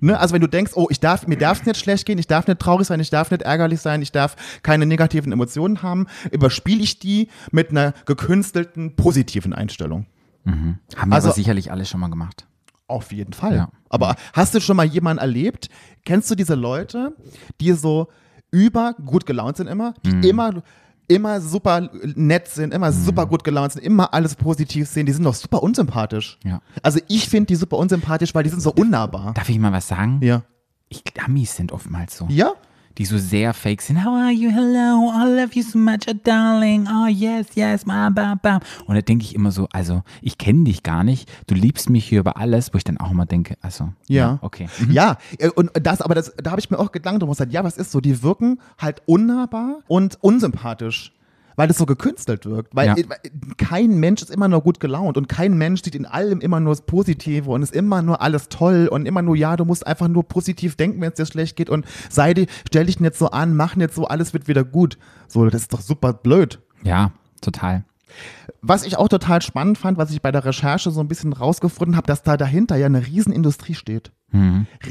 Ne? 0.00 0.18
Also 0.18 0.34
wenn 0.34 0.40
du 0.42 0.48
denkst, 0.48 0.72
oh, 0.74 0.88
ich 0.90 1.00
darf, 1.00 1.26
mir 1.26 1.38
darf 1.38 1.60
es 1.60 1.66
nicht 1.66 1.78
schlecht 1.78 2.06
gehen, 2.06 2.18
ich 2.18 2.26
darf 2.26 2.46
nicht 2.46 2.58
traurig 2.58 2.86
sein, 2.86 3.00
ich 3.00 3.10
darf 3.10 3.30
nicht 3.30 3.42
ärgerlich 3.42 3.80
sein, 3.80 4.02
ich 4.02 4.12
darf 4.12 4.36
keine 4.62 4.86
negativen 4.86 5.32
Emotionen 5.32 5.82
haben, 5.82 6.06
überspiele 6.30 6.82
ich 6.82 6.98
die 6.98 7.28
mit 7.50 7.70
einer 7.70 7.94
gekünstelten 8.04 8.96
positiven 8.96 9.52
Einstellung. 9.52 10.06
Haben 10.44 10.78
wir 11.06 11.12
also- 11.12 11.32
sicherlich 11.32 11.72
alle 11.72 11.84
schon 11.84 12.00
mal 12.00 12.08
gemacht. 12.08 12.46
Auf 12.88 13.12
jeden 13.12 13.32
Fall. 13.32 13.56
Ja. 13.56 13.68
Aber 13.88 14.14
hast 14.32 14.54
du 14.54 14.60
schon 14.60 14.76
mal 14.76 14.86
jemanden 14.86 15.20
erlebt? 15.20 15.68
Kennst 16.04 16.30
du 16.30 16.34
diese 16.34 16.54
Leute, 16.54 17.14
die 17.60 17.72
so 17.72 18.08
über 18.50 18.94
gut 19.04 19.26
gelaunt 19.26 19.56
sind 19.56 19.66
immer, 19.66 19.94
die 20.04 20.12
Mhm. 20.14 20.22
immer 20.22 20.62
immer 21.08 21.40
super 21.40 21.88
nett 22.16 22.48
sind, 22.48 22.74
immer 22.74 22.90
Mhm. 22.90 22.94
super 23.04 23.26
gut 23.26 23.44
gelaunt 23.44 23.72
sind, 23.72 23.84
immer 23.84 24.12
alles 24.12 24.34
positiv 24.34 24.88
sehen, 24.88 25.06
die 25.06 25.12
sind 25.12 25.22
doch 25.22 25.34
super 25.34 25.62
unsympathisch. 25.62 26.36
Ja. 26.42 26.60
Also 26.82 26.98
ich 27.06 27.28
finde 27.28 27.46
die 27.46 27.54
super 27.54 27.76
unsympathisch, 27.76 28.34
weil 28.34 28.42
die 28.42 28.50
sind 28.50 28.60
so 28.60 28.72
unnahbar. 28.72 29.32
Darf 29.34 29.48
ich 29.48 29.56
mal 29.60 29.70
was 29.72 29.86
sagen? 29.86 30.18
Ja. 30.20 30.42
Ich, 30.88 31.04
Amis 31.24 31.54
sind 31.54 31.70
oftmals 31.70 32.16
so. 32.16 32.26
Ja? 32.28 32.54
Die 32.98 33.04
so 33.04 33.18
sehr 33.18 33.52
fake 33.52 33.82
sind. 33.82 34.02
How 34.06 34.14
are 34.14 34.30
you? 34.30 34.50
Hello. 34.50 35.10
I 35.12 35.28
love 35.28 35.50
you 35.52 35.62
so 35.62 35.76
much, 35.78 36.06
oh, 36.08 36.14
darling. 36.24 36.88
Oh, 36.88 37.06
yes, 37.06 37.48
yes. 37.54 37.84
Bam, 37.84 38.14
bam, 38.14 38.38
bam. 38.40 38.60
Und 38.86 38.94
da 38.94 39.02
denke 39.02 39.22
ich 39.22 39.34
immer 39.34 39.52
so, 39.52 39.68
also, 39.70 40.02
ich 40.22 40.38
kenne 40.38 40.64
dich 40.64 40.82
gar 40.82 41.04
nicht. 41.04 41.30
Du 41.46 41.54
liebst 41.54 41.90
mich 41.90 42.06
hier 42.06 42.20
über 42.20 42.38
alles, 42.38 42.72
wo 42.72 42.78
ich 42.78 42.84
dann 42.84 42.96
auch 42.96 43.10
immer 43.10 43.26
denke, 43.26 43.58
also, 43.60 43.90
Ja. 44.08 44.38
okay. 44.40 44.68
Ja, 44.88 45.18
äh, 45.38 45.50
und 45.50 45.70
das, 45.74 46.00
aber 46.00 46.14
das, 46.14 46.32
da 46.42 46.52
habe 46.52 46.60
ich 46.60 46.70
mir 46.70 46.78
auch 46.78 46.90
Gedanken 46.90 47.20
drum 47.20 47.28
gesagt, 47.30 47.52
ja, 47.52 47.64
was 47.64 47.76
ist 47.76 47.92
so? 47.92 48.00
Die 48.00 48.22
wirken 48.22 48.60
halt 48.78 49.02
unnahbar 49.04 49.80
und 49.88 50.16
unsympathisch. 50.22 51.12
Weil 51.56 51.68
das 51.68 51.78
so 51.78 51.86
gekünstelt 51.86 52.46
wirkt. 52.46 52.76
Weil 52.76 52.86
Ja. 52.88 52.94
kein 53.56 53.98
Mensch 53.98 54.22
ist 54.22 54.30
immer 54.30 54.46
nur 54.48 54.60
gut 54.62 54.78
gelaunt 54.78 55.16
und 55.16 55.28
kein 55.28 55.56
Mensch 55.56 55.82
sieht 55.82 55.94
in 55.94 56.06
allem 56.06 56.40
immer 56.40 56.60
nur 56.60 56.72
das 56.72 56.82
Positive 56.82 57.50
und 57.50 57.62
ist 57.62 57.74
immer 57.74 58.02
nur 58.02 58.20
alles 58.20 58.48
toll 58.48 58.88
und 58.90 59.06
immer 59.06 59.22
nur, 59.22 59.36
ja, 59.36 59.56
du 59.56 59.64
musst 59.64 59.86
einfach 59.86 60.08
nur 60.08 60.24
positiv 60.24 60.76
denken, 60.76 61.00
wenn 61.00 61.08
es 61.08 61.14
dir 61.16 61.26
schlecht 61.26 61.56
geht 61.56 61.70
und 61.70 61.86
sei 62.10 62.34
dir, 62.34 62.46
stell 62.68 62.86
dich 62.86 63.00
nicht 63.00 63.16
so 63.16 63.30
an, 63.30 63.56
mach 63.56 63.74
nicht 63.74 63.94
so, 63.94 64.06
alles 64.06 64.32
wird 64.34 64.48
wieder 64.48 64.64
gut. 64.64 64.98
So, 65.28 65.44
das 65.46 65.62
ist 65.62 65.72
doch 65.72 65.80
super 65.80 66.12
blöd. 66.12 66.60
Ja, 66.82 67.12
total. 67.40 67.84
Was 68.62 68.84
ich 68.84 68.96
auch 68.96 69.08
total 69.08 69.42
spannend 69.42 69.78
fand, 69.78 69.98
was 69.98 70.10
ich 70.10 70.22
bei 70.22 70.32
der 70.32 70.44
Recherche 70.44 70.90
so 70.90 71.00
ein 71.00 71.08
bisschen 71.08 71.32
rausgefunden 71.32 71.96
habe, 71.96 72.06
dass 72.06 72.22
da 72.22 72.36
dahinter 72.36 72.76
ja 72.76 72.86
eine 72.86 73.06
Riesenindustrie 73.06 73.74
steht. 73.74 74.12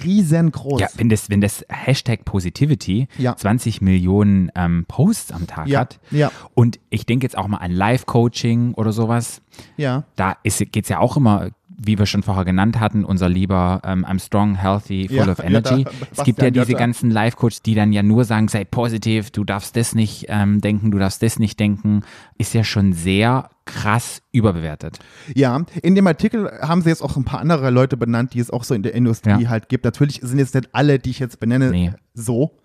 Riesengroß. 0.03 0.79
Ja, 0.81 0.88
wenn 0.95 1.09
das, 1.09 1.29
wenn 1.29 1.41
das 1.41 1.65
Hashtag 1.69 2.25
Positivity 2.25 3.07
Ja. 3.17 3.35
20 3.35 3.81
Millionen 3.81 4.49
ähm, 4.55 4.85
Posts 4.88 5.33
am 5.33 5.45
Tag 5.45 5.67
Ja, 5.67 5.81
hat 5.81 5.99
ja. 6.09 6.31
und 6.53 6.79
ich 6.89 7.05
denke 7.05 7.25
jetzt 7.25 7.38
auch 7.38 7.47
mal 7.47 7.57
an 7.57 7.71
Live-Coaching 7.71 8.73
oder 8.73 8.91
sowas, 8.91 9.41
ja. 9.77 10.03
da 10.15 10.38
geht 10.43 10.83
es 10.83 10.89
ja 10.89 10.99
auch 10.99 11.17
immer, 11.17 11.49
wie 11.77 11.97
wir 11.99 12.05
schon 12.05 12.23
vorher 12.23 12.45
genannt 12.45 12.79
hatten, 12.79 13.03
unser 13.05 13.27
lieber 13.29 13.81
ähm, 13.83 14.05
I'm 14.05 14.19
strong, 14.19 14.55
healthy, 14.55 15.07
full 15.07 15.17
Ja, 15.17 15.29
of 15.29 15.39
ja, 15.39 15.43
energy. 15.45 15.83
da- 15.83 15.91
es 16.15 16.23
gibt 16.23 16.41
ja 16.41 16.49
diese 16.49 16.73
ganzen 16.73 17.11
Live-Coaches, 17.11 17.61
die 17.61 17.75
dann 17.75 17.91
ja 17.93 18.01
nur 18.03 18.23
sagen, 18.25 18.47
sei 18.47 18.63
positiv, 18.65 19.31
du 19.31 19.43
darfst 19.43 19.75
das 19.75 19.93
nicht 19.95 20.25
ähm, 20.29 20.61
denken, 20.61 20.91
du 20.91 20.97
darfst 20.99 21.21
das 21.21 21.38
nicht 21.39 21.59
denken, 21.59 22.01
ist 22.38 22.53
ja 22.53 22.63
schon 22.63 22.93
sehr 22.93 23.49
krass 23.65 24.21
überbewertet. 24.31 24.99
Ja, 25.33 25.63
in 25.81 25.95
dem 25.95 26.05
Artikel 26.07 26.51
haben 26.61 26.81
sie 26.83 26.89
jetzt 26.89 27.01
auch 27.01 27.17
ein 27.17 27.23
paar 27.25 27.39
andere 27.39 27.71
Leute 27.71 27.97
benannt, 27.97 28.33
die 28.35 28.39
es 28.39 28.51
auch 28.51 28.63
so 28.63 28.73
in 28.75 28.83
der 28.83 28.93
Industrie 28.93 29.41
Ja. 29.41 29.49
halt 29.49 29.69
gibt. 29.69 29.85
Natürlich 29.85 30.21
sind 30.23 30.38
jetzt 30.39 30.53
nicht 30.55 30.69
alle, 30.73 30.99
die 30.99 31.09
ich 31.09 31.19
jetzt 31.19 31.39
benenne, 31.39 31.71
Nee. 31.71 31.89
Mhm. 31.89 31.95
so. 32.13 32.57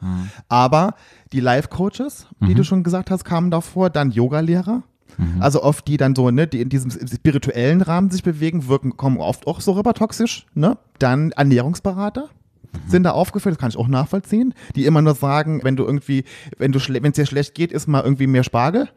Aber 0.49 0.95
die 1.33 1.41
Life-Coaches, 1.41 2.27
die 2.47 2.55
du 2.55 2.65
schon 2.65 2.83
gesagt 2.83 3.11
hast, 3.11 3.25
kamen 3.25 3.51
davor. 3.51 3.91
Dann 3.91 4.11
Yoga-Lehrer. 4.11 4.83
Mhm. 5.19 5.43
Also 5.43 5.63
oft 5.63 5.87
die 5.89 5.97
dann 5.97 6.15
so, 6.15 6.31
ne, 6.31 6.47
die 6.47 6.61
in 6.61 6.69
diesem 6.69 6.91
spirituellen 6.91 7.83
Rahmen 7.83 8.11
sich 8.11 8.23
bewegen, 8.23 8.69
wirken, 8.69 8.97
kommen 8.97 9.19
oft 9.19 9.47
auch 9.47 9.61
so 9.61 9.73
rüber 9.73 9.95
toxisch, 9.95 10.47
ne? 10.55 10.79
Dann 10.99 11.33
Ernährungsberater 11.33 12.29
Mhm. 12.73 12.91
sind 12.91 13.03
da 13.03 13.11
aufgeführt, 13.13 13.55
das 13.55 13.59
kann 13.61 13.71
ich 13.71 13.77
auch 13.77 13.89
nachvollziehen, 13.89 14.55
die 14.77 14.87
immer 14.87 15.03
nur 15.03 15.15
sagen, 15.15 15.61
wenn 15.65 15.77
du 15.77 15.85
irgendwie, 15.85 16.25
wenn 16.59 16.73
du 16.73 16.79
wenn 16.79 17.05
es 17.05 17.17
dir 17.17 17.27
schlecht 17.27 17.55
geht, 17.55 17.73
isst 17.73 17.89
mal 17.89 18.03
irgendwie 18.03 18.27
mehr 18.27 18.45
Spargel. 18.45 18.89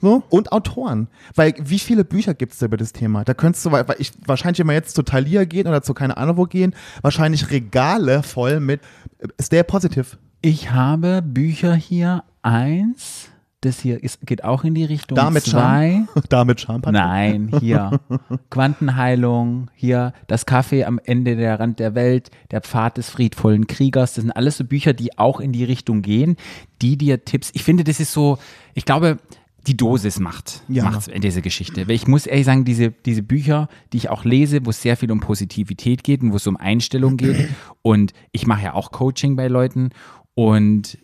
So. 0.00 0.22
Und 0.28 0.52
Autoren. 0.52 1.08
Weil 1.34 1.54
wie 1.58 1.78
viele 1.78 2.04
Bücher 2.04 2.34
gibt 2.34 2.52
es 2.52 2.60
über 2.60 2.76
das 2.76 2.92
Thema? 2.92 3.24
Da 3.24 3.32
könntest 3.32 3.64
du, 3.64 3.72
weil 3.72 3.88
weil 3.88 3.96
ich 3.98 4.12
wahrscheinlich 4.26 4.60
immer 4.60 4.74
jetzt 4.74 4.94
zu 4.94 5.02
Thalia 5.02 5.44
gehen 5.44 5.66
oder 5.66 5.82
zu 5.82 5.94
keine 5.94 6.18
Ahnung 6.18 6.36
wo 6.36 6.44
gehen, 6.44 6.74
wahrscheinlich 7.00 7.50
Regale 7.50 8.22
voll 8.22 8.60
mit 8.60 8.82
äh, 9.18 9.28
Stay 9.40 9.62
Positive. 9.62 10.18
Ich 10.42 10.70
habe 10.70 11.22
Bücher 11.22 11.74
hier, 11.74 12.24
eins, 12.42 13.25
das 13.66 13.80
hier 13.80 14.02
ist, 14.02 14.26
geht 14.26 14.42
auch 14.44 14.64
in 14.64 14.74
die 14.74 14.84
Richtung 14.84 15.16
Damit 15.16 15.44
zwei. 15.44 16.04
Damit 16.30 16.60
Charme. 16.62 16.82
Nein, 16.90 17.50
hier. 17.60 18.00
Quantenheilung, 18.50 19.70
hier 19.74 20.12
das 20.26 20.46
Kaffee 20.46 20.84
am 20.84 20.98
Ende 21.04 21.36
der 21.36 21.60
Rand 21.60 21.78
der 21.78 21.94
Welt, 21.94 22.30
der 22.50 22.60
Pfad 22.62 22.96
des 22.96 23.10
friedvollen 23.10 23.66
Kriegers. 23.66 24.14
Das 24.14 24.22
sind 24.22 24.30
alles 24.32 24.56
so 24.56 24.64
Bücher, 24.64 24.92
die 24.92 25.18
auch 25.18 25.40
in 25.40 25.52
die 25.52 25.64
Richtung 25.64 26.02
gehen, 26.02 26.36
die 26.82 26.96
dir 26.96 27.24
Tipps. 27.24 27.50
Ich 27.54 27.62
finde, 27.64 27.84
das 27.84 28.00
ist 28.00 28.12
so, 28.12 28.38
ich 28.74 28.84
glaube, 28.84 29.18
die 29.66 29.76
Dosis 29.76 30.20
macht, 30.20 30.62
Ja. 30.68 30.84
macht's 30.84 31.08
in 31.08 31.20
dieser 31.20 31.40
Geschichte. 31.42 31.88
Weil 31.88 31.96
ich 31.96 32.06
muss 32.06 32.26
ehrlich 32.26 32.46
sagen, 32.46 32.64
diese, 32.64 32.90
diese 32.92 33.22
Bücher, 33.22 33.68
die 33.92 33.96
ich 33.98 34.08
auch 34.10 34.24
lese, 34.24 34.64
wo 34.64 34.70
es 34.70 34.80
sehr 34.80 34.96
viel 34.96 35.10
um 35.10 35.20
Positivität 35.20 36.04
geht 36.04 36.22
und 36.22 36.32
wo 36.32 36.36
es 36.36 36.46
um 36.46 36.56
Einstellung 36.56 37.16
geht. 37.16 37.48
Und 37.82 38.12
ich 38.32 38.46
mache 38.46 38.62
ja 38.64 38.74
auch 38.74 38.92
Coaching 38.92 39.36
bei 39.36 39.48
Leuten 39.48 39.90
und 40.34 40.98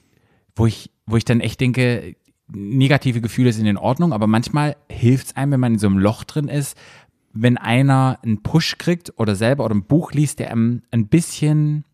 wo 0.55 0.67
ich, 0.67 0.91
wo 1.07 1.17
ich 1.17 1.25
dann 1.25 1.41
echt 1.41 1.61
denke, 1.61 2.15
negative 2.55 3.21
Gefühle 3.21 3.53
sind 3.53 3.67
in 3.67 3.77
Ordnung, 3.77 4.13
aber 4.13 4.27
manchmal 4.27 4.77
hilft 4.91 5.29
es 5.29 5.37
einem, 5.37 5.53
wenn 5.53 5.61
man 5.61 5.73
in 5.75 5.79
so 5.79 5.87
einem 5.87 5.99
Loch 5.99 6.25
drin 6.25 6.49
ist, 6.49 6.77
wenn 7.33 7.57
einer 7.57 8.19
einen 8.23 8.43
Push 8.43 8.77
kriegt 8.79 9.13
oder 9.17 9.35
selber 9.35 9.65
oder 9.65 9.75
ein 9.75 9.85
Buch 9.85 10.13
liest, 10.13 10.39
der 10.39 10.51
einem 10.51 10.83
ein 10.91 11.09
bisschen 11.09 11.85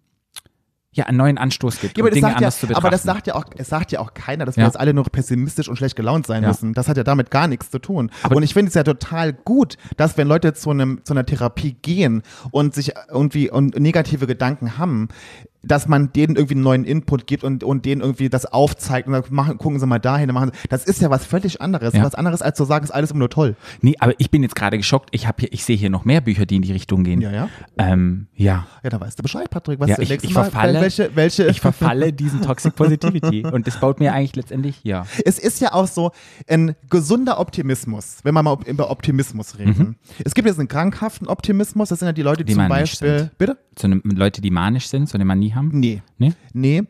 ja, 0.91 1.05
einen 1.05 1.19
neuen 1.19 1.39
Anstoß 1.39 1.81
gibt, 1.81 1.97
Ja, 1.97 2.03
aber, 2.03 2.09
um 2.09 2.11
das 2.11 2.15
Dinge 2.17 2.31
ja, 2.31 2.37
anders 2.39 2.59
zu 2.59 2.67
betrachten. 2.67 2.87
aber 2.87 2.91
das 2.91 3.03
sagt 3.05 3.27
ja 3.29 3.35
auch, 3.37 3.45
es 3.57 3.69
sagt 3.69 3.93
ja 3.93 4.01
auch 4.01 4.15
keiner, 4.15 4.45
dass 4.47 4.57
wir 4.57 4.63
Ja. 4.63 4.67
jetzt 4.69 4.81
alle 4.81 4.93
nur 4.95 5.05
pessimistisch 5.05 5.69
und 5.69 5.77
schlecht 5.77 5.95
gelaunt 5.95 6.27
sein 6.27 6.43
Ja. 6.43 6.49
müssen. 6.49 6.73
Das 6.75 6.89
hat 6.89 6.97
ja 6.97 7.05
damit 7.05 7.31
gar 7.31 7.47
nichts 7.47 7.71
zu 7.71 7.79
tun. 7.79 8.11
Aber- 8.25 8.35
und 8.37 8.43
ich 8.43 8.53
finde 8.53 8.69
es 8.71 8.75
ja 8.75 8.83
total 8.83 9.33
gut, 9.33 9.77
dass 9.97 10.17
wenn 10.17 10.27
Leute 10.27 10.55
zu 10.55 10.71
einem 10.71 11.05
zu 11.05 11.13
einer 11.13 11.25
Therapie 11.25 11.75
gehen 11.83 12.23
und 12.51 12.75
sich 12.75 12.95
irgendwie 13.11 13.49
und 13.49 13.79
negative 13.79 14.27
Gedanken 14.27 14.77
haben, 14.77 15.09
dass 15.63 15.89
man 15.89 16.13
denen 16.13 16.37
irgendwie 16.37 16.55
einen 16.55 16.63
neuen 16.63 16.85
Input 16.85 17.27
gibt 17.27 17.43
und, 17.45 17.65
und 17.65 17.85
denen 17.85 18.01
irgendwie 18.01 18.29
das 18.29 18.47
aufzeigt 18.47 19.07
und 19.09 19.13
dann 19.15 19.25
machen, 19.31 19.59
gucken 19.59 19.81
sie 19.81 19.87
mal 19.87 19.99
dahin. 19.99 20.31
Machen. 20.33 20.53
sie- 20.55 20.69
Das 20.69 20.85
ist 20.85 21.01
ja 21.01 21.11
was 21.11 21.27
völlig 21.27 21.61
anderes. 21.61 21.95
Ja. 21.95 22.05
Was 22.05 22.15
anderes 22.15 22.43
als 22.43 22.57
zu 22.57 22.65
sagen, 22.65 22.85
ist 22.85 22.91
alles 22.93 23.11
immer 23.11 23.19
nur 23.21 23.31
toll. 23.31 23.57
Nee, 23.81 23.95
aber 23.99 24.15
ich 24.19 24.31
bin 24.31 24.43
jetzt 24.43 24.55
gerade 24.55 24.77
geschockt. 24.77 25.09
Ich 25.13 25.27
habe 25.27 25.37
hier, 25.41 25.53
ich 25.53 25.65
sehe 25.65 25.77
hier 25.77 25.91
noch 25.91 26.05
mehr 26.05 26.21
Bücher, 26.21 26.47
die 26.47 26.57
in 26.57 26.63
die 26.63 26.73
Richtung 26.73 27.03
gehen. 27.05 27.21
Ja, 27.21 27.33
ja. 27.33 27.49
Ähm, 27.77 28.29
ja. 28.35 28.67
Ja, 28.85 28.91
da 28.91 29.01
weißt 29.01 29.19
du 29.19 29.23
Bescheid, 29.23 29.51
Patrick. 29.51 29.81
Was 29.81 29.89
Ja, 29.91 29.99
ich, 29.99 30.11
ich 30.11 30.33
Mal, 30.35 30.45
verfalle, 30.45 30.81
welche, 30.81 31.11
welche, 31.17 31.47
ich 31.49 31.61
verfalle 31.61 32.13
diesen 32.13 32.41
Toxic 32.43 32.75
Positivity 32.77 33.45
und 33.53 33.67
das 33.67 33.81
baut 33.81 33.99
mir 34.01 34.13
eigentlich 34.13 34.37
letztendlich, 34.37 34.81
ja. 34.85 35.07
Es 35.25 35.39
ist 35.39 35.61
ja 35.61 35.73
auch 35.73 35.87
so 35.89 36.13
ein 36.47 36.77
gesunder 36.89 37.41
Optimismus, 37.41 38.19
wenn 38.23 38.35
wir 38.35 38.43
mal 38.43 38.57
über 38.67 38.91
Optimismus 38.91 39.59
reden. 39.59 39.97
Es 40.25 40.35
gibt 40.35 40.47
jetzt 40.47 40.59
einen 40.59 40.69
krankhaften 40.69 41.27
Optimismus, 41.29 41.89
das 41.89 41.99
sind 41.99 42.07
ja 42.07 42.13
die 42.13 42.23
Leute, 42.23 42.45
die, 42.45 42.53
Die 42.53 42.59
zum 42.59 42.69
Beispiel. 42.69 43.19
sind. 43.19 43.39
Bitte? 43.39 43.59
So 43.79 43.87
eine, 43.87 44.01
Leute, 44.05 44.41
die 44.41 44.51
manisch 44.51 44.89
sind, 44.89 45.09
so 45.09 45.17
eine 45.17 45.25
Manie 45.25 45.48
haben. 45.55 45.79
Nee. 45.79 46.03
Nee? 46.19 46.33
Nee, 46.53 46.83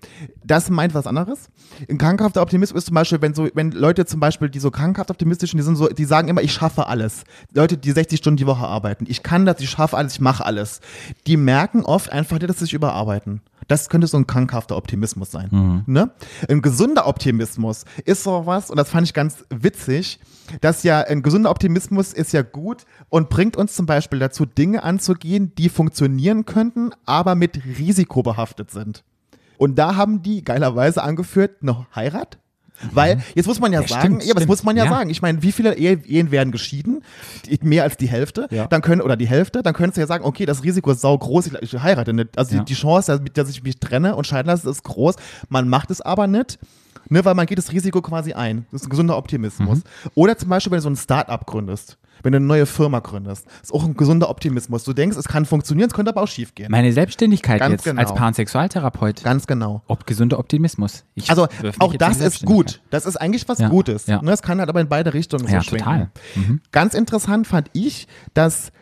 das 0.50 0.70
meint 0.70 0.94
was 0.94 1.06
anderes. 1.06 1.50
Ein 1.88 1.98
krankhafter 1.98 2.42
Optimismus 2.42 2.82
ist 2.82 2.86
zum 2.86 2.94
Beispiel, 2.94 3.22
wenn 3.22 3.34
so, 3.34 3.48
wenn 3.54 3.70
Leute 3.70 4.06
zum 4.06 4.20
Beispiel, 4.20 4.48
die 4.48 4.58
so 4.58 4.70
krankhaft 4.70 5.10
optimistischen, 5.10 5.56
die 5.58 5.62
sind 5.62 5.76
so, 5.76 5.88
die 5.88 6.04
sagen 6.04 6.28
immer, 6.28 6.42
ich 6.42 6.52
schaffe 6.52 6.86
alles. 6.86 7.24
Leute, 7.52 7.76
die 7.76 7.92
60 7.92 8.18
Stunden 8.18 8.36
die 8.36 8.46
Woche 8.46 8.66
arbeiten. 8.66 9.04
Ich 9.08 9.22
kann 9.22 9.46
das, 9.46 9.60
ich 9.60 9.70
schaffe 9.70 9.96
alles, 9.96 10.14
ich 10.14 10.20
mache 10.20 10.44
alles. 10.44 10.80
Die 11.26 11.36
merken 11.36 11.84
oft 11.84 12.10
einfach, 12.12 12.38
dass 12.38 12.58
sie 12.58 12.64
sich 12.64 12.74
überarbeiten. 12.74 13.40
Das 13.68 13.90
könnte 13.90 14.06
so 14.06 14.16
ein 14.16 14.26
krankhafter 14.26 14.76
Optimismus 14.76 15.30
sein. 15.30 15.48
Ne? 15.86 16.10
Ein 16.48 16.62
gesunder 16.62 17.06
Optimismus 17.06 17.84
ist 18.06 18.22
so 18.22 18.46
was, 18.46 18.70
und 18.70 18.78
das 18.78 18.88
fand 18.88 19.06
ich 19.06 19.12
ganz 19.12 19.44
witzig, 19.50 20.18
dass 20.62 20.82
ja 20.82 21.00
ein 21.00 21.22
gesunder 21.22 21.50
Optimismus 21.50 22.14
ist 22.14 22.32
ja 22.32 22.40
gut 22.40 22.86
und 23.10 23.28
bringt 23.28 23.58
uns 23.58 23.74
zum 23.74 23.84
Beispiel 23.84 24.18
dazu, 24.18 24.46
Dinge 24.46 24.82
anzugehen, 24.82 25.54
die 25.56 25.68
funktionieren 25.68 26.46
könnten, 26.46 26.92
aber 27.04 27.34
mit 27.34 27.62
Risiko 27.78 28.22
behaftet 28.22 28.70
sind. 28.70 29.04
Und 29.58 29.78
da 29.78 29.96
haben 29.96 30.22
die 30.22 30.42
geilerweise 30.44 31.02
angeführt, 31.02 31.56
eine 31.62 31.86
Heirat, 31.94 32.38
Weil, 32.92 33.20
jetzt 33.34 33.46
muss 33.46 33.58
man 33.58 33.72
ja, 33.72 33.80
Ja, 33.80 33.88
sagen, 33.88 34.02
stimmt, 34.20 34.24
ja, 34.24 34.30
aber 34.30 34.38
das 34.40 34.46
muss 34.48 34.62
man 34.62 34.76
ja, 34.76 34.84
Ja. 34.84 34.90
sagen. 34.90 35.10
Ich 35.10 35.20
meine, 35.20 35.42
wie 35.42 35.50
viele 35.50 35.74
Ehe, 35.76 35.94
Ehen 36.06 36.30
werden 36.30 36.52
geschieden? 36.52 37.02
Die- 37.46 37.58
Mehr 37.62 37.82
als 37.82 37.96
die 37.96 38.06
Hälfte. 38.06 38.46
Ja. 38.52 38.68
Dann 38.68 38.82
können, 38.82 39.00
oder 39.00 39.16
die 39.16 39.26
Hälfte, 39.26 39.64
dann 39.64 39.74
könntest 39.74 39.96
du 39.96 40.00
ja 40.02 40.06
sagen, 40.06 40.24
okay, 40.24 40.46
das 40.46 40.62
Risiko 40.62 40.92
ist 40.92 41.00
sau 41.00 41.18
groß, 41.18 41.48
ich, 41.48 41.54
ich 41.74 41.82
heirate 41.82 42.12
nicht. 42.12 42.38
Also 42.38 42.56
die, 42.56 42.64
die 42.64 42.74
Chance, 42.74 43.18
dass, 43.18 43.32
dass 43.34 43.50
ich 43.50 43.64
mich 43.64 43.80
trenne 43.80 44.14
und 44.14 44.28
scheiden 44.28 44.46
lasse, 44.48 44.70
ist 44.70 44.84
groß. 44.84 45.16
Man 45.48 45.68
macht 45.68 45.90
es 45.90 46.00
aber 46.00 46.28
nicht. 46.28 46.60
Ne, 47.10 47.24
weil 47.24 47.34
man 47.34 47.46
geht 47.46 47.58
das 47.58 47.72
Risiko 47.72 48.00
quasi 48.00 48.34
ein. 48.34 48.66
Das 48.70 48.82
ist 48.82 48.86
ein 48.86 48.90
gesunder 48.90 49.16
Optimismus. 49.16 49.78
Mhm. 49.78 50.10
Oder 50.14 50.36
zum 50.38 50.48
Beispiel, 50.50 50.70
wenn 50.70 50.78
du 50.78 50.82
so 50.82 50.90
ein 50.90 50.96
Start-up 50.96 51.46
gründest, 51.46 51.98
wenn 52.22 52.32
du 52.32 52.36
eine 52.36 52.46
neue 52.46 52.66
Firma 52.66 53.00
gründest, 53.00 53.46
ist 53.62 53.72
auch 53.72 53.84
ein 53.84 53.94
gesunder 53.94 54.30
Optimismus. 54.30 54.84
Du 54.84 54.92
denkst, 54.92 55.16
es 55.16 55.26
kann 55.28 55.46
funktionieren, 55.46 55.88
es 55.88 55.94
könnte 55.94 56.10
aber 56.10 56.22
auch 56.22 56.28
schief 56.28 56.54
gehen. 56.54 56.70
Meine 56.70 56.92
Selbstständigkeit 56.92 57.60
Ganz 57.60 57.72
jetzt 57.72 57.84
genau. 57.84 58.00
als 58.00 58.14
Pansexualtherapeut. 58.14 59.22
Ganz 59.22 59.46
genau. 59.46 59.82
Ob 59.86 60.06
gesunder 60.06 60.38
Optimismus. 60.38 61.04
Ich 61.14 61.30
Also 61.30 61.46
auch 61.78 61.94
das 61.94 62.20
ist 62.20 62.44
gut. 62.44 62.80
Das 62.90 63.06
ist 63.06 63.16
eigentlich 63.16 63.48
was 63.48 63.58
Ja, 63.58 63.68
Gutes. 63.68 64.06
ja. 64.06 64.22
Ne, 64.22 64.32
Es 64.32 64.42
kann 64.42 64.58
halt 64.60 64.68
aber 64.68 64.80
in 64.80 64.88
beide 64.88 65.14
Richtungen 65.14 65.46
so 65.46 65.52
Ja, 65.52 65.62
schwingen. 65.62 65.84
total. 65.84 66.10
Mhm. 66.34 66.60
Ganz 66.72 66.94
interessant 66.94 67.46
fand 67.46 67.68
ich, 67.72 68.08
dass 68.34 68.72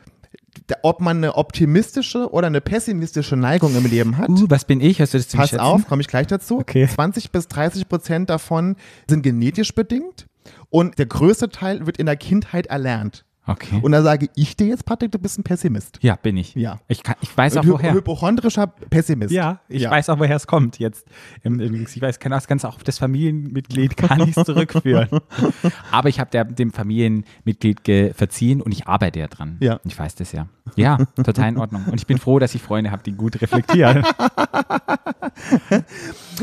ob 0.83 1.01
man 1.01 1.19
eine 1.19 1.35
optimistische 1.37 2.31
oder 2.33 2.47
eine 2.47 2.61
pessimistische 2.63 3.37
Neigung 3.37 3.77
im 3.77 3.85
Leben 3.87 4.17
hat. 4.17 4.29
Uh, 4.31 4.47
was 4.49 4.65
bin 4.65 4.81
ich? 4.81 5.01
Hast 5.01 5.13
du 5.15 5.19
das 5.19 5.29
zu 5.29 5.37
Pass 5.37 5.55
auf, 5.55 5.87
komme 5.87 6.01
ich 6.01 6.09
gleich 6.09 6.27
dazu. 6.27 6.59
Okay. 6.59 6.89
20 6.89 7.31
bis 7.31 7.47
30 7.49 7.89
Prozent 7.89 8.31
davon 8.31 8.77
sind 9.09 9.23
genetisch 9.23 9.75
bedingt 9.75 10.27
und 10.71 10.99
der 10.99 11.07
größte 11.07 11.51
Teil 11.51 11.87
wird 11.87 11.99
in 11.99 12.07
der 12.07 12.17
Kindheit 12.17 12.67
erlernt. 12.67 13.26
Okay. 13.47 13.79
Und 13.83 13.93
da 13.93 14.03
sage 14.03 14.29
ich 14.35 14.57
dir 14.57 14.67
jetzt, 14.67 14.85
Patrick, 14.85 15.13
du 15.13 15.19
bist 15.19 15.39
ein 15.39 15.45
Pessimist. 15.45 15.99
ja, 16.03 16.17
bin 16.17 16.37
ich. 16.37 16.55
Ja. 16.55 16.81
Ich, 16.89 17.03
kann, 17.03 17.15
ich 17.21 17.35
weiß 17.37 17.57
auch 17.59 17.65
Hy 17.65 17.71
woher. 17.71 17.93
hypochondrischer 17.95 18.67
Pessimist. 18.67 19.33
Ja, 19.33 19.61
ich 19.69 19.83
Ja. 19.83 19.91
weiß 19.91 20.09
auch, 20.11 20.19
woher 20.19 20.37
es 20.37 20.47
kommt 20.47 20.79
jetzt. 20.79 21.07
Ich 21.45 22.03
weiß, 22.03 22.19
kann 22.19 22.33
das 22.33 22.47
Ganze 22.49 22.69
auch 22.69 22.77
auf 22.77 22.85
das 22.85 22.99
Familienmitglied 22.99 23.97
gar 23.97 24.17
nicht 24.17 24.35
zurückführen. 24.45 25.09
Aber 25.93 26.09
ich 26.09 26.19
habe 26.21 26.45
dem 26.55 26.73
Familienmitglied 26.73 27.81
verziehen 28.15 28.61
und 28.63 28.73
ich 28.73 28.87
arbeite 28.89 29.21
ja 29.21 29.29
dran. 29.29 29.57
Ja. 29.61 29.79
Ich 29.85 29.99
weiß 29.99 30.15
das 30.17 30.33
ja. 30.33 30.49
Ja, 30.75 30.97
total 31.15 31.51
in 31.51 31.59
Ordnung. 31.59 31.85
Und 31.87 31.95
ich 32.01 32.07
bin 32.07 32.19
froh, 32.19 32.39
dass 32.41 32.55
ich 32.55 32.63
Freunde 32.63 32.91
habe, 32.91 33.03
die 33.05 33.13
gut 33.13 33.41
reflektieren. 33.41 34.05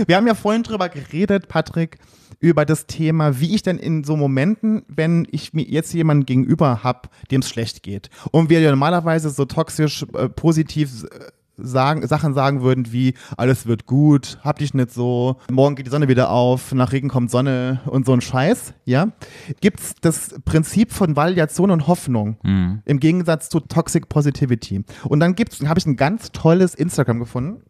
Wir 0.08 0.18
haben 0.18 0.28
ja 0.28 0.36
vorhin 0.36 0.64
drüber 0.64 0.89
geredet, 0.89 1.47
Patrick, 1.47 1.97
über 2.44 2.66
das 2.66 2.88
Thema, 2.88 3.39
wie 3.39 3.56
ich 3.56 3.64
denn 3.64 3.80
in 3.80 4.04
so 4.04 4.18
Momenten, 4.18 4.84
wenn 4.89 5.26
ich 5.32 5.54
mir 5.54 5.64
jetzt 5.64 5.94
jemanden 5.94 6.26
gegenüber 6.26 6.84
habe, 6.84 7.08
dem 7.32 7.39
es 7.39 7.48
schlecht 7.48 7.84
geht 7.84 8.10
und 8.32 8.50
wir 8.50 8.60
ja 8.60 8.70
normalerweise 8.70 9.30
so 9.30 9.46
toxisch 9.46 10.06
äh, 10.14 10.28
positiv 10.28 11.06
äh, 11.06 11.08
sagen, 11.56 12.06
Sachen 12.06 12.34
sagen 12.34 12.62
würden 12.62 12.91
wie 12.91 13.14
alles 13.38 13.66
wird 13.66 13.86
gut, 13.86 14.39
hab 14.44 14.60
dich 14.60 14.74
nicht 14.74 14.91
so, 14.91 15.38
morgen 15.50 15.78
geht 15.78 15.86
die 15.86 15.89
Sonne 15.89 16.10
wieder 16.10 16.32
auf, 16.32 16.74
nach 16.74 16.91
Regen 16.91 17.08
kommt 17.08 17.32
Sonne 17.32 17.80
und 17.86 18.06
so 18.06 18.12
ein 18.12 18.20
Scheiß, 18.20 18.74
ja, 18.84 19.14
gibt's 19.62 19.94
das 20.02 20.36
Prinzip 20.44 20.91
von 20.91 21.16
Validation 21.16 21.72
und 21.72 21.88
Hoffnung 21.88 22.36
im 22.84 23.00
Gegensatz 23.00 23.48
zu 23.48 23.62
Toxic 23.62 24.10
Positivity. 24.10 24.84
Und 25.06 25.22
dann 25.22 25.36
gibt's, 25.36 25.66
habe 25.66 25.80
ich 25.80 25.86
ein 25.86 25.96
ganz 25.96 26.34
tolles 26.34 26.76
Instagram 26.76 27.20
gefunden. 27.20 27.62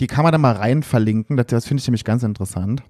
Die 0.00 0.06
kann 0.06 0.22
man 0.22 0.32
da 0.32 0.38
mal 0.38 0.54
rein 0.54 0.82
verlinken. 0.82 1.36
Das, 1.36 1.48
das 1.48 1.66
finde 1.66 1.82
ich 1.82 1.86
nämlich 1.86 2.04
ganz 2.04 2.22
interessant. 2.22 2.82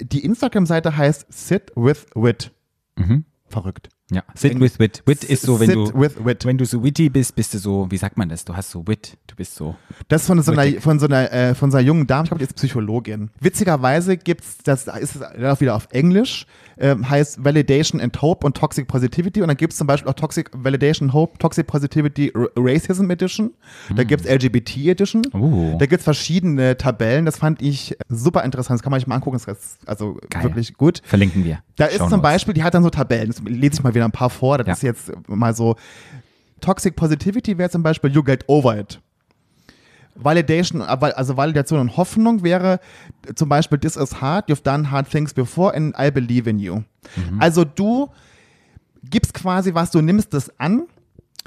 Die 0.00 0.24
Instagram-Seite 0.24 0.96
heißt 0.96 1.26
Sit 1.28 1.72
with 1.76 2.06
Wit. 2.14 2.52
Mhm. 2.96 3.24
Verrückt. 3.46 3.88
Ja, 4.12 4.24
sit 4.34 4.58
with 4.58 4.78
wit. 4.80 5.02
Wit 5.06 5.22
ist 5.22 5.42
so, 5.42 5.60
wenn 5.60 5.70
du, 5.70 5.92
wenn 5.94 6.58
du 6.58 6.64
so 6.64 6.82
witty 6.82 7.08
bist, 7.08 7.36
bist 7.36 7.54
du 7.54 7.58
so, 7.58 7.86
wie 7.90 7.96
sagt 7.96 8.16
man 8.16 8.28
das? 8.28 8.44
Du 8.44 8.56
hast 8.56 8.70
so 8.70 8.86
Wit. 8.86 9.16
Du 9.28 9.36
bist 9.36 9.54
so. 9.54 9.76
Das 10.08 10.22
ist 10.22 10.26
von 10.26 10.42
so 10.42 10.50
einer, 10.50 10.80
von 10.80 10.98
so 10.98 11.06
einer, 11.06 11.32
äh, 11.32 11.54
von 11.54 11.70
so 11.70 11.78
einer 11.78 11.86
jungen 11.86 12.08
Dame, 12.08 12.24
ich 12.24 12.30
glaube, 12.30 12.40
die 12.40 12.48
ist 12.48 12.56
Psychologin. 12.56 13.30
Witzigerweise 13.40 14.16
gibt's, 14.16 14.58
das 14.64 14.88
ist 14.88 15.16
es 15.16 15.22
auch 15.22 15.60
wieder 15.60 15.76
auf 15.76 15.88
Englisch, 15.92 16.46
ähm, 16.80 17.08
heißt 17.08 17.44
Validation 17.44 18.00
and 18.00 18.20
Hope 18.22 18.46
und 18.46 18.56
Toxic 18.56 18.88
Positivity. 18.88 19.42
Und 19.42 19.48
dann 19.48 19.56
gibt's 19.56 19.76
zum 19.76 19.86
Beispiel 19.86 20.10
auch 20.10 20.14
Toxic 20.14 20.50
Validation, 20.52 21.12
Hope, 21.12 21.38
Toxic 21.38 21.66
Positivity 21.66 22.32
R 22.34 22.48
Racism 22.56 23.10
Edition. 23.10 23.52
Da 23.94 24.04
gibt's 24.04 24.26
LGBT 24.26 24.76
Edition. 24.88 25.22
Hm. 25.32 25.42
Uh. 25.42 25.78
Da 25.78 25.86
gibt's 25.86 26.04
verschiedene 26.04 26.76
Tabellen. 26.76 27.26
Das 27.26 27.38
fand 27.38 27.62
ich 27.62 27.96
super 28.08 28.44
interessant. 28.44 28.78
Das 28.78 28.82
kann 28.82 28.90
man 28.90 29.00
sich 29.00 29.06
mal 29.06 29.16
angucken. 29.16 29.38
Das 29.44 29.46
ist 29.58 29.78
also 29.86 30.18
Geil. 30.30 30.44
wirklich 30.44 30.74
gut. 30.74 31.02
Verlinken 31.04 31.44
wir. 31.44 31.58
Da 31.76 31.86
ist 31.86 31.98
Show 31.98 32.08
zum. 32.08 32.22
Beispiel, 32.22 32.54
die 32.54 32.62
hat 32.62 32.74
dann 32.74 32.82
so 32.82 32.90
Tabellen, 32.90 33.28
das 33.28 33.40
lese 33.44 33.74
ich 33.74 33.82
mal 33.82 33.94
wieder 33.94 34.04
ein 34.04 34.12
paar 34.12 34.30
vor, 34.30 34.58
das 34.58 34.66
Ja. 34.66 34.72
ist 34.72 34.82
jetzt 34.82 35.12
mal 35.28 35.54
so, 35.54 35.76
Toxic 36.60 36.94
Positivity 36.96 37.56
wäre 37.58 37.70
zum 37.70 37.82
Beispiel 37.82 38.10
You 38.10 38.22
Get 38.22 38.44
Over 38.46 38.78
It. 38.78 39.00
Validation, 40.14 40.82
also 40.82 41.36
Validation 41.36 41.80
und 41.80 41.96
Hoffnung 41.96 42.42
wäre 42.42 42.80
zum 43.34 43.48
Beispiel 43.48 43.78
This 43.78 43.96
is 43.96 44.20
hard, 44.20 44.48
you've 44.50 44.62
done 44.62 44.90
hard 44.90 45.08
things 45.10 45.32
before 45.32 45.74
and 45.74 45.94
I 45.98 46.10
believe 46.10 46.48
in 46.48 46.58
you. 46.58 46.82
Also 47.38 47.64
du 47.64 48.08
gibst 49.08 49.32
quasi 49.34 49.74
was, 49.74 49.90
du 49.90 50.00
nimmst 50.02 50.34
das 50.34 50.50
an 50.58 50.84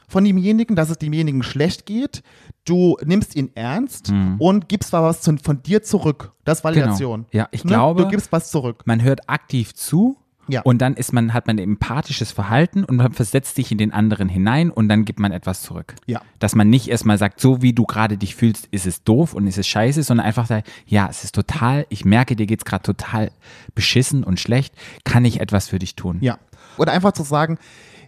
von 0.07 0.23
demjenigen, 0.23 0.75
dass 0.75 0.89
es 0.89 0.97
demjenigen 0.97 1.43
schlecht 1.43 1.85
geht, 1.85 2.23
du 2.65 2.97
nimmst 3.03 3.35
ihn 3.35 3.51
ernst 3.55 4.11
und 4.39 4.69
gibst 4.69 4.91
was 4.93 5.19
von 5.43 5.61
dir 5.63 5.83
zurück. 5.83 6.31
Das 6.45 6.59
ist 6.59 6.63
Validation. 6.63 7.21
Mhm. 7.21 7.25
Genau. 7.31 7.43
Ja, 7.43 7.47
ich 7.51 7.63
Ne? 7.63 7.69
glaube- 7.69 8.03
Du 8.03 8.09
gibst 8.09 8.31
was 8.31 8.49
zurück. 8.51 8.83
man 8.85 9.01
hört 9.03 9.29
aktiv 9.29 9.73
zu 9.75 10.17
Ja. 10.47 10.61
und 10.61 10.81
dann 10.81 10.95
ist 10.95 11.13
man, 11.13 11.33
hat 11.33 11.47
man 11.47 11.57
ein 11.57 11.63
empathisches 11.63 12.31
Verhalten 12.31 12.83
und 12.83 12.97
man 12.97 13.13
versetzt 13.13 13.55
sich 13.55 13.71
in 13.71 13.77
den 13.77 13.93
anderen 13.93 14.29
hinein 14.29 14.71
und 14.71 14.89
dann 14.89 15.05
gibt 15.05 15.19
man 15.19 15.31
etwas 15.31 15.61
zurück. 15.61 15.95
Ja. 16.05 16.21
Dass 16.39 16.55
man 16.55 16.69
nicht 16.69 16.89
erstmal 16.89 17.17
sagt, 17.17 17.39
so 17.39 17.61
wie 17.61 17.73
du 17.73 17.85
gerade 17.85 18.17
dich 18.17 18.35
fühlst, 18.35 18.67
ist 18.71 18.85
es 18.85 19.03
doof 19.03 19.33
und 19.33 19.47
ist 19.47 19.57
es 19.57 19.67
scheiße, 19.67 20.03
sondern 20.03 20.25
einfach 20.25 20.45
sagt, 20.45 20.69
ja, 20.85 21.07
es 21.09 21.23
ist 21.23 21.35
total, 21.35 21.85
ich 21.89 22.05
merke, 22.05 22.35
dir 22.35 22.45
geht's 22.45 22.65
gerade 22.65 22.83
total 22.83 23.31
beschissen 23.75 24.23
und 24.23 24.39
schlecht, 24.39 24.75
kann 25.03 25.25
ich 25.25 25.39
etwas 25.39 25.69
für 25.69 25.79
dich 25.79 25.95
tun? 25.95 26.17
Ja. 26.21 26.39
Oder 26.77 26.91
einfach 26.91 27.13
zu 27.13 27.23
sagen, 27.23 27.57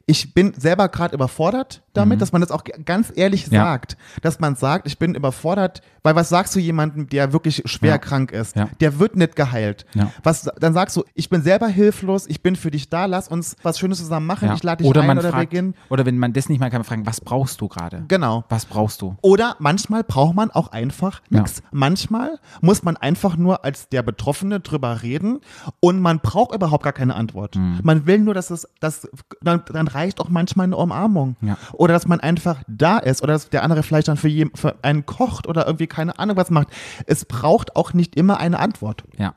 ich 0.06 0.34
bin 0.34 0.54
selber 0.58 0.90
gerade 0.90 1.16
überfordert 1.16 1.82
damit, 1.98 2.22
dass 2.22 2.32
man 2.32 2.42
das 2.42 2.52
auch 2.52 2.64
ganz 2.86 3.12
ehrlich 3.16 3.48
Mhm. 3.48 3.54
Ja. 3.56 3.64
sagt. 3.66 3.98
Dass 4.22 4.40
man 4.40 4.56
sagt, 4.56 4.88
ich 4.88 4.98
bin 5.00 5.16
überfordert, 5.16 5.82
weil 6.04 6.16
was 6.16 6.30
sagst 6.30 6.56
du 6.56 6.60
jemandem, 6.60 7.08
der 7.10 7.34
wirklich 7.34 7.64
schwer 7.66 7.92
Ja. 7.92 7.98
krank 7.98 8.32
ist? 8.32 8.56
Ja. 8.56 8.68
Der 8.80 9.00
wird 9.00 9.16
nicht 9.16 9.36
geheilt. 9.36 9.86
Was, 10.24 10.50
dann 10.60 10.74
sagst 10.74 10.96
du, 10.98 11.04
ich 11.14 11.30
bin 11.30 11.42
selber 11.42 11.68
hilflos, 11.68 12.26
ich 12.28 12.42
bin 12.42 12.56
für 12.56 12.72
dich 12.72 12.90
da, 12.90 13.06
lass 13.06 13.28
uns 13.28 13.56
was 13.64 13.80
Schönes 13.80 13.98
zusammen 14.00 14.26
machen, 14.28 14.52
ich 14.54 14.64
lade 14.64 14.84
dich 14.84 14.90
oder 14.90 15.02
ein 15.02 15.18
oder 15.18 15.30
fragt, 15.30 15.52
wir 15.52 15.62
gehen. 15.62 15.76
oder 15.90 16.06
wenn 16.06 16.18
man 16.18 16.34
das 16.34 16.50
nicht 16.50 16.60
mal 16.60 16.70
kann, 16.70 16.80
man 16.80 16.86
fragen, 16.86 17.06
was 17.06 17.22
brauchst 17.22 17.60
du 17.62 17.68
gerade? 17.68 18.04
Genau. 18.08 18.44
Was 18.50 18.66
brauchst 18.66 19.02
du? 19.02 19.16
Oder 19.22 19.56
manchmal 19.60 20.04
braucht 20.04 20.36
man 20.36 20.52
auch 20.52 20.68
einfach 20.72 21.22
nichts. 21.30 21.64
Manchmal 21.72 22.40
muss 22.62 22.84
man 22.84 22.98
einfach 22.98 23.38
nur 23.38 23.64
als 23.66 23.90
der 23.90 24.04
Betroffene 24.04 24.60
drüber 24.60 25.02
reden 25.04 25.40
und 25.80 26.00
man 26.00 26.20
braucht 26.20 26.54
überhaupt 26.56 26.84
gar 26.84 26.94
keine 26.94 27.16
Antwort. 27.16 27.56
Mhm. 27.56 27.80
Man 27.84 28.06
will 28.06 28.20
nur, 28.20 28.34
dass 28.34 28.50
es, 28.52 28.68
dass, 28.80 29.08
dann, 29.42 29.62
dann 29.72 29.88
reicht 29.88 30.20
auch 30.20 30.30
manchmal 30.30 30.66
eine 30.66 30.78
Umarmung. 30.78 31.36
Ja. 31.42 31.58
Oder 31.86 31.94
dass 31.94 32.08
man 32.08 32.20
einfach 32.20 32.64
da 32.68 32.98
ist 32.98 33.22
oder 33.22 33.34
dass 33.34 33.50
der 33.50 33.62
andere 33.62 33.84
vielleicht 33.84 34.08
dann 34.08 34.18
für, 34.18 34.28
jem, 34.28 34.52
für 34.56 34.76
einen 34.82 35.06
kocht 35.06 35.48
oder 35.48 35.68
irgendwie 35.68 35.86
keine 35.86 36.18
Ahnung 36.18 36.36
was 36.36 36.50
macht. 36.50 36.70
Es 37.06 37.26
braucht 37.26 37.76
auch 37.76 37.94
nicht 37.94 38.16
immer 38.16 38.40
eine 38.40 38.58
Antwort. 38.60 39.04
Ja. 39.20 39.36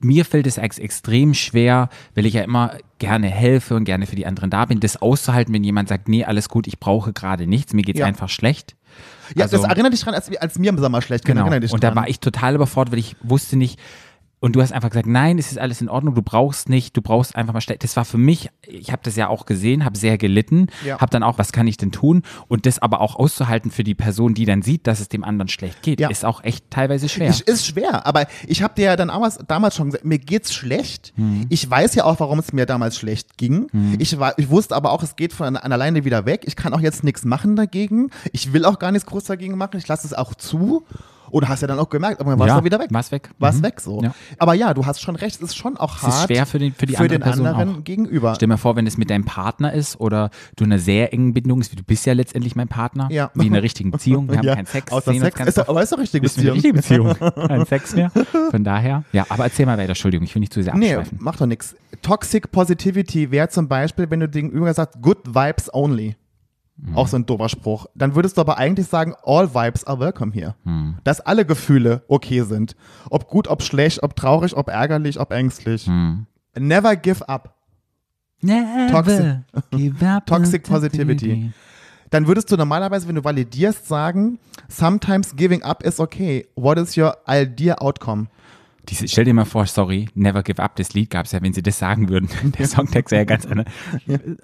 Mir 0.00 0.24
fällt 0.24 0.46
es 0.46 0.56
ex 0.56 0.78
extrem 0.78 1.34
schwer, 1.34 1.90
weil 2.14 2.24
ich 2.24 2.32
ja 2.32 2.42
immer 2.42 2.72
gerne 2.98 3.28
helfe 3.28 3.74
und 3.74 3.84
gerne 3.84 4.06
für 4.06 4.16
die 4.16 4.24
anderen 4.24 4.48
da 4.48 4.64
bin, 4.64 4.80
das 4.80 4.96
auszuhalten, 5.02 5.52
wenn 5.52 5.62
jemand 5.62 5.90
sagt, 5.90 6.08
nee, 6.08 6.24
alles 6.24 6.48
gut, 6.48 6.66
ich 6.66 6.80
brauche 6.80 7.12
gerade 7.12 7.46
nichts, 7.46 7.74
mir 7.74 7.82
geht's 7.82 8.00
Ja. 8.00 8.06
einfach 8.06 8.30
schlecht. 8.30 8.76
Ja, 9.34 9.44
Also- 9.44 9.58
das 9.58 9.66
erinnert 9.66 9.92
dich 9.92 10.00
dran, 10.00 10.14
als, 10.14 10.34
als 10.38 10.58
mir 10.58 10.70
im 10.70 10.78
Sommer 10.78 11.02
schlecht 11.02 11.26
ging. 11.26 11.36
Genau. 11.36 11.54
Und 11.54 11.84
da 11.84 11.94
war 11.94 12.08
ich 12.08 12.18
total 12.20 12.54
überfordert, 12.54 12.92
weil 12.92 12.98
ich 12.98 13.14
wusste 13.22 13.56
nicht, 13.56 13.78
und 14.40 14.56
du 14.56 14.62
hast 14.62 14.72
einfach 14.72 14.88
gesagt, 14.88 15.06
nein, 15.06 15.38
es 15.38 15.50
ist 15.52 15.58
alles 15.58 15.80
in 15.82 15.88
Ordnung, 15.90 16.14
du 16.14 16.22
brauchst 16.22 16.68
nicht, 16.70 16.96
du 16.96 17.02
brauchst 17.02 17.36
einfach 17.36 17.52
mal 17.52 17.60
schlecht. 17.60 17.84
Das 17.84 17.94
war 17.96 18.04
für 18.06 18.16
mich, 18.18 18.48
ich 18.66 18.90
habe 18.90 19.02
das 19.04 19.14
ja 19.16 19.28
auch 19.28 19.44
gesehen, 19.46 19.84
habe 19.84 19.98
sehr 19.98 20.16
gelitten, 20.18 20.68
Ja. 20.84 20.98
habe 20.98 21.10
dann 21.10 21.22
auch, 21.22 21.36
was 21.38 21.52
kann 21.52 21.66
ich 21.66 21.76
denn 21.76 21.92
tun? 21.92 22.22
Und 22.48 22.64
das 22.66 22.78
aber 22.78 23.00
auch 23.02 23.16
auszuhalten 23.16 23.70
für 23.70 23.84
die 23.84 23.94
Person, 23.94 24.32
die 24.34 24.46
dann 24.46 24.62
sieht, 24.62 24.86
dass 24.86 25.00
es 25.00 25.08
dem 25.08 25.24
anderen 25.24 25.48
schlecht 25.48 25.82
geht, 25.82 26.00
Ja. 26.00 26.08
ist 26.08 26.24
auch 26.24 26.42
echt 26.42 26.70
teilweise 26.70 27.08
schwer. 27.08 27.28
Ich, 27.30 27.46
ist 27.46 27.66
schwer, 27.66 28.06
aber 28.06 28.26
ich 28.46 28.62
habe 28.62 28.74
dir 28.74 28.86
ja 28.86 28.96
dann 28.96 29.08
damals, 29.08 29.38
damals 29.46 29.76
schon 29.76 29.88
gesagt, 29.88 30.04
mir 30.06 30.18
geht's 30.18 30.54
schlecht. 30.54 31.12
Mhm. 31.16 31.46
Ich 31.50 31.68
weiß 31.70 31.94
ja 31.94 32.04
auch, 32.04 32.18
warum 32.20 32.38
es 32.38 32.52
mir 32.54 32.64
damals 32.66 32.96
schlecht 32.96 33.36
ging. 33.36 33.66
Ich, 33.98 34.18
war, 34.18 34.38
ich 34.38 34.48
wusste 34.48 34.74
aber 34.74 34.92
auch, 34.92 35.02
es 35.02 35.16
geht 35.16 35.32
von 35.34 35.56
alleine 35.58 36.04
wieder 36.06 36.24
weg. 36.24 36.44
Ich 36.46 36.56
kann 36.56 36.72
auch 36.72 36.80
jetzt 36.80 37.04
nichts 37.04 37.24
machen 37.26 37.56
dagegen. 37.56 38.10
Ich 38.32 38.52
will 38.54 38.64
auch 38.64 38.78
gar 38.78 38.90
nichts 38.90 39.06
groß 39.06 39.24
dagegen 39.24 39.58
machen. 39.58 39.76
Ich 39.76 39.86
lasse 39.86 40.06
es 40.06 40.14
auch 40.14 40.34
zu. 40.34 40.84
Und 41.30 41.48
hast 41.48 41.60
ja 41.62 41.68
dann 41.68 41.78
auch 41.78 41.88
gemerkt, 41.88 42.20
aber 42.20 42.38
war 42.38 42.46
es 42.46 42.52
Ja, 42.54 42.64
wieder 42.64 42.78
weg. 42.78 42.88
war's 42.90 43.12
weg. 43.12 43.30
War 43.38 43.50
es 43.50 43.56
Mhm. 43.58 43.62
weg 43.62 43.80
so. 43.80 44.02
Ja. 44.02 44.14
Aber 44.38 44.54
ja, 44.54 44.74
du 44.74 44.84
hast 44.86 45.00
schon 45.00 45.16
recht, 45.16 45.36
es 45.36 45.42
ist 45.42 45.56
schon 45.56 45.76
auch 45.76 45.96
Es 45.96 46.02
hart 46.02 46.14
ist 46.14 46.22
schwer 46.36 46.46
für, 46.46 46.58
den, 46.58 46.72
für 46.74 46.86
die 46.86 46.94
für 46.94 47.00
andere 47.02 47.18
den 47.18 47.22
Person 47.22 47.46
anderen 47.46 47.76
auch. 47.80 47.84
gegenüber. 47.84 48.34
Stell 48.34 48.46
dir 48.46 48.52
mal 48.52 48.56
vor, 48.56 48.76
wenn 48.76 48.86
es 48.86 48.96
mit 48.98 49.10
deinem 49.10 49.24
Partner 49.24 49.72
ist 49.72 50.00
oder 50.00 50.30
du 50.56 50.64
in 50.64 50.72
einer 50.72 50.80
sehr 50.80 51.12
engen 51.12 51.32
Bindung 51.34 51.60
ist, 51.60 51.72
wie 51.72 51.76
du 51.76 51.82
bist 51.82 52.06
ja 52.06 52.12
letztendlich 52.12 52.56
mein 52.56 52.68
Partner, 52.68 53.08
Ja. 53.10 53.30
wie 53.34 53.46
in 53.46 53.52
einer 53.54 53.62
richtigen 53.62 53.90
Beziehung, 53.90 54.28
wir 54.28 54.38
haben 54.38 54.46
Ja, 54.46 54.54
keinen 54.56 54.66
Sex, 54.66 54.92
Außer 54.92 55.12
Sex. 55.14 55.40
Ist, 55.40 55.58
oft. 55.58 55.68
aber 55.68 55.82
ist 55.82 55.92
doch 55.92 55.98
richtige 55.98 56.26
eine 56.26 56.52
Beziehung. 56.52 56.52
richtige 56.54 56.74
Beziehung. 56.74 57.14
Kein 57.48 57.66
Sex 57.66 57.94
mehr. 57.94 58.10
Von 58.50 58.64
daher. 58.64 59.04
Ja, 59.12 59.26
aber 59.28 59.44
erzähl 59.44 59.66
mal 59.66 59.78
weiter. 59.78 59.90
Entschuldigung, 59.90 60.24
ich 60.26 60.34
will 60.34 60.40
nicht 60.40 60.52
zu 60.52 60.62
sehr 60.62 60.74
Nee, 60.74 60.94
abschweifen. 60.94 61.18
macht 61.20 61.40
doch 61.40 61.46
nichts. 61.46 61.74
Toxic 62.02 62.50
Positivity 62.50 63.30
wäre 63.30 63.48
zum 63.48 63.68
Beispiel, 63.68 64.10
wenn 64.10 64.20
du 64.20 64.28
gegenüber 64.28 64.72
sagst, 64.74 65.00
good 65.02 65.18
vibes 65.26 65.72
only. 65.74 66.16
Auch 66.94 67.08
so 67.08 67.16
ein 67.16 67.26
doofer 67.26 67.48
Spruch. 67.48 67.86
Dann 67.94 68.14
würdest 68.14 68.36
du 68.36 68.40
aber 68.40 68.56
eigentlich 68.56 68.86
sagen, 68.86 69.14
all 69.22 69.54
vibes 69.54 69.84
are 69.84 70.00
welcome 70.00 70.32
here. 70.32 70.54
Hm. 70.64 70.96
Dass 71.04 71.20
alle 71.20 71.44
Gefühle 71.44 72.02
okay 72.08 72.42
sind. 72.42 72.74
Ob 73.10 73.28
gut, 73.28 73.48
ob 73.48 73.62
schlecht, 73.62 74.02
ob 74.02 74.16
traurig, 74.16 74.56
ob 74.56 74.68
ärgerlich, 74.68 75.20
ob 75.20 75.32
ängstlich. 75.32 75.86
Hm. 75.86 76.26
Never 76.58 76.96
give 76.96 77.28
up. 77.28 77.54
Toxic- 78.90 79.42
give 79.70 80.06
up 80.08 80.26
Toxic 80.26 80.62
Positivity. 80.62 81.52
Dann 82.10 82.26
würdest 82.26 82.50
du 82.50 82.56
normalerweise, 82.56 83.06
wenn 83.06 83.14
du 83.14 83.22
validierst, 83.24 83.86
sagen, 83.86 84.38
sometimes 84.68 85.36
giving 85.36 85.62
up 85.62 85.84
is 85.84 86.00
okay. 86.00 86.46
What 86.56 86.78
is 86.78 86.96
your 86.96 87.14
idea 87.28 87.76
outcome? 87.80 88.28
Diese, 88.88 89.06
stell 89.06 89.24
dir 89.24 89.34
mal 89.34 89.44
vor, 89.44 89.66
sorry, 89.66 90.08
Never 90.14 90.42
Give 90.42 90.60
Up, 90.62 90.74
das 90.76 90.94
Lied 90.94 91.10
gab 91.10 91.26
es 91.26 91.32
ja, 91.32 91.42
wenn 91.42 91.52
sie 91.52 91.62
das 91.62 91.78
sagen 91.78 92.08
würden. 92.08 92.28
Der 92.58 92.66
Songtext 92.66 93.12
wäre 93.12 93.20
ja 93.20 93.24
ganz 93.24 93.46
anders. 93.46 93.66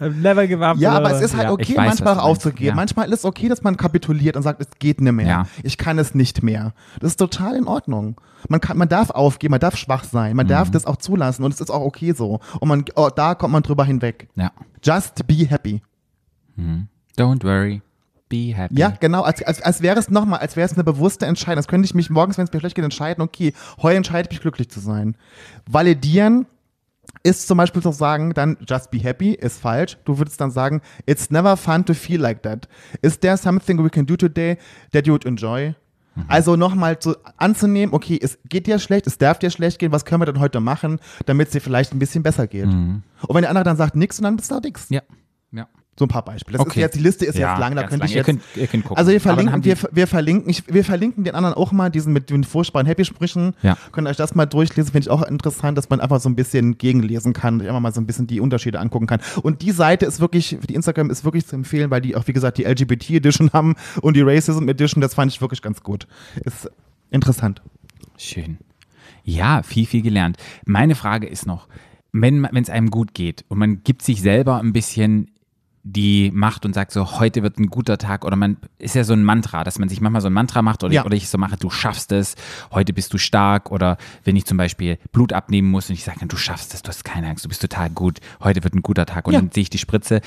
Never 0.01 0.47
Give 0.47 0.65
Up. 0.65 0.77
Ja, 0.79 0.93
aber 0.93 1.11
es 1.13 1.21
ist 1.23 1.35
halt 1.37 1.47
Ja, 1.47 1.53
okay, 1.53 1.77
weiß, 1.77 1.87
manchmal 1.89 2.15
meinst. 2.17 2.27
aufzugeben. 2.29 2.69
Ja. 2.69 2.75
Manchmal 2.75 3.07
ist 3.13 3.21
es 3.21 3.25
okay, 3.25 3.49
dass 3.49 3.63
man 3.63 3.77
kapituliert 3.77 4.37
und 4.37 4.43
sagt, 4.43 4.61
es 4.61 4.69
geht 4.79 5.01
nicht 5.01 5.13
mehr. 5.13 5.27
Ja. 5.27 5.47
Ich 5.63 5.79
kann 5.79 5.99
es 5.99 6.15
nicht 6.15 6.43
mehr. 6.43 6.75
Das 7.01 7.13
ist 7.13 7.17
total 7.17 7.57
in 7.57 7.67
Ordnung. 7.67 8.21
Man, 8.49 8.61
kann, 8.61 8.77
man 8.79 8.89
darf 8.89 9.11
aufgeben, 9.11 9.53
man 9.53 9.61
darf 9.61 9.77
schwach 9.77 10.05
sein, 10.05 10.37
man 10.37 10.47
Mhm. 10.47 10.51
darf 10.51 10.71
das 10.71 10.87
auch 10.87 10.97
zulassen 10.97 11.43
und 11.43 11.53
es 11.55 11.61
ist 11.61 11.71
auch 11.71 11.81
okay 11.81 12.13
so. 12.13 12.39
Und 12.61 12.69
man, 12.69 12.85
oh, 12.95 13.09
da 13.15 13.35
kommt 13.35 13.53
man 13.53 13.63
drüber 13.63 13.85
hinweg. 13.85 14.29
ja. 14.37 14.53
Just 14.85 15.27
be 15.27 15.35
happy. 15.49 15.83
Don't 17.19 17.43
worry, 17.45 17.83
be 18.29 18.55
happy. 18.55 18.79
Ja, 18.79 18.91
genau, 18.91 19.23
als, 19.23 19.43
als, 19.43 19.63
als 19.63 19.83
wäre 19.83 19.99
es 19.99 20.11
nochmal, 20.11 20.41
als 20.41 20.57
wäre 20.57 20.67
es 20.67 20.75
eine 20.75 20.85
bewusste 20.85 21.27
Entscheidung. 21.27 21.59
Als 21.59 21.69
könnte 21.69 21.87
ich 21.87 21.95
mich 21.95 22.11
morgens, 22.11 22.39
wenn 22.39 22.45
es 22.45 22.53
mir 22.53 22.61
schlecht 22.61 22.77
geht, 22.77 22.85
entscheiden, 22.85 23.23
okay, 23.23 23.53
heute 23.83 23.97
entscheide 23.97 24.29
ich 24.29 24.37
mich 24.37 24.41
glücklich 24.41 24.71
zu 24.71 24.81
sein. 24.81 25.17
Validieren 25.69 26.47
ist 27.23 27.47
zum 27.47 27.59
Beispiel 27.59 27.83
zu 27.83 27.93
sagen, 27.93 28.35
dann 28.35 28.57
just 28.69 28.91
be 28.91 28.99
happy 28.99 29.33
ist 29.33 29.61
falsch. 29.61 29.97
Du 30.05 30.19
würdest 30.19 30.41
dann 30.41 30.51
sagen, 30.51 30.81
it's 31.07 31.31
never 31.31 31.57
fun 31.57 31.85
to 31.85 31.95
feel 31.95 32.21
like 32.21 32.43
that. 32.43 32.69
Is 33.03 33.19
there 33.21 33.37
something 33.37 33.83
we 33.83 33.91
can 33.91 34.07
do 34.07 34.17
today 34.17 34.59
that 34.93 35.07
you 35.07 35.13
would 35.13 35.25
enjoy? 35.25 35.75
Also 36.29 36.57
nochmal 36.57 36.99
zu, 36.99 37.15
anzunehmen, 37.37 37.95
okay, 37.95 38.19
es 38.21 38.39
geht 38.49 38.67
dir 38.67 38.79
schlecht, 38.79 39.07
es 39.07 39.19
darf 39.19 39.39
dir 39.39 39.51
schlecht 39.51 39.79
gehen, 39.79 39.93
was 39.93 40.07
können 40.07 40.23
wir 40.23 40.27
denn 40.27 40.41
heute 40.41 40.61
machen, 40.61 40.99
damit 41.27 41.49
es 41.49 41.53
dir 41.53 41.61
vielleicht 41.61 41.93
ein 41.93 41.99
bisschen 41.99 42.23
besser 42.23 42.47
geht? 42.47 42.65
Und 43.27 43.35
wenn 43.35 43.43
der 43.43 43.51
andere 43.51 43.65
dann 43.65 43.77
sagt 43.77 43.97
nix, 43.97 44.19
und 44.19 44.25
dann 44.25 44.37
bist 44.37 44.51
du 44.51 44.55
auch 44.55 44.63
nix. 44.63 44.87
Ja. 44.89 45.03
So 45.99 46.05
ein 46.05 46.09
paar 46.09 46.25
Beispiele. 46.27 46.59
Das 46.59 46.67
ist 46.67 46.71
Okay. 46.73 46.81
jetzt, 46.81 46.95
die 46.97 47.01
Liste 47.01 47.25
ist 47.25 47.39
Ja, 47.39 47.53
jetzt 47.53 47.61
lang, 47.61 47.75
da 47.75 47.83
könnte 47.85 47.97
lang. 48.01 48.07
ich 48.07 48.13
Ihr 48.13 48.17
jetzt. 48.19 48.27
könnt- 48.27 48.43
ihr 48.55 48.67
könnt 48.67 48.85
gucken. 48.85 48.99
Also 48.99 49.13
wir 49.13 49.21
verlinken, 49.21 49.65
wir, 49.65 49.77
wir 49.93 50.07
verlinken, 50.07 50.51
ich, 50.51 50.63
wir 50.73 50.85
verlinken 50.85 51.25
den 51.25 51.35
anderen 51.35 51.55
auch 51.55 51.73
mal, 51.73 51.89
diesen 51.91 52.13
mit 52.13 52.29
den 52.29 52.45
furchtbaren 52.45 52.87
Happy-Sprüchen. 52.87 53.55
Ja. 53.63 53.79
Könnt 53.93 54.07
ihr 54.07 54.11
euch 54.11 54.17
das 54.19 54.35
mal 54.35 54.45
durchlesen, 54.45 54.93
finde 54.93 55.07
ich 55.07 55.11
auch 55.11 55.23
interessant, 55.23 55.79
dass 55.79 55.89
man 55.89 56.01
einfach 56.01 56.21
so 56.21 56.29
ein 56.29 56.37
bisschen 56.37 56.77
gegenlesen 56.77 57.33
kann 57.33 57.61
und 57.61 57.67
einfach 57.67 57.81
mal 57.81 57.95
so 57.95 58.01
ein 58.03 58.07
bisschen 58.07 58.27
die 58.27 58.41
Unterschiede 58.41 58.79
angucken 58.79 59.07
kann. 59.07 59.21
Und 59.43 59.63
die 59.63 59.71
Seite 59.71 60.05
ist 60.05 60.21
wirklich, 60.21 60.59
die 60.69 60.75
Instagram 60.75 61.09
ist 61.09 61.25
wirklich 61.25 61.47
zu 61.47 61.57
empfehlen, 61.57 61.91
weil 61.91 62.03
die 62.03 62.15
auch, 62.15 62.27
wie 62.27 62.35
gesagt, 62.35 62.59
die 62.59 62.65
LGBT-Edition 62.65 63.51
haben 63.55 63.75
und 64.03 64.17
die 64.17 64.23
Racism 64.23 64.69
Edition, 64.69 65.01
das 65.01 65.15
fand 65.15 65.33
ich 65.33 65.41
wirklich 65.41 65.63
ganz 65.63 65.83
gut. 65.83 66.07
Ist 66.45 66.71
interessant. 67.11 67.63
Schön. 68.19 68.59
Ja, 69.25 69.63
viel, 69.63 69.87
viel 69.87 70.03
gelernt. 70.03 70.37
Meine 70.67 70.95
Frage 70.95 71.27
ist 71.27 71.47
noch, 71.47 71.69
wenn 72.13 72.45
es 72.55 72.69
einem 72.71 72.91
gut 72.91 73.15
geht 73.15 73.45
und 73.49 73.59
man 73.59 73.83
gibt 73.83 74.03
sich 74.03 74.21
selber 74.23 74.59
ein 74.59 74.73
bisschen 74.73 75.31
die 75.89 76.33
Macht 76.35 76.65
und 76.65 76.73
sagt 76.75 76.91
so, 76.91 77.21
heute 77.21 77.45
wird 77.45 77.59
ein 77.61 77.69
guter 77.69 77.97
Tag 77.97 78.25
oder 78.25 78.35
man 78.35 78.57
ist 78.79 78.97
ja 78.97 79.05
so 79.05 79.13
ein 79.13 79.23
Mantra, 79.23 79.63
dass 79.63 79.79
man 79.79 79.89
sich 79.89 80.01
manchmal 80.01 80.21
so 80.21 80.27
ein 80.27 80.33
Mantra 80.33 80.61
macht 80.61 80.83
oder, 80.83 80.93
Ja. 80.93 81.03
ich, 81.03 81.07
oder 81.07 81.15
ich 81.15 81.29
so 81.29 81.39
mache, 81.39 81.57
du 81.57 81.71
schaffst 81.71 82.11
es, 82.11 82.35
heute 82.73 82.93
bist 82.93 83.13
du 83.15 83.19
stark 83.19 83.71
oder 83.71 83.97
wenn 84.25 84.35
ich 84.35 84.47
zum 84.47 84.57
Beispiel 84.57 84.99
Blut 85.13 85.33
abnehmen 85.33 85.71
muss 85.71 85.89
und 85.89 85.95
ich 85.95 86.03
sage, 86.03 86.27
du 86.27 86.37
schaffst 86.37 86.75
es, 86.75 86.83
du 86.83 86.89
hast 86.89 87.05
keine 87.05 87.29
Angst, 87.29 87.45
du 87.45 87.49
bist 87.49 87.63
total 87.63 87.89
gut, 87.91 88.19
heute 88.43 88.65
wird 88.65 88.75
ein 88.75 88.83
guter 88.83 89.07
Tag 89.07 89.29
und 89.29 89.35
Ja. 89.35 89.41
dann 89.41 89.53
sehe 89.53 89.63
ich 89.63 89.71
die 89.71 89.79
Spritze. 89.79 90.23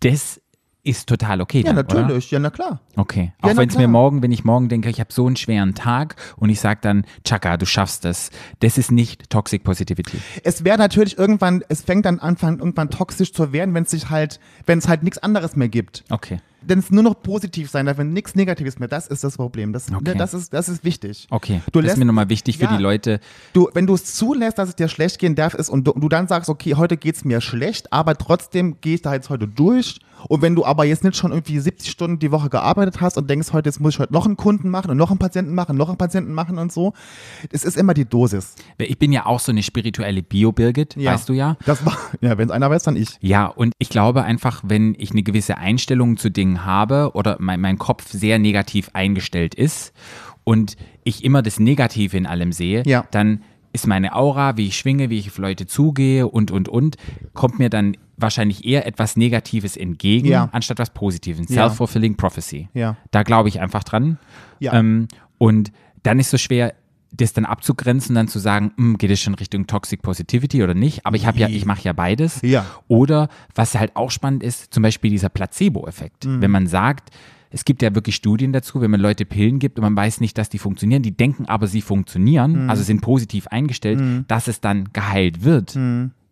Das 0.00 0.42
ist 0.86 1.08
total 1.08 1.40
okay. 1.40 1.62
Ja, 1.66 1.72
dann, 1.72 1.84
Oder? 1.84 2.02
natürlich, 2.02 2.30
ja, 2.30 2.38
na 2.38 2.50
klar. 2.50 2.80
Okay. 2.94 3.32
Ja, 3.42 3.50
Auch 3.50 3.56
wenn 3.56 3.68
es 3.68 3.76
mir 3.76 3.88
morgen, 3.88 4.22
wenn 4.22 4.32
ich 4.32 4.44
morgen 4.44 4.68
denke, 4.68 4.88
ich 4.88 5.00
habe 5.00 5.12
so 5.12 5.26
einen 5.26 5.36
schweren 5.36 5.74
Tag 5.74 6.16
und 6.36 6.48
ich 6.48 6.60
sage 6.60 6.78
dann, 6.82 7.04
Chaka, 7.24 7.56
du 7.56 7.66
schaffst 7.66 8.04
das. 8.04 8.30
Das 8.60 8.78
ist 8.78 8.92
nicht 8.92 9.28
Toxic 9.28 9.64
Positivity. 9.64 10.18
Es 10.44 10.64
wäre 10.64 10.78
natürlich 10.78 11.18
irgendwann, 11.18 11.64
es 11.68 11.82
fängt 11.82 12.06
dann 12.06 12.20
an, 12.20 12.36
irgendwann 12.40 12.90
toxisch 12.90 13.32
zu 13.32 13.52
werden, 13.52 13.74
wenn 13.74 13.82
es 13.82 13.90
sich 13.90 14.10
halt, 14.10 14.38
wenn 14.64 14.78
es 14.78 14.88
halt 14.88 15.02
nichts 15.02 15.18
anderes 15.18 15.56
mehr 15.56 15.68
gibt. 15.68 16.04
Okay. 16.10 16.38
Wenn 16.68 16.78
es 16.80 16.90
nur 16.90 17.02
noch 17.02 17.22
positiv 17.22 17.70
sein 17.70 17.86
darf, 17.86 17.98
wenn 17.98 18.12
nichts 18.12 18.34
Negatives 18.34 18.78
mehr, 18.78 18.88
das 18.88 19.06
ist 19.06 19.22
das 19.24 19.36
Problem. 19.36 19.72
Das, 19.72 19.90
Okay. 19.92 20.14
das, 20.16 20.34
ist, 20.34 20.52
das 20.52 20.68
ist 20.68 20.84
wichtig. 20.84 21.26
Okay. 21.30 21.60
Du 21.72 21.78
das 21.80 21.84
lässt, 21.84 21.92
ist 21.94 21.98
mir 21.98 22.04
nochmal 22.06 22.28
wichtig 22.28 22.58
für 22.58 22.64
Ja. 22.64 22.76
die 22.76 22.82
Leute. 22.82 23.20
du, 23.52 23.68
wenn 23.74 23.86
du 23.86 23.94
es 23.94 24.14
zulässt, 24.14 24.58
dass 24.58 24.68
es 24.70 24.76
dir 24.76 24.88
schlecht 24.88 25.18
gehen 25.18 25.34
darf, 25.34 25.54
ist 25.54 25.68
und 25.68 25.86
du, 25.86 25.92
du 25.92 26.08
dann 26.08 26.26
sagst, 26.28 26.48
okay, 26.50 26.74
heute 26.74 26.96
geht 26.96 27.16
es 27.16 27.24
mir 27.24 27.40
schlecht, 27.40 27.92
aber 27.92 28.16
trotzdem 28.16 28.80
gehe 28.80 28.94
ich 28.96 29.02
da 29.02 29.14
jetzt 29.14 29.30
heute 29.30 29.46
durch. 29.48 29.98
Und 30.28 30.40
wenn 30.40 30.54
du 30.54 30.64
aber 30.64 30.86
jetzt 30.86 31.04
nicht 31.04 31.14
schon 31.16 31.30
irgendwie 31.30 31.58
70 31.58 31.90
Stunden 31.90 32.18
die 32.18 32.32
Woche 32.32 32.48
gearbeitet 32.48 33.02
hast 33.02 33.18
und 33.18 33.28
denkst, 33.28 33.52
heute 33.52 33.68
jetzt 33.68 33.80
muss 33.80 33.94
ich 33.94 33.98
heute 34.00 34.14
noch 34.14 34.24
einen 34.24 34.36
Kunden 34.38 34.70
machen 34.70 34.90
und 34.90 34.96
noch 34.96 35.10
einen 35.10 35.18
Patienten 35.18 35.54
machen, 35.54 35.76
noch 35.76 35.88
einen 35.88 35.98
Patienten 35.98 36.32
machen 36.32 36.56
und 36.56 36.72
so, 36.72 36.94
es 37.52 37.64
ist 37.64 37.76
immer 37.76 37.92
die 37.92 38.06
Dosis. 38.06 38.54
Ich 38.78 38.98
bin 38.98 39.12
ja 39.12 39.26
auch 39.26 39.40
so 39.40 39.52
eine 39.52 39.62
spirituelle 39.62 40.22
Bio-Birgit, 40.22 40.96
weißt 40.96 41.28
du 41.28 41.34
ja. 41.34 41.56
Das 41.66 41.84
war, 41.84 41.96
ja, 42.22 42.38
wenn 42.38 42.48
es 42.48 42.50
einer 42.50 42.70
weiß, 42.70 42.84
dann 42.84 42.96
ich. 42.96 43.10
Ja, 43.20 43.46
und 43.46 43.74
ich 43.78 43.90
glaube 43.90 44.22
einfach, 44.24 44.62
wenn 44.66 44.94
ich 44.98 45.10
eine 45.10 45.22
gewisse 45.22 45.58
Einstellung 45.58 46.16
zu 46.16 46.30
Dingen 46.30 46.55
habe 46.64 47.10
oder 47.14 47.36
mein, 47.40 47.60
mein 47.60 47.78
Kopf 47.78 48.08
sehr 48.10 48.38
negativ 48.38 48.90
eingestellt 48.92 49.54
ist 49.54 49.92
und 50.44 50.76
ich 51.04 51.24
immer 51.24 51.42
das 51.42 51.58
Negative 51.60 52.16
in 52.16 52.26
allem 52.26 52.52
sehe, 52.52 52.82
Ja. 52.86 53.04
dann 53.10 53.42
ist 53.72 53.86
meine 53.86 54.14
Aura, 54.16 54.56
wie 54.56 54.68
ich 54.68 54.76
schwinge, 54.78 55.10
wie 55.10 55.18
ich 55.18 55.28
auf 55.28 55.38
Leute 55.38 55.66
zugehe 55.66 56.26
und, 56.26 56.50
und, 56.50 56.68
und, 56.68 56.96
kommt 57.34 57.58
mir 57.58 57.68
dann 57.68 57.96
wahrscheinlich 58.16 58.64
eher 58.64 58.86
etwas 58.86 59.16
Negatives 59.16 59.76
entgegen, 59.76 60.28
Ja. 60.28 60.48
anstatt 60.52 60.78
was 60.78 60.90
Positives. 60.90 61.48
Ja. 61.50 61.66
Self-fulfilling 61.68 62.16
Prophecy. 62.16 62.68
Ja. 62.72 62.96
Da 63.10 63.22
glaube 63.22 63.50
ich 63.50 63.60
einfach 63.60 63.84
dran. 63.84 64.18
Ja. 64.60 64.72
Ähm, 64.72 65.08
und 65.36 65.72
dann 66.02 66.18
ist 66.18 66.30
so 66.30 66.38
schwer, 66.38 66.72
das 67.12 67.32
dann 67.32 67.44
abzugrenzen, 67.44 68.14
dann 68.14 68.28
zu 68.28 68.38
sagen, 68.38 68.72
hm, 68.76 68.98
geht 68.98 69.10
es 69.10 69.20
schon 69.20 69.34
Richtung 69.34 69.66
Toxic 69.66 70.02
Positivity 70.02 70.62
oder 70.62 70.74
nicht? 70.74 71.06
Aber 71.06 71.16
ich 71.16 71.26
habe 71.26 71.38
ja, 71.38 71.48
ich 71.48 71.64
mache 71.64 71.82
ja 71.84 71.92
beides. 71.92 72.40
Ja. 72.42 72.66
Oder 72.88 73.28
was 73.54 73.74
halt 73.74 73.94
auch 73.96 74.10
spannend 74.10 74.42
ist, 74.42 74.72
zum 74.74 74.82
Beispiel 74.82 75.10
dieser 75.10 75.28
Placebo-Effekt. 75.28 76.24
Mhm. 76.26 76.40
Wenn 76.42 76.50
man 76.50 76.66
sagt, 76.66 77.10
es 77.50 77.64
gibt 77.64 77.80
ja 77.80 77.94
wirklich 77.94 78.16
Studien 78.16 78.52
dazu, 78.52 78.80
wenn 78.80 78.90
man 78.90 79.00
Leute 79.00 79.24
Pillen 79.24 79.58
gibt 79.60 79.78
und 79.78 79.82
man 79.82 79.96
weiß 79.96 80.20
nicht, 80.20 80.36
dass 80.36 80.48
die 80.48 80.58
funktionieren, 80.58 81.02
die 81.02 81.16
denken 81.16 81.46
aber, 81.46 81.68
sie 81.68 81.80
funktionieren, 81.80 82.64
Mhm. 82.64 82.70
also 82.70 82.82
sind 82.82 83.00
positiv 83.00 83.46
eingestellt, 83.48 84.00
dass 84.28 84.48
es 84.48 84.60
dann 84.60 84.90
geheilt 84.92 85.44
wird. 85.44 85.78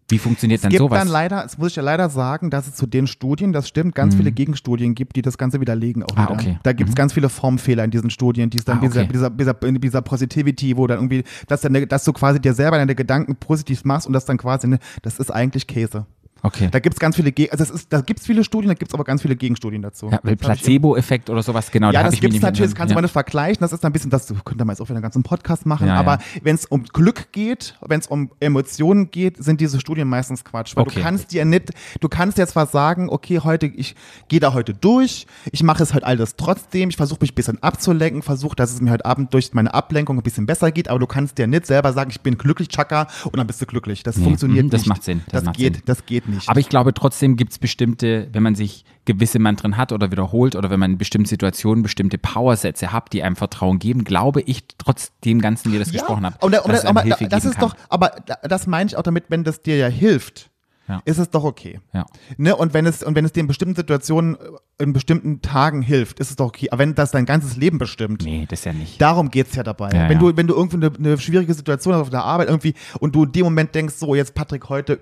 Wie 0.09 0.18
funktioniert 0.18 0.62
dann 0.62 0.68
Mhm. 0.68 0.74
Es 0.74 0.78
gibt 0.80 0.90
sowas? 0.90 0.98
dann 0.98 1.09
leider, 1.09 1.42
das 1.42 1.57
muss 1.57 1.68
ich 1.70 1.76
ja 1.76 1.82
leider 1.82 2.11
sagen, 2.11 2.50
dass 2.50 2.66
es 2.68 2.74
zu 2.74 2.86
den 2.86 3.07
Studien, 3.07 3.52
das 3.52 3.68
stimmt, 3.68 3.94
ganz 3.94 4.14
viele 4.14 4.32
Gegenstudien 4.32 4.94
gibt, 4.94 5.16
die 5.16 5.22
das 5.22 5.38
Ganze 5.38 5.61
widerlegen 5.61 6.02
auch 6.02 6.14
Mhm. 6.14 6.18
Ah, 6.18 6.22
wieder. 6.24 6.32
okay. 6.34 6.59
Da 6.62 6.72
gibt 6.72 6.90
es 6.90 6.94
ganz 6.96 7.12
viele 7.14 7.28
Formfehler 7.28 7.84
in 7.84 7.90
diesen 7.90 8.11
Studien, 8.11 8.50
die 8.50 8.59
es 8.59 8.64
dann 8.64 8.78
Ah, 8.78 8.80
dieser, 8.82 9.00
okay. 9.02 9.11
dieser, 9.12 9.30
dieser, 9.30 9.55
dieser 9.55 10.02
Positivity, 10.02 10.76
wo 10.76 10.86
dann 10.86 10.98
irgendwie, 10.98 11.24
dass, 11.48 11.62
dann, 11.62 11.88
dass 11.88 12.05
du 12.05 12.12
quasi 12.12 12.40
dir 12.40 12.52
selber 12.55 12.76
deine 12.76 12.94
Gedanken 12.94 13.36
positiv 13.36 13.84
machst 13.84 14.07
und 14.07 14.12
das 14.12 14.24
dann 14.26 14.36
quasi, 14.36 14.68
ne, 14.68 14.78
das 15.02 15.18
ist 15.18 15.30
eigentlich 15.30 15.66
Käse. 15.66 16.07
Okay. 16.45 16.68
Da 16.70 16.78
gibt 16.78 16.95
es 16.95 17.01
ganz 17.01 17.16
viele, 17.16 17.32
Ge 17.32 17.51
also 17.51 17.64
es 17.64 17.70
ist, 17.70 17.92
da 17.92 18.01
gibt 18.01 18.20
es 18.20 18.26
viele 18.26 18.45
Studien, 18.45 18.68
da 18.68 18.74
gibt 18.74 18.90
es 18.90 18.95
aber 18.95 19.03
ganz 19.05 19.22
viele 19.22 19.34
Gegenstudien 19.36 19.82
dazu. 19.82 20.09
Ja, 20.11 20.20
Das 20.22 20.36
Placebo-Effekt 20.36 21.28
oder 21.30 21.42
sowas, 21.42 21.70
genau. 21.70 21.88
da 21.88 21.92
ja, 21.95 21.99
hab 22.05 22.11
das 22.12 22.20
gibt 22.20 22.34
es 22.34 22.40
natürlich, 22.40 22.70
das 22.70 22.74
kannst 22.76 22.90
du 22.90 22.95
ja. 22.95 22.97
mal 22.97 23.03
nicht 23.03 23.12
vergleichen. 23.12 23.59
Das 23.61 23.72
ist 23.72 23.82
dann 23.82 23.90
ein 23.90 23.92
bisschen, 23.92 24.11
das 24.11 24.32
könnte 24.45 24.64
man 24.64 24.74
jetzt 24.74 24.80
auch 24.80 24.86
wieder 24.86 24.97
einen 24.97 25.03
ganzen 25.03 25.22
Podcast 25.22 25.66
machen. 25.66 25.88
Ja, 25.88 25.97
aber 25.97 26.18
wenn 26.42 26.55
es 26.55 26.66
um 26.66 26.84
Glück 26.84 27.32
geht, 27.32 27.76
wenn 27.80 28.01
es 28.01 28.07
um 28.07 28.30
Emotionen 28.40 29.11
geht, 29.11 29.42
sind 29.42 29.61
diese 29.61 29.80
Studien 29.80 30.09
meistens 30.09 30.45
Quatsch. 30.45 30.76
Weil 30.76 30.84
Okay. 30.84 30.97
du 30.97 31.03
kannst 31.03 31.32
dir 31.32 31.45
nicht, 31.45 31.70
du 32.01 32.09
kannst 32.09 32.38
jetzt 32.38 32.53
zwar 32.53 32.66
sagen, 32.66 33.09
okay, 33.09 33.40
heute, 33.40 33.66
ich 33.66 33.95
gehe 34.28 34.38
da 34.40 34.53
heute 34.53 34.74
durch, 34.74 35.26
ich 35.51 35.62
mache 35.62 35.82
es 35.82 35.95
halt 35.95 36.05
alles 36.05 36.36
trotzdem, 36.36 36.90
ich 36.90 36.97
versuche 36.97 37.18
mich 37.22 37.32
ein 37.32 37.34
bisschen 37.34 37.62
abzulenken, 37.62 38.22
versuche, 38.22 38.55
dass 38.55 38.72
es 38.72 38.80
mir 38.80 38.90
heute 38.90 39.07
Abend 39.07 39.32
durch 39.32 39.53
meine 39.55 39.72
Ablenkung 39.72 40.18
ein 40.18 40.22
bisschen 40.22 40.47
besser 40.47 40.70
geht, 40.72 40.88
aber 40.88 40.99
du 40.99 41.07
kannst 41.07 41.38
dir 41.38 41.47
nicht 41.47 41.66
selber 41.66 41.92
sagen, 41.92 42.11
ich 42.11 42.20
bin 42.20 42.36
glücklich, 42.36 42.68
Chaka, 42.68 43.07
und 43.24 43.36
dann 43.38 43.47
bist 43.47 43.61
du 43.62 43.66
glücklich. 43.66 44.03
Das 44.03 44.16
Nee, 44.16 44.24
funktioniert 44.24 44.66
mhm, 44.66 44.70
das 44.70 44.82
nicht. 44.82 44.88
macht 44.88 45.03
Sinn, 45.05 45.22
das 45.26 45.32
Das, 45.32 45.45
macht 45.45 45.57
geht, 45.57 45.74
Sinn. 45.76 45.82
das 45.86 46.05
geht 46.07 46.28
nicht. 46.28 46.34
Aber 46.47 46.61
ich 46.61 46.68
glaube 46.68 46.95
trotzdem 46.95 47.37
gibt 47.37 47.53
es 47.53 47.59
bestimmte, 47.59 48.28
wenn 48.32 48.43
man 48.43 48.55
sich 48.55 48.85
gewisse 49.05 49.39
Mantren 49.39 49.76
hat 49.76 49.93
oder 49.93 50.11
wiederholt 50.11 50.57
oder 50.57 50.70
wenn 50.70 50.80
man 50.80 50.93
in 50.93 50.99
bestimmten 50.99 51.26
Situationen 51.28 51.82
bestimmte 51.82 52.18
Powersätze 52.18 52.93
hat, 52.93 53.12
die 53.12 53.22
einem 53.22 53.37
Vertrauen 53.37 53.78
geben, 53.78 54.05
glaube 54.05 54.41
ich 54.43 54.64
trotz 54.78 55.12
dem 55.24 55.41
Ganzen, 55.41 55.70
wie 55.70 55.74
ihr 55.74 55.80
das 55.80 55.93
gesprochen 55.93 56.24
habt, 56.26 56.43
Und, 56.43 56.53
dass 56.53 56.64
und, 56.64 56.70
es 56.72 56.80
einem 56.85 56.97
aber 56.97 57.03
Hilfe 57.03 57.28
das 57.28 57.45
ist 57.45 57.55
kann. 57.59 57.68
doch, 57.68 57.76
aber 57.89 58.12
da- 58.26 58.39
das 58.49 58.66
meine 58.66 58.89
ich 58.89 58.97
auch 58.97 59.03
damit, 59.03 59.24
wenn 59.28 59.45
das 59.45 59.61
dir 59.62 59.76
ja 59.76 59.89
hilft, 59.89 60.51
Ja. 60.89 61.01
ist 61.07 61.18
es 61.18 61.30
doch 61.30 61.45
okay. 61.45 61.80
Ja. 61.95 62.05
Ne? 62.37 62.55
Und 62.57 62.74
wenn 62.74 62.85
es 62.87 63.03
und 63.03 63.14
wenn 63.14 63.24
es 63.24 63.32
dir 63.32 63.41
in 63.41 63.47
bestimmten 63.47 63.74
Situationen, 63.76 64.35
äh, 64.37 64.82
in 64.82 64.93
bestimmten 64.93 65.41
Tagen 65.41 65.80
hilft, 65.82 66.18
ist 66.20 66.28
es 66.30 66.37
doch 66.37 66.47
okay. 66.49 66.68
Aber 66.70 66.80
wenn 66.80 66.95
das 66.95 67.11
dein 67.11 67.24
ganzes 67.26 67.57
Leben 67.57 67.78
bestimmt, 67.78 68.22
Nee, 68.24 68.45
das 68.49 68.64
ja 68.64 68.72
nicht. 68.74 69.01
darum 69.01 69.30
geht's 69.30 69.55
ja 69.55 69.62
dabei. 69.62 69.89
Ja, 69.93 70.09
wenn 70.11 70.18
ja. 70.20 70.30
du 70.30 70.37
wenn 70.37 70.47
du 70.47 70.55
irgendwie 70.55 70.76
eine, 70.76 70.93
eine 70.95 71.18
schwierige 71.18 71.55
Situation 71.55 71.95
hast 71.95 72.01
auf 72.03 72.11
der 72.11 72.24
Arbeit 72.24 72.49
irgendwie 72.49 72.74
und 73.01 73.14
du 73.14 73.24
in 73.24 73.32
dem 73.32 73.45
Moment 73.45 73.74
denkst, 73.74 73.95
so 73.95 74.14
jetzt 74.14 74.35
Patrick 74.35 74.68
heute 74.68 74.99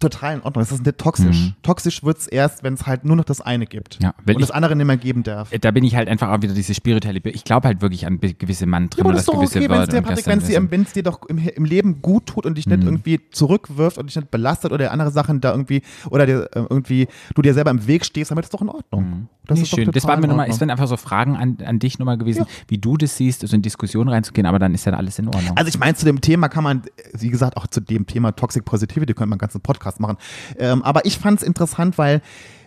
total 0.00 0.34
in 0.36 0.42
Ordnung. 0.42 0.62
Es 0.62 0.72
ist 0.72 0.84
nicht 0.84 0.98
toxisch. 0.98 1.52
Toxisch 1.62 2.02
wird's 2.02 2.26
erst, 2.26 2.62
wenn 2.62 2.74
es 2.74 2.86
halt 2.86 3.04
nur 3.04 3.16
noch 3.16 3.24
das 3.24 3.40
eine 3.40 3.66
gibt. 3.66 4.00
Mhm. 4.00 4.04
Ja, 4.06 4.14
und 4.26 4.40
das 4.40 4.48
ich- 4.48 4.54
andere 4.54 4.74
nicht 4.76 4.86
mehr 4.86 4.96
geben 4.96 5.22
darf. 5.22 5.50
Da 5.60 5.70
bin 5.70 5.84
ich 5.84 5.94
halt 5.94 6.08
einfach 6.08 6.28
auch 6.30 6.42
wieder 6.42 6.54
diese 6.54 6.74
spirituelle. 6.74 7.20
Ich 7.24 7.44
glaube 7.44 7.68
halt 7.68 7.80
wirklich 7.82 8.06
an 8.06 8.18
gewisse 8.20 8.66
Mantren 8.66 8.98
Ja, 8.98 9.02
aber 9.04 9.08
oder 9.10 9.14
das 9.16 9.22
ist 9.22 9.28
doch 9.28 9.34
gewisse 9.34 9.58
okay, 9.58 9.68
wenn 9.68 9.76
es 9.76 9.88
Wörter. 9.88 9.92
dir, 10.00 10.02
Patrick, 10.02 10.26
wenn's 10.70 10.92
doch 11.04 11.26
im, 11.28 11.38
im 11.38 11.64
Leben 11.64 12.02
gut 12.02 12.26
tut 12.26 12.46
und 12.46 12.56
dich 12.58 12.66
Mhm. 12.66 12.72
nicht 12.76 12.84
irgendwie 12.84 13.20
zurückwirft 13.30 13.98
und 13.98 14.06
dich 14.08 14.16
nicht 14.16 14.30
belastet 14.30 14.72
oder 14.72 14.90
andere 14.90 15.10
Sachen 15.10 15.40
da 15.40 15.50
irgendwie 15.52 15.82
oder 16.10 16.26
dir 16.26 16.44
äh, 16.54 16.60
irgendwie 16.68 17.06
du 17.34 17.42
dir 17.42 17.54
selber 17.54 17.70
im 17.70 17.86
Weg 17.86 18.04
stehst, 18.04 18.30
damit 18.30 18.44
ist 18.44 18.54
doch 18.54 18.62
in 18.62 18.68
Ordnung. 18.68 19.28
Das 19.46 19.56
Nee, 19.56 19.62
ist 19.64 19.72
doch 19.72 19.78
schön. 19.78 19.90
Das 19.90 20.04
waren 20.04 20.20
mir 20.20 20.28
nochmal, 20.28 20.48
es 20.48 20.60
wären 20.60 20.70
einfach 20.70 20.86
so 20.86 20.96
Fragen 20.96 21.36
an, 21.36 21.58
an 21.64 21.78
dich 21.80 21.98
nochmal 21.98 22.18
gewesen, 22.18 22.44
wie 22.68 22.78
du 22.78 22.96
das 22.96 23.16
siehst, 23.16 23.42
also 23.42 23.56
in 23.56 23.62
Diskussionen 23.62 24.08
reinzugehen, 24.08 24.46
aber 24.46 24.58
dann 24.60 24.74
ist 24.74 24.84
ja 24.86 24.92
alles 24.92 25.18
in 25.18 25.26
Ordnung. 25.26 25.56
Also 25.56 25.68
ich 25.68 25.78
meine, 25.78 25.94
zu 25.94 26.04
dem 26.04 26.20
Thema 26.20 26.48
kann 26.48 26.62
man, 26.62 26.82
wie 27.18 27.30
gesagt, 27.30 27.56
auch 27.56 27.66
zu 27.66 27.80
dem 27.80 28.06
Thema 28.06 28.30
Toxic 28.32 28.64
Positivity 28.64 29.12
könnte 29.14 29.26
man 29.30 29.32
einen 29.34 29.38
ganzen 29.40 29.60
Podcast 29.60 29.89
machen. 29.98 30.16
Ähm, 30.58 30.82
aber 30.82 31.04
ich 31.06 31.18
fand 31.18 31.40
es 31.40 31.46
interessant, 31.46 31.98
weil 31.98 32.20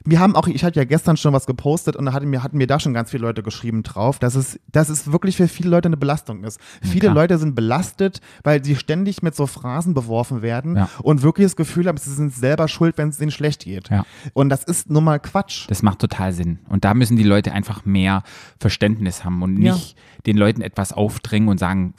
wir 0.06 0.20
haben 0.20 0.36
auch, 0.36 0.48
ich 0.48 0.66
hatte 0.66 0.78
ja 0.82 0.84
gestern 0.84 1.16
schon 1.16 1.32
was 1.32 1.46
gepostet 1.46 1.96
und 1.96 2.06
da 2.06 2.12
hatten 2.12 2.30
mir, 2.30 2.44
hatten 2.44 2.58
mir 2.58 2.68
da 2.68 2.78
schon 2.78 2.94
ganz 2.94 3.12
viele 3.12 3.22
Leute 3.22 3.42
geschrieben 3.42 3.84
drauf, 3.84 4.20
dass 4.20 4.36
es, 4.36 4.60
dass 4.70 4.90
es 4.90 5.14
wirklich 5.14 5.38
für 5.38 5.48
viele 5.48 5.70
Leute 5.70 5.88
eine 5.88 5.96
Belastung 5.96 6.44
ist. 6.44 6.60
Viele 6.82 7.00
klar. 7.08 7.14
Leute 7.14 7.38
sind 7.38 7.56
belastet, 7.56 8.20
weil 8.44 8.62
sie 8.66 8.76
ständig 8.76 9.24
mit 9.24 9.34
so 9.34 9.48
Phrasen 9.48 9.94
beworfen 9.94 10.42
werden 10.42 10.76
Ja. 10.76 10.90
und 11.04 11.22
wirklich 11.22 11.46
das 11.46 11.56
Gefühl 11.56 11.88
haben, 11.88 11.98
sie 11.98 12.12
sind 12.14 12.34
selber 12.36 12.68
schuld, 12.68 12.98
wenn 12.98 13.08
es 13.08 13.22
ihnen 13.22 13.32
schlecht 13.32 13.64
geht. 13.64 13.90
Ja. 13.92 14.06
Und 14.34 14.50
das 14.50 14.66
ist 14.66 14.90
nun 14.90 15.06
mal 15.06 15.22
Quatsch. 15.22 15.68
Das 15.70 15.84
macht 15.84 16.00
total 16.00 16.34
Sinn. 16.34 16.60
Und 16.68 16.84
da 16.84 16.94
müssen 16.94 17.16
die 17.16 17.24
Leute 17.24 17.54
einfach 17.54 17.86
mehr 17.86 18.24
Verständnis 18.60 19.24
haben 19.24 19.42
und 19.42 19.62
Ja. 19.62 19.72
nicht 19.74 19.96
den 20.26 20.36
Leuten 20.36 20.60
etwas 20.62 20.92
aufdrängen 20.92 21.48
und 21.48 21.60
sagen, 21.60 21.94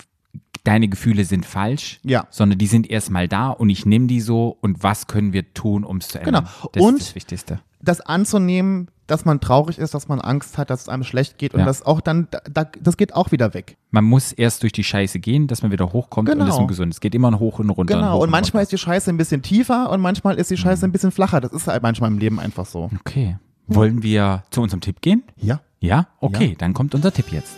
deine 0.64 0.88
Gefühle 0.88 1.24
sind 1.24 1.44
falsch, 1.44 2.00
Ja. 2.04 2.26
sondern 2.30 2.58
die 2.58 2.66
sind 2.66 2.88
erstmal 2.88 3.28
da 3.28 3.50
und 3.50 3.68
ich 3.68 3.84
nehme 3.84 4.06
die 4.06 4.20
so 4.20 4.56
und 4.62 4.82
was 4.82 5.06
können 5.06 5.32
wir 5.34 5.52
tun, 5.54 5.84
um 5.84 5.98
es 5.98 6.08
zu 6.08 6.18
ändern. 6.18 6.44
Genau. 6.46 6.68
Das 6.72 6.82
Und- 6.82 6.96
ist 6.98 7.08
das 7.08 7.14
Wichtigste. 7.14 7.60
das 7.82 8.00
anzunehmen, 8.00 8.88
dass 9.06 9.26
man 9.26 9.38
traurig 9.40 9.76
ist, 9.78 9.92
dass 9.92 10.08
man 10.08 10.18
Angst 10.22 10.56
hat, 10.56 10.70
dass 10.70 10.80
es 10.82 10.88
einem 10.88 11.04
schlecht 11.04 11.36
geht 11.36 11.52
und 11.52 11.60
Ja. 11.60 11.66
das 11.66 11.82
auch 11.84 12.00
dann, 12.00 12.28
da, 12.30 12.38
da, 12.50 12.64
das 12.80 12.96
geht 12.96 13.14
auch 13.14 13.30
wieder 13.32 13.52
weg. 13.52 13.76
Man 13.90 14.04
muss 14.06 14.32
erst 14.32 14.62
durch 14.62 14.72
die 14.72 14.82
Scheiße 14.84 15.18
gehen, 15.18 15.46
dass 15.46 15.60
man 15.60 15.70
wieder 15.70 15.92
hochkommt 15.92 16.30
und 16.30 16.38
das 16.38 16.48
Genau. 16.48 16.62
ist 16.62 16.68
gesund. 16.68 16.94
Es 16.94 17.00
geht 17.00 17.14
immer 17.14 17.38
hoch 17.38 17.58
und 17.58 17.68
runter. 17.68 17.96
Genau, 17.96 18.14
hoch 18.16 18.22
und 18.22 18.30
manchmal 18.30 18.62
runter. 18.62 18.72
ist 18.72 18.72
die 18.72 18.78
Scheiße 18.86 19.10
ein 19.10 19.18
bisschen 19.18 19.42
tiefer 19.42 19.90
und 19.90 20.00
manchmal 20.00 20.36
ist 20.36 20.48
die 20.50 20.54
Mhm. 20.54 20.58
Scheiße 20.58 20.86
ein 20.86 20.92
bisschen 20.92 21.10
flacher. 21.10 21.42
Das 21.42 21.52
ist 21.52 21.66
halt 21.66 21.82
manchmal 21.82 22.10
im 22.10 22.16
Leben 22.16 22.40
einfach 22.40 22.64
so. 22.64 22.88
Okay. 23.00 23.36
Wollen 23.66 24.02
wir 24.02 24.44
zu 24.48 24.62
unserem 24.62 24.80
Tipp 24.80 25.02
gehen? 25.02 25.22
Ja. 25.36 25.60
Ja? 25.80 26.06
Okay, 26.20 26.54
dann 26.56 26.72
kommt 26.72 26.94
unser 26.94 27.12
Tipp 27.12 27.30
jetzt. 27.30 27.52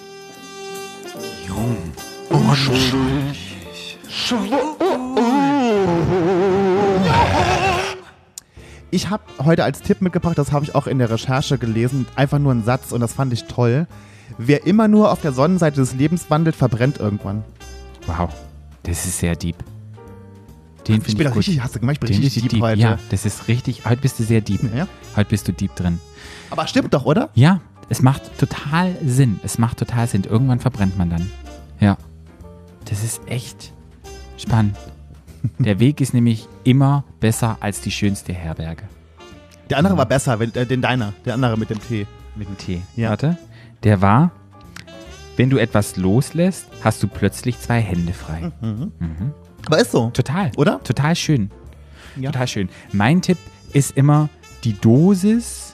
Ich 8.91 9.11
habe 9.11 9.23
heute 9.45 9.65
als 9.65 9.83
Tipp 9.83 10.01
mitgebracht, 10.01 10.39
das 10.39 10.53
habe 10.53 10.65
ich 10.65 10.75
auch 10.75 10.87
in 10.87 10.99
der 10.99 11.11
Recherche 11.11 11.59
gelesen, 11.59 12.07
einfach 12.17 12.39
nur 12.39 12.53
einen 12.53 12.65
Satz 12.65 12.93
und 12.93 13.01
das 13.01 13.13
fand 13.13 13.33
ich 13.33 13.45
toll. 13.45 13.87
Wer 14.39 14.67
immer 14.67 14.89
nur 14.89 15.11
auf 15.13 15.21
der 15.21 15.33
Sonnenseite 15.33 15.81
des 15.81 15.95
Lebens 15.95 16.31
wandelt, 16.31 16.57
verbrennt 16.57 16.99
irgendwann. 16.99 17.45
Wow. 18.07 18.31
Das 18.83 19.05
ist 19.05 19.19
sehr 19.19 19.37
deep. 19.37 19.57
Den 20.87 20.97
Ich 20.97 21.17
bin 21.17 21.27
ich 21.27 21.27
gut. 21.27 21.37
richtig, 21.37 21.61
hast 21.63 21.75
du 21.75 21.81
gemerkt, 21.81 21.97
ich 22.05 22.09
bin 22.09 22.17
Den 22.17 22.23
richtig 22.25 22.45
ist 22.45 22.53
deep, 22.53 22.63
heute. 22.63 22.81
Ja, 22.81 22.99
das 23.11 23.27
ist 23.27 23.49
richtig. 23.49 23.85
Heute 23.85 24.01
bist 24.01 24.19
du 24.21 24.25
sehr 24.25 24.41
deep. 24.41 24.63
Ja. 24.75 24.87
Heute 25.17 25.31
bist 25.31 25.49
du 25.49 25.53
deep 25.53 25.75
drin. 25.75 25.99
Aber 26.51 26.67
stimmt 26.67 26.95
doch, 26.95 27.05
oder? 27.05 27.31
Ja, 27.35 27.61
es 27.89 28.03
macht 28.03 28.39
total 28.39 28.97
Sinn. 29.05 29.41
Es 29.43 29.59
macht 29.59 29.79
total 29.79 30.07
Sinn. 30.07 30.25
Irgendwann 30.25 30.61
verbrennt 30.61 30.97
man 30.97 31.11
dann. 31.11 31.31
Ja. 31.81 31.97
Das 32.89 33.03
ist 33.05 33.21
echt 33.27 33.73
spannend. 34.39 34.77
Der 35.59 35.79
Weg 35.79 36.01
ist 36.01 36.15
nämlich 36.15 36.49
immer 36.65 37.05
besser 37.21 37.57
als 37.61 37.81
die 37.81 37.91
schönste 37.91 38.33
Herberge. 38.33 38.85
Der 39.71 39.79
andere 39.79 39.97
war 39.97 40.07
besser, 40.07 40.39
wenn, 40.39 40.55
äh, 40.55 40.67
den 40.67 40.81
deiner, 40.81 41.13
der 41.25 41.35
andere 41.35 41.57
mit 41.57 41.71
dem 41.71 41.81
Tee. 41.81 42.07
Mit 42.37 42.49
dem 42.49 42.57
Tee. 42.57 42.83
Ja. 42.95 43.11
Warte. 43.11 43.37
Der 43.83 44.01
war, 44.01 44.31
wenn 45.37 45.51
du 45.51 45.59
etwas 45.59 45.97
loslässt, 45.97 46.67
hast 46.83 47.03
du 47.03 47.09
plötzlich 47.09 47.59
zwei 47.61 47.81
Hände 47.81 48.13
frei. 48.13 48.53
Mhm. 48.61 48.93
Aber 49.67 49.79
ist 49.81 49.91
so. 49.93 50.11
Total. 50.11 50.53
Oder? 50.57 50.83
Total 50.83 51.17
schön. 51.17 51.51
Ja. 52.17 52.31
Total 52.31 52.47
schön. 52.47 52.69
Mein 52.93 53.21
Tipp 53.23 53.39
ist 53.73 53.97
immer, 53.97 54.29
die 54.65 54.75
Dosis 54.75 55.66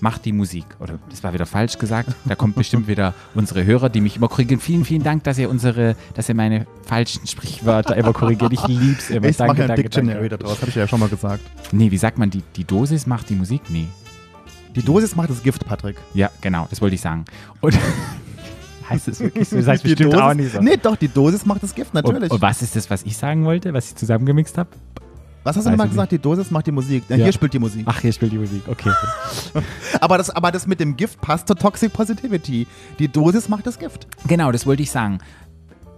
macht 0.00 0.24
die 0.24 0.32
Musik. 0.32 0.64
Oder 0.80 0.98
das 1.10 1.22
war 1.24 1.32
wieder 1.32 1.46
falsch 1.46 1.78
gesagt. 1.78 2.10
Da 2.24 2.34
kommt 2.34 2.56
bestimmt 2.56 2.88
wieder 2.88 3.14
unsere 3.34 3.64
Hörer, 3.64 3.88
die 3.88 4.00
mich 4.00 4.16
immer 4.16 4.28
korrigieren. 4.28 4.60
Vielen, 4.60 4.84
vielen 4.84 5.02
Dank, 5.02 5.24
dass 5.24 5.38
ihr 5.38 5.50
unsere, 5.50 5.96
dass 6.14 6.28
ihr 6.28 6.34
meine 6.34 6.66
falschen 6.84 7.26
Sprichwörter 7.26 7.96
immer 7.96 8.12
korrigiert. 8.12 8.52
Ich 8.52 8.66
lieb's 8.66 9.10
immer. 9.10 9.28
Ich 9.28 9.38
mache 9.38 9.48
danke, 9.48 9.62
ein 9.62 9.68
danke, 9.68 9.82
Dictionary 9.82 10.28
danke. 10.28 10.44
daraus, 10.44 10.60
habe 10.60 10.70
ich 10.70 10.76
ja 10.76 10.86
schon 10.86 11.00
mal 11.00 11.08
gesagt. 11.08 11.42
Nee, 11.72 11.90
wie 11.90 11.98
sagt 11.98 12.18
man, 12.18 12.30
die, 12.30 12.42
die 12.56 12.64
Dosis 12.64 13.06
macht 13.06 13.28
die 13.30 13.34
Musik? 13.34 13.62
Nee. 13.68 13.88
Die 14.74 14.82
Dosis 14.82 15.16
macht 15.16 15.30
das 15.30 15.42
Gift, 15.42 15.66
Patrick. 15.66 15.96
Ja, 16.14 16.30
genau, 16.40 16.66
das 16.70 16.80
wollte 16.80 16.94
ich 16.94 17.00
sagen. 17.00 17.24
Und 17.60 17.76
heißt 18.88 19.08
es 19.08 19.20
wirklich 19.20 19.48
so? 19.48 19.56
Das 19.56 19.66
heißt 19.66 19.84
Die 19.84 19.88
bestimmt 19.88 20.12
Dosis, 20.12 20.24
auch 20.24 20.34
nicht 20.34 20.52
so. 20.52 20.60
Nee, 20.60 20.76
doch, 20.76 20.96
die 20.96 21.08
Dosis 21.08 21.44
macht 21.46 21.62
das 21.62 21.74
Gift, 21.74 21.94
natürlich. 21.94 22.30
Und, 22.30 22.36
und 22.36 22.42
was 22.42 22.62
ist 22.62 22.76
das, 22.76 22.88
was 22.90 23.02
ich 23.02 23.16
sagen 23.16 23.44
wollte, 23.44 23.72
was 23.72 23.88
ich 23.88 23.96
zusammengemixt 23.96 24.56
habe? 24.58 24.70
Was 25.44 25.56
hast 25.56 25.66
du 25.66 25.70
nochmal 25.70 25.88
gesagt? 25.88 26.12
Die 26.12 26.18
Dosis 26.18 26.50
macht 26.50 26.66
die 26.66 26.72
Musik. 26.72 27.04
Ja, 27.08 27.16
Ja. 27.16 27.24
Hier 27.24 27.32
spielt 27.32 27.54
die 27.54 27.58
Musik. 27.58 27.84
Ach, 27.88 28.00
hier 28.00 28.12
spielt 28.12 28.32
die 28.32 28.38
Musik, 28.38 28.62
okay. 28.68 28.90
Aber 30.00 30.18
das, 30.18 30.30
aber 30.30 30.52
das 30.52 30.66
mit 30.66 30.80
dem 30.80 30.96
Gift 30.96 31.20
passt 31.20 31.46
zur 31.48 31.56
Toxic 31.56 31.92
Positivity. 31.92 32.66
Die 32.98 33.08
Dosis 33.08 33.48
macht 33.48 33.66
das 33.66 33.78
Gift. 33.78 34.06
Genau, 34.26 34.52
das 34.52 34.66
wollte 34.66 34.82
ich 34.82 34.90
sagen. 34.90 35.18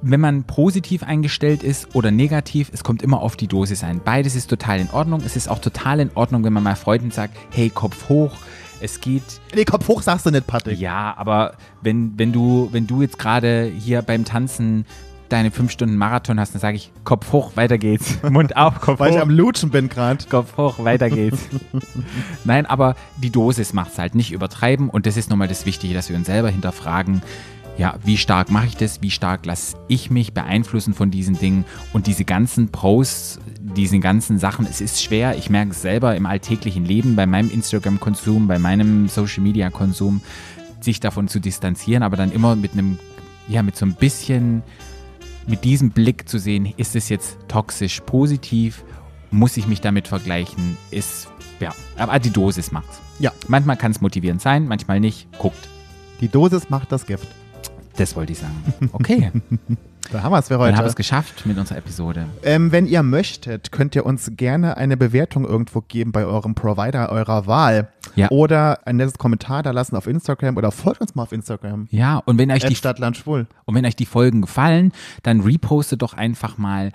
Wenn 0.03 0.21
man 0.21 0.45
positiv 0.45 1.03
eingestellt 1.03 1.63
ist 1.63 1.95
oder 1.95 2.11
negativ, 2.11 2.71
es 2.73 2.83
kommt 2.85 3.03
immer 3.03 3.21
auf 3.21 3.37
die 3.37 3.49
Dosis 3.49 3.85
ein. 3.85 4.01
Beides 4.03 4.35
ist 4.35 4.49
total 4.49 4.81
in 4.81 4.91
Ordnung. 4.91 5.21
Es 5.25 5.37
ist 5.37 5.49
auch 5.49 5.59
total 5.59 6.01
in 6.01 6.11
Ordnung, 6.15 6.43
wenn 6.45 6.55
man 6.55 6.63
mal 6.63 6.77
Freunden 6.77 7.11
sagt, 7.11 7.37
hey, 7.51 7.69
Kopf 7.69 8.09
hoch, 8.09 8.33
es 8.81 9.01
geht. 9.01 9.23
Nee, 9.55 9.67
Kopf 9.67 9.87
hoch 9.89 10.01
sagst 10.01 10.25
du 10.25 10.31
nicht, 10.31 10.47
Patrick. 10.47 10.79
Ja, 10.79 11.15
aber 11.19 11.53
wenn, 11.83 12.19
wenn, 12.19 12.33
du, 12.33 12.69
wenn 12.73 12.87
du 12.87 13.03
jetzt 13.03 13.19
gerade 13.19 13.71
hier 13.79 14.01
beim 14.01 14.25
Tanzen 14.25 14.87
deine 15.33 15.51
fünf 15.51 15.71
Stunden 15.71 15.97
Marathon 15.97 16.39
hast, 16.39 16.55
dann 16.55 16.61
sage 16.61 16.77
ich, 16.77 16.93
Kopf 17.05 17.33
hoch, 17.33 17.57
weiter 17.57 17.79
geht's. 17.79 18.19
Mund 18.31 18.57
auf, 18.57 18.81
Kopf 18.81 19.01
Weil 19.01 19.11
ich 19.11 19.17
hoch. 19.17 19.23
am 19.23 19.31
Lutschen 19.31 19.71
bin 19.71 19.89
gerade. 19.89 20.25
Kopf 20.29 20.57
hoch, 20.57 20.85
weiter 20.85 21.11
geht's. 21.11 21.41
Nein, 22.45 22.67
aber 22.67 22.97
die 23.17 23.31
Dosis 23.31 23.73
macht's 23.73 23.99
halt. 23.99 24.15
Nicht 24.15 24.33
übertreiben. 24.33 24.89
Und 24.91 25.07
das 25.07 25.17
ist 25.17 25.31
nochmal 25.31 25.49
das 25.49 25.67
Wichtige, 25.67 25.95
dass 25.95 26.09
wir 26.09 26.17
uns 26.17 26.27
selber 26.27 26.51
hinterfragen, 26.51 27.23
ja, 27.79 27.95
wie 28.05 28.19
stark 28.19 28.51
mache 28.51 28.67
ich 28.67 28.77
das? 28.77 29.01
Wie 29.01 29.11
stark 29.11 29.47
lasse 29.47 29.77
ich 29.89 30.11
mich 30.11 30.35
beeinflussen 30.35 30.93
von 30.93 31.11
diesen 31.11 31.39
Dingen? 31.39 31.65
Und 31.95 32.07
diese 32.07 32.27
ganzen 32.27 32.69
Posts, 32.69 33.41
diese 33.61 33.99
ganzen 34.01 34.39
Sachen, 34.39 34.67
es 34.67 34.83
ist 34.83 35.03
schwer. 35.03 35.37
Ich 35.39 35.49
merke 35.49 35.71
es 35.71 35.81
selber 35.81 36.15
im 36.15 36.27
alltäglichen 36.27 36.85
Leben, 36.85 37.17
bei 37.17 37.25
meinem 37.27 37.51
Instagram-Konsum, 37.51 38.49
bei 38.49 38.59
meinem 38.59 39.09
Social-Media-Konsum, 39.09 40.21
sich 40.81 41.01
davon 41.01 41.29
zu 41.29 41.41
distanzieren, 41.41 42.03
aber 42.03 42.19
dann 42.19 42.33
immer 42.33 42.55
mit 42.55 42.73
einem, 42.73 42.99
ja, 43.49 43.63
mit 43.63 43.77
so 43.77 43.87
ein 43.87 43.95
bisschen 43.95 44.63
mit 45.47 45.65
diesem 45.65 45.91
Blick 45.91 46.29
zu 46.29 46.39
sehen, 46.39 46.73
ist 46.77 46.97
es 46.97 47.09
jetzt 47.09 47.39
toxisch 47.49 48.01
positiv? 48.01 48.85
Muss 49.31 49.57
ich 49.57 49.67
mich 49.67 49.81
damit 49.81 50.09
vergleichen? 50.09 50.77
Ist, 50.91 51.29
ja, 51.61 51.75
aber 51.97 52.19
die 52.19 52.31
Dosis 52.31 52.73
macht's. 52.73 53.01
Ja. 53.19 53.33
Manchmal 53.49 53.77
kann 53.77 53.93
es 53.93 54.01
motivierend 54.01 54.41
sein, 54.41 54.67
manchmal 54.67 55.01
nicht. 55.01 55.29
Guckt. 55.39 55.69
Die 56.21 56.29
Dosis 56.29 56.71
macht 56.71 56.93
das 56.93 57.07
Gift. 57.07 57.29
Das 57.97 58.17
wollte 58.17 58.33
ich 58.33 58.39
sagen. 58.39 58.57
Okay, 58.93 59.31
Da 60.13 60.23
haben 60.23 60.33
wir 60.33 60.39
es 60.39 60.49
für 60.49 60.55
dann 60.55 60.63
haben 60.63 60.73
wir 60.73 60.79
heute. 60.79 60.89
es 60.89 60.97
geschafft 60.97 61.47
mit 61.47 61.57
unserer 61.57 61.79
Episode. 61.79 62.27
Ähm, 62.43 62.73
wenn 62.73 62.87
ihr 62.87 63.03
möchtet, 63.03 63.71
könnt 63.71 63.95
ihr 63.95 64.05
uns 64.05 64.33
gerne 64.37 64.77
eine 64.77 64.97
Bewertung 64.97 65.45
irgendwo 65.45 65.83
geben 65.83 66.11
bei 66.11 66.25
eurem 66.25 66.55
Provider 66.57 67.11
eurer 67.13 67.47
Wahl. 67.47 67.89
Ja. 68.17 68.29
Oder 68.31 68.87
ein 68.87 68.97
nettes 68.97 69.19
Kommentar 69.19 69.63
da 69.63 69.71
lassen 69.71 69.95
auf 69.95 70.09
Instagram 70.09 70.57
oder 70.57 70.73
folgt 70.73 71.01
uns 71.01 71.15
mal 71.15 71.23
auf 71.25 71.33
Instagram. 71.33 71.87
Ja, 71.91 72.17
und 72.25 72.39
wenn 72.39 72.51
euch 72.51 72.65
die, 72.65 72.75
Stadtland 72.75 73.19
schwul. 73.19 73.47
und 73.67 73.75
wenn 73.77 73.87
euch 73.87 73.95
die 73.95 74.07
Folgen 74.07 74.41
gefallen, 74.41 74.93
dann 75.23 75.43
repostet 75.43 76.03
doch 76.03 76.15
einfach 76.15 76.59
mal, 76.59 76.91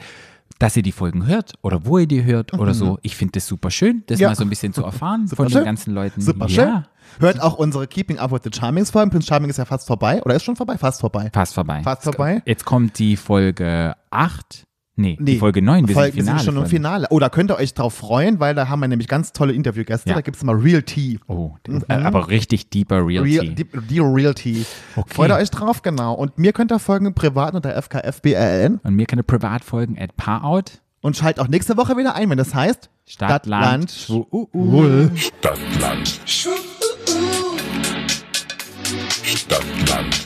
dass 0.60 0.76
ihr 0.78 0.84
die 0.84 0.91
Folgen 0.91 1.26
hört 1.28 1.53
oder 1.62 1.86
wo 1.86 1.97
ihr 1.97 2.08
die 2.08 2.24
hört 2.24 2.53
oder 2.53 2.74
so. 2.74 2.97
Ich 3.01 3.16
finde 3.16 3.34
das 3.34 3.47
super 3.47 3.70
schön, 3.72 4.03
das 4.08 4.18
Mhm. 4.18 4.22
Ja. 4.24 4.30
mal 4.30 4.36
so 4.36 4.43
ein 4.43 4.49
bisschen 4.49 4.74
zu 4.74 4.84
erfahren 4.84 5.28
Super 5.28 5.43
von 5.43 5.49
schön. 5.51 5.62
den 5.62 5.66
ganzen 5.66 5.93
Leuten. 5.93 6.22
Super 6.22 6.47
ja. 6.47 6.66
schön. 6.66 6.86
Hört 7.20 7.41
auch 7.41 7.56
unsere 7.58 7.88
Keeping 7.88 8.20
Up 8.20 8.32
with 8.32 8.41
the 8.43 8.49
Charmings 8.58 8.89
Folgen. 8.91 9.10
Prince 9.12 9.28
Charming 9.28 9.49
ist 9.49 9.58
ja 9.58 9.66
fast 9.66 9.88
vorbei. 9.88 10.22
Oder 10.24 10.36
ist 10.36 10.43
schon 10.43 10.56
vorbei? 10.56 10.78
Fast 10.78 11.01
vorbei. 11.01 11.30
Fast 11.34 11.53
vorbei. 11.53 11.82
Fast 11.84 12.03
vorbei. 12.03 12.41
Jetzt 12.45 12.66
kommt 12.66 12.97
die 12.99 13.16
Folge 13.16 13.95
8. 14.10 14.64
Nee, 14.97 15.17
die 15.19 15.33
Nee, 15.33 15.37
Folge 15.39 15.61
9. 15.61 15.87
Wir 15.89 15.93
Folge- 15.93 16.13
sind, 16.13 16.23
Finale 16.23 16.43
schon 16.45 16.55
im. 16.57 16.65
Finale. 16.67 17.07
Oh, 17.09 17.19
da 17.19 17.27
könnt 17.29 17.51
ihr 17.51 17.57
euch 17.57 17.73
drauf 17.73 17.93
freuen, 17.95 18.39
weil 18.39 18.55
da 18.55 18.69
haben 18.69 18.79
wir 18.79 18.87
nämlich 18.87 19.09
ganz 19.09 19.33
tolle 19.33 19.51
Interviewgäste. 19.51 20.07
Ja. 20.09 20.15
Da 20.15 20.21
gibt 20.21 20.37
es 20.37 20.43
mal 20.43 20.55
Real 20.55 20.81
Tea. 20.83 21.19
Oh, 21.27 21.51
äh, 21.89 21.93
aber 21.93 22.29
richtig 22.29 22.69
deeper 22.69 23.05
Real, 23.05 23.23
Mhm. 23.25 23.29
Real, 23.29 23.45
Tea. 23.47 23.55
die, 23.55 23.65
die 23.89 23.99
Real 23.99 24.33
Tea. 24.33 24.63
Okay. 24.95 25.13
Freut 25.13 25.31
ihr 25.31 25.35
euch 25.35 25.51
drauf, 25.51 25.81
genau. 25.81 26.13
Und 26.13 26.37
mir 26.37 26.53
könnt 26.53 26.71
ihr 26.71 26.79
folgen 26.79 27.13
privat 27.13 27.55
unter 27.55 27.75
FKFBRN. 27.81 28.79
Und 28.83 28.95
mir 28.95 29.05
keine 29.05 29.23
Privatfolgen 29.23 29.97
at 29.99 30.15
Parout. 30.15 30.79
Und 31.01 31.17
schalt 31.17 31.39
auch 31.41 31.49
nächste 31.49 31.75
Woche 31.77 31.97
wieder 31.97 32.15
ein, 32.15 32.29
wenn 32.29 32.37
das 32.37 32.55
heißt 32.55 32.89
Stadt, 33.05 33.45
Land, 33.45 33.91
Schwul. 33.91 34.25
Schwul. 34.51 35.11
Stadtland. 35.15 36.19
Stadtland. 39.23 40.25